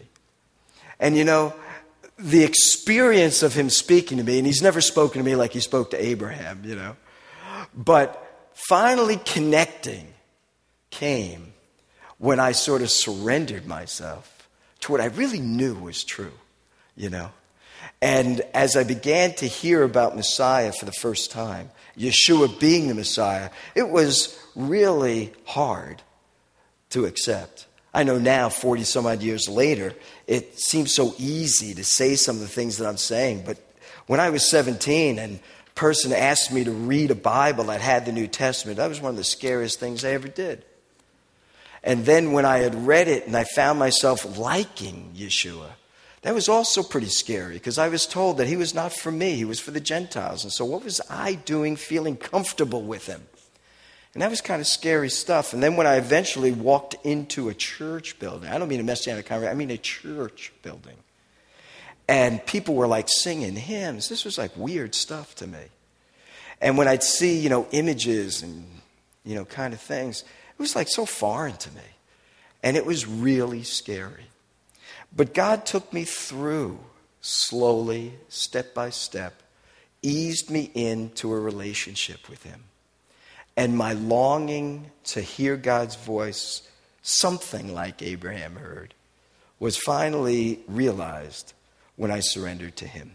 And, 0.99 1.17
you 1.17 1.25
know, 1.25 1.55
the 2.19 2.43
experience 2.43 3.43
of 3.43 3.55
him 3.55 3.71
speaking 3.71 4.19
to 4.19 4.25
me, 4.25 4.39
and 4.39 4.47
he's 4.47 4.63
never 4.63 4.81
spoken 4.81 5.23
to 5.23 5.25
me 5.25 5.37
like 5.37 5.53
he 5.53 5.61
spoke 5.61 5.93
to 5.93 6.05
Abraham, 6.05 6.63
you 6.65 6.75
know. 6.75 6.97
But 7.75 8.51
finally 8.55 9.17
connecting 9.25 10.09
came 10.91 11.53
when 12.19 12.41
I 12.41 12.53
sort 12.53 12.83
of 12.83 12.91
surrendered 12.91 13.67
myself 13.67 14.49
to 14.81 14.93
what 14.93 15.01
I 15.01 15.07
really 15.07 15.39
knew 15.39 15.75
was 15.75 16.03
true, 16.03 16.33
you 16.97 17.09
know. 17.09 17.31
And 18.03 18.41
as 18.53 18.77
I 18.77 18.85
began 18.85 19.35
to 19.37 19.47
hear 19.47 19.83
about 19.83 20.17
Messiah 20.17 20.73
for 20.73 20.85
the 20.85 20.93
first 20.93 21.31
time, 21.31 21.71
Yeshua 21.97 22.59
being 22.59 22.89
the 22.89 22.95
Messiah, 22.95 23.51
it 23.75 23.89
was 23.89 24.39
really 24.55 25.33
hard 25.45 26.03
to 26.91 27.07
accept. 27.07 27.67
I 27.93 28.05
know 28.05 28.19
now, 28.19 28.49
40 28.49 28.85
some 28.85 29.07
odd 29.07 29.23
years 29.23 29.49
later, 29.49 29.95
it 30.27 30.59
seems 30.59 30.95
so 30.95 31.15
easy 31.19 31.75
to 31.75 31.85
say 31.85 32.17
some 32.17 32.37
of 32.37 32.43
the 32.43 32.49
things 32.49 32.77
that 32.79 32.87
I'm 32.87 32.99
saying. 32.99 33.45
But 33.47 33.59
when 34.07 34.21
I 34.21 34.31
was 34.31 34.49
17 34.51 35.19
and 35.19 35.37
a 35.37 35.71
person 35.75 36.13
asked 36.13 36.53
me 36.53 36.65
to 36.65 36.71
read 36.71 37.11
a 37.11 37.15
Bible 37.15 37.65
that 37.65 37.81
had 37.81 38.05
the 38.05 38.13
New 38.13 38.27
Testament, 38.27 38.77
that 38.77 38.89
was 38.89 39.01
one 39.01 39.11
of 39.11 39.17
the 39.17 39.25
scariest 39.25 39.81
things 39.81 40.05
I 40.05 40.11
ever 40.11 40.29
did. 40.29 40.65
And 41.83 42.05
then 42.05 42.33
when 42.33 42.45
I 42.45 42.59
had 42.59 42.87
read 42.87 43.09
it 43.09 43.27
and 43.27 43.37
I 43.37 43.45
found 43.45 43.79
myself 43.79 44.37
liking 44.37 45.13
Yeshua, 45.17 45.71
that 46.23 46.35
was 46.35 46.49
also 46.49 46.83
pretty 46.83 47.07
scary 47.07 47.55
because 47.55 47.79
I 47.79 47.89
was 47.89 48.07
told 48.07 48.39
that 48.39 48.49
he 48.49 48.57
was 48.57 48.75
not 48.75 48.93
for 48.93 49.13
me, 49.13 49.37
he 49.37 49.45
was 49.45 49.61
for 49.61 49.71
the 49.71 49.81
Gentiles. 49.81 50.43
And 50.43 50.53
so, 50.53 50.65
what 50.65 50.85
was 50.85 51.01
I 51.09 51.35
doing 51.35 51.77
feeling 51.77 52.17
comfortable 52.17 52.83
with 52.83 53.07
him? 53.07 53.23
And 54.19 54.23
that 54.23 54.31
was 54.31 54.41
kind 54.41 54.61
of 54.61 54.67
scary 54.67 55.11
stuff. 55.11 55.53
And 55.53 55.63
then 55.63 55.77
when 55.77 55.87
I 55.87 55.95
eventually 55.95 56.51
walked 56.51 56.97
into 57.05 57.51
a 57.51 57.55
church 57.55 58.19
building, 58.19 58.51
I 58.51 58.59
don't 58.59 58.69
mean 58.69 58.81
a 58.81 58.83
messianic 58.83 59.27
congregation, 59.27 59.57
I 59.57 59.59
mean 59.59 59.71
a 59.71 59.79
church 59.79 60.53
building 60.63 60.97
and 62.09 62.45
people 62.47 62.75
were 62.75 62.89
like 62.89 63.09
singing 63.09 63.55
hymns. 63.55 64.09
This 64.09 64.25
was 64.25 64.39
like 64.39 64.57
weird 64.57 64.95
stuff 64.95 65.35
to 65.37 65.47
me. 65.47 65.61
And 66.61 66.77
when 66.77 66.89
I'd 66.89 67.03
see, 67.03 67.39
you 67.39 67.51
know, 67.51 67.69
images 67.71 68.43
and, 68.43 68.67
you 69.25 69.35
know, 69.35 69.45
kind 69.45 69.75
of 69.75 69.81
things, 69.81 70.23
it 70.23 70.61
was 70.61 70.75
like 70.75 70.89
so 70.89 71.05
foreign 71.05 71.57
to 71.59 71.71
me. 71.71 71.83
And 72.63 72.77
it 72.77 72.85
was 72.85 73.07
really 73.07 73.63
scary. 73.63 74.25
But 75.15 75.35
God 75.35 75.65
took 75.67 75.93
me 75.93 76.05
through 76.05 76.81
slowly, 77.21 78.15
step 78.29 78.75
by 78.75 78.91
step, 78.91 79.43
eased 80.03 80.51
me 80.51 80.71
into 80.75 81.33
a 81.33 81.39
relationship 81.39 82.29
with 82.29 82.43
Him. 82.43 82.65
And 83.59 83.77
my 83.77 83.93
longing 83.93 84.93
to 85.07 85.21
hear 85.21 85.57
God's 85.57 85.97
voice, 85.97 86.63
something 87.03 87.75
like 87.75 88.03
Abraham 88.03 88.55
heard, 88.55 88.95
was 89.59 89.77
finally 89.77 90.61
realized 90.69 91.55
when 91.97 92.13
I 92.13 92.21
surrendered 92.21 92.77
to 92.77 92.87
Him. 92.87 93.15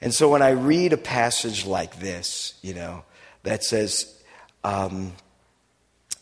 And 0.00 0.14
so 0.14 0.28
when 0.28 0.42
I 0.42 0.50
read 0.50 0.92
a 0.92 0.96
passage 0.96 1.66
like 1.66 1.98
this, 1.98 2.54
you 2.62 2.72
know, 2.72 3.02
that 3.42 3.64
says, 3.64 4.22
um, 4.62 5.14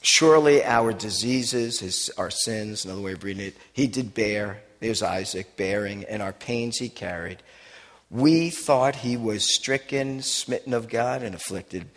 Surely 0.01 0.65
our 0.65 0.95
diseases, 0.95 1.81
his, 1.81 2.11
our 2.17 2.31
sins, 2.31 2.87
another 2.87 3.03
way 3.03 3.13
of 3.13 3.23
reading 3.23 3.49
it, 3.49 3.57
he 3.71 3.87
did 3.87 4.15
bear. 4.15 4.63
There's 4.81 5.03
Isaac 5.03 5.57
bearing, 5.57 6.05
and 6.05 6.23
our 6.23 6.33
pains 6.33 6.79
he 6.79 6.89
carried. 6.89 7.43
We 8.11 8.49
thought 8.49 8.97
he 8.97 9.19
was 9.19 9.55
stricken, 9.55 10.23
smitten 10.23 10.73
of 10.73 10.89
God, 10.89 11.23
and 11.23 11.35
afflicted. 11.35 11.89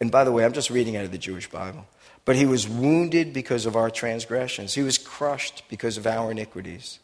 And 0.00 0.10
by 0.10 0.24
the 0.24 0.32
way, 0.32 0.44
I'm 0.44 0.52
just 0.52 0.70
reading 0.70 0.96
out 0.96 1.04
of 1.04 1.12
the 1.12 1.18
Jewish 1.18 1.48
Bible. 1.48 1.86
But 2.24 2.36
he 2.36 2.46
was 2.46 2.68
wounded 2.68 3.32
because 3.32 3.66
of 3.66 3.76
our 3.76 3.90
transgressions, 3.90 4.74
he 4.74 4.82
was 4.82 4.98
crushed 4.98 5.62
because 5.68 5.96
of 5.96 6.06
our 6.06 6.30
iniquities. 6.30 6.98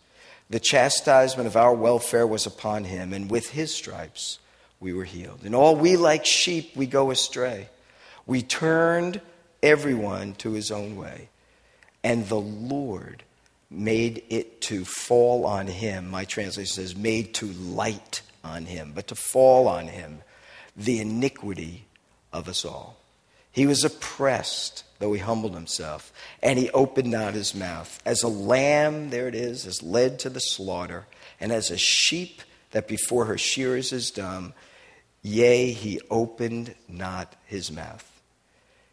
The 0.49 0.61
chastisement 0.61 1.47
of 1.47 1.57
our 1.57 1.72
welfare 1.72 2.26
was 2.26 2.45
upon 2.45 2.84
him, 2.84 3.12
and 3.12 3.30
with 3.30 3.51
his 3.51 3.72
stripes 3.72 4.41
we 4.80 4.93
were 4.93 5.05
healed. 5.05 5.43
And 5.45 5.55
all 5.55 5.76
we 5.76 5.97
like 5.97 6.26
sheep, 6.26 6.74
we 6.74 6.86
go 6.86 7.11
astray. 7.11 7.68
We 8.26 8.43
turned 8.43 9.20
everyone 9.62 10.34
to 10.36 10.53
his 10.53 10.70
own 10.70 10.97
way. 10.97 11.28
And 12.03 12.26
the 12.26 12.41
Lord 12.41 13.22
made 13.70 14.24
it 14.30 14.61
to 14.62 14.84
fall 14.84 15.47
on 15.47 15.66
him. 15.66 16.11
My 16.11 16.24
translation 16.24 16.74
says, 16.74 16.97
made 16.97 17.34
to 17.34 17.47
light 17.47 18.22
on 18.43 18.64
him, 18.64 18.93
but 18.95 19.07
to 19.09 19.14
fall 19.14 19.68
on 19.68 19.86
him 19.86 20.22
the 20.76 20.99
iniquity 21.01 21.84
of 22.33 22.49
us 22.49 22.64
all. 22.64 22.97
He 23.53 23.66
was 23.66 23.85
oppressed, 23.85 24.85
though 24.99 25.12
he 25.12 25.20
humbled 25.20 25.55
himself, 25.55 26.12
and 26.43 26.59
he 26.59 26.70
opened 26.70 27.11
not 27.11 27.35
his 27.35 27.55
mouth. 27.55 28.01
As 28.05 28.22
a 28.22 28.28
lamb, 28.28 29.11
there 29.11 29.26
it 29.28 29.35
is, 29.35 29.66
is 29.66 29.83
led 29.83 30.18
to 30.20 30.31
the 30.31 30.41
slaughter, 30.41 31.07
and 31.41 31.51
as 31.51 31.70
a 31.70 31.78
sheep 31.78 32.43
that 32.70 32.87
before 32.87 33.24
her 33.24 33.39
shearers 33.39 33.93
is 33.93 34.11
dumb, 34.11 34.55
yea, 35.22 35.72
he 35.72 36.01
opened 36.11 36.74
not 36.89 37.35
his 37.47 37.72
mouth. 37.72 38.07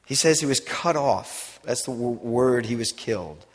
He 0.06 0.16
says 0.16 0.40
he 0.40 0.46
was 0.46 0.60
cut 0.60 0.96
off. 0.96 1.60
That's 1.64 1.84
the 1.84 1.92
word, 1.92 2.66
he 2.66 2.76
was 2.76 2.92
killed. 2.92 3.46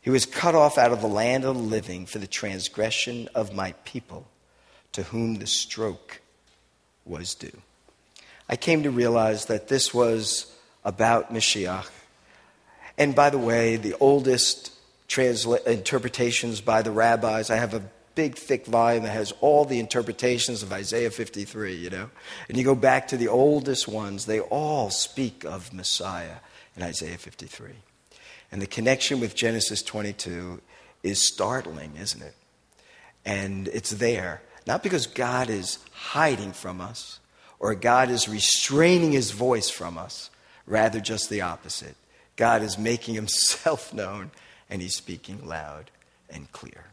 He 0.00 0.10
was 0.10 0.26
cut 0.26 0.54
off 0.54 0.78
out 0.78 0.92
of 0.92 1.02
the 1.02 1.08
land 1.08 1.44
of 1.44 1.54
the 1.54 1.62
living 1.62 2.06
for 2.06 2.18
the 2.18 2.26
transgression 2.26 3.28
of 3.34 3.54
my 3.54 3.72
people, 3.84 4.26
to 4.92 5.04
whom 5.04 5.36
the 5.36 5.46
stroke 5.46 6.22
was 7.04 7.34
due. 7.34 7.62
I 8.50 8.56
came 8.56 8.82
to 8.82 8.90
realize 8.90 9.44
that 9.44 9.68
this 9.68 9.94
was 9.94 10.52
about 10.84 11.32
Mashiach. 11.32 11.88
And 12.98 13.14
by 13.14 13.30
the 13.30 13.38
way, 13.38 13.76
the 13.76 13.94
oldest 14.00 14.72
transla- 15.08 15.64
interpretations 15.68 16.60
by 16.60 16.82
the 16.82 16.90
rabbis, 16.90 17.48
I 17.48 17.56
have 17.56 17.74
a 17.74 17.82
big, 18.16 18.34
thick 18.34 18.66
volume 18.66 19.04
that 19.04 19.10
has 19.10 19.32
all 19.40 19.64
the 19.64 19.78
interpretations 19.78 20.64
of 20.64 20.72
Isaiah 20.72 21.12
53, 21.12 21.76
you 21.76 21.90
know. 21.90 22.10
And 22.48 22.58
you 22.58 22.64
go 22.64 22.74
back 22.74 23.06
to 23.08 23.16
the 23.16 23.28
oldest 23.28 23.86
ones, 23.86 24.26
they 24.26 24.40
all 24.40 24.90
speak 24.90 25.44
of 25.44 25.72
Messiah 25.72 26.38
in 26.74 26.82
Isaiah 26.82 27.18
53. 27.18 27.70
And 28.50 28.60
the 28.60 28.66
connection 28.66 29.20
with 29.20 29.36
Genesis 29.36 29.80
22 29.80 30.60
is 31.04 31.24
startling, 31.24 31.92
isn't 31.96 32.20
it? 32.20 32.34
And 33.24 33.68
it's 33.68 33.90
there, 33.90 34.42
not 34.66 34.82
because 34.82 35.06
God 35.06 35.48
is 35.48 35.78
hiding 35.92 36.50
from 36.50 36.80
us 36.80 37.19
or 37.60 37.74
God 37.74 38.10
is 38.10 38.28
restraining 38.28 39.12
his 39.12 39.30
voice 39.30 39.70
from 39.70 39.96
us, 39.96 40.30
rather, 40.66 40.98
just 40.98 41.30
the 41.30 41.42
opposite. 41.42 41.94
God 42.36 42.62
is 42.62 42.78
making 42.78 43.14
himself 43.14 43.94
known 44.00 44.32
and 44.68 44.82
he's 44.82 44.96
speaking 44.96 45.46
loud 45.46 45.92
and 46.28 46.50
clear. 46.52 46.86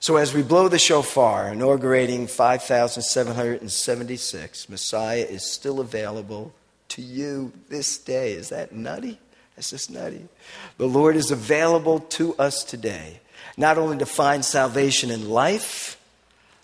So, 0.00 0.16
as 0.16 0.34
we 0.34 0.42
blow 0.42 0.66
the 0.68 0.78
shofar, 0.78 1.52
inaugurating 1.52 2.28
5,776, 2.28 4.68
Messiah 4.68 5.26
is 5.28 5.50
still 5.50 5.80
available 5.80 6.54
to 6.88 7.02
you 7.02 7.52
this 7.68 7.98
day. 7.98 8.32
Is 8.32 8.48
that 8.48 8.72
nutty? 8.72 9.20
That's 9.54 9.70
just 9.70 9.90
nutty. 9.90 10.28
The 10.78 10.88
Lord 10.88 11.14
is 11.16 11.30
available 11.30 12.00
to 12.00 12.34
us 12.36 12.64
today, 12.64 13.20
not 13.56 13.78
only 13.78 13.98
to 13.98 14.06
find 14.06 14.44
salvation 14.44 15.10
in 15.10 15.28
life, 15.28 16.00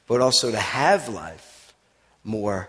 but 0.06 0.20
also 0.20 0.50
to 0.50 0.58
have 0.58 1.08
life 1.08 1.72
more 2.24 2.68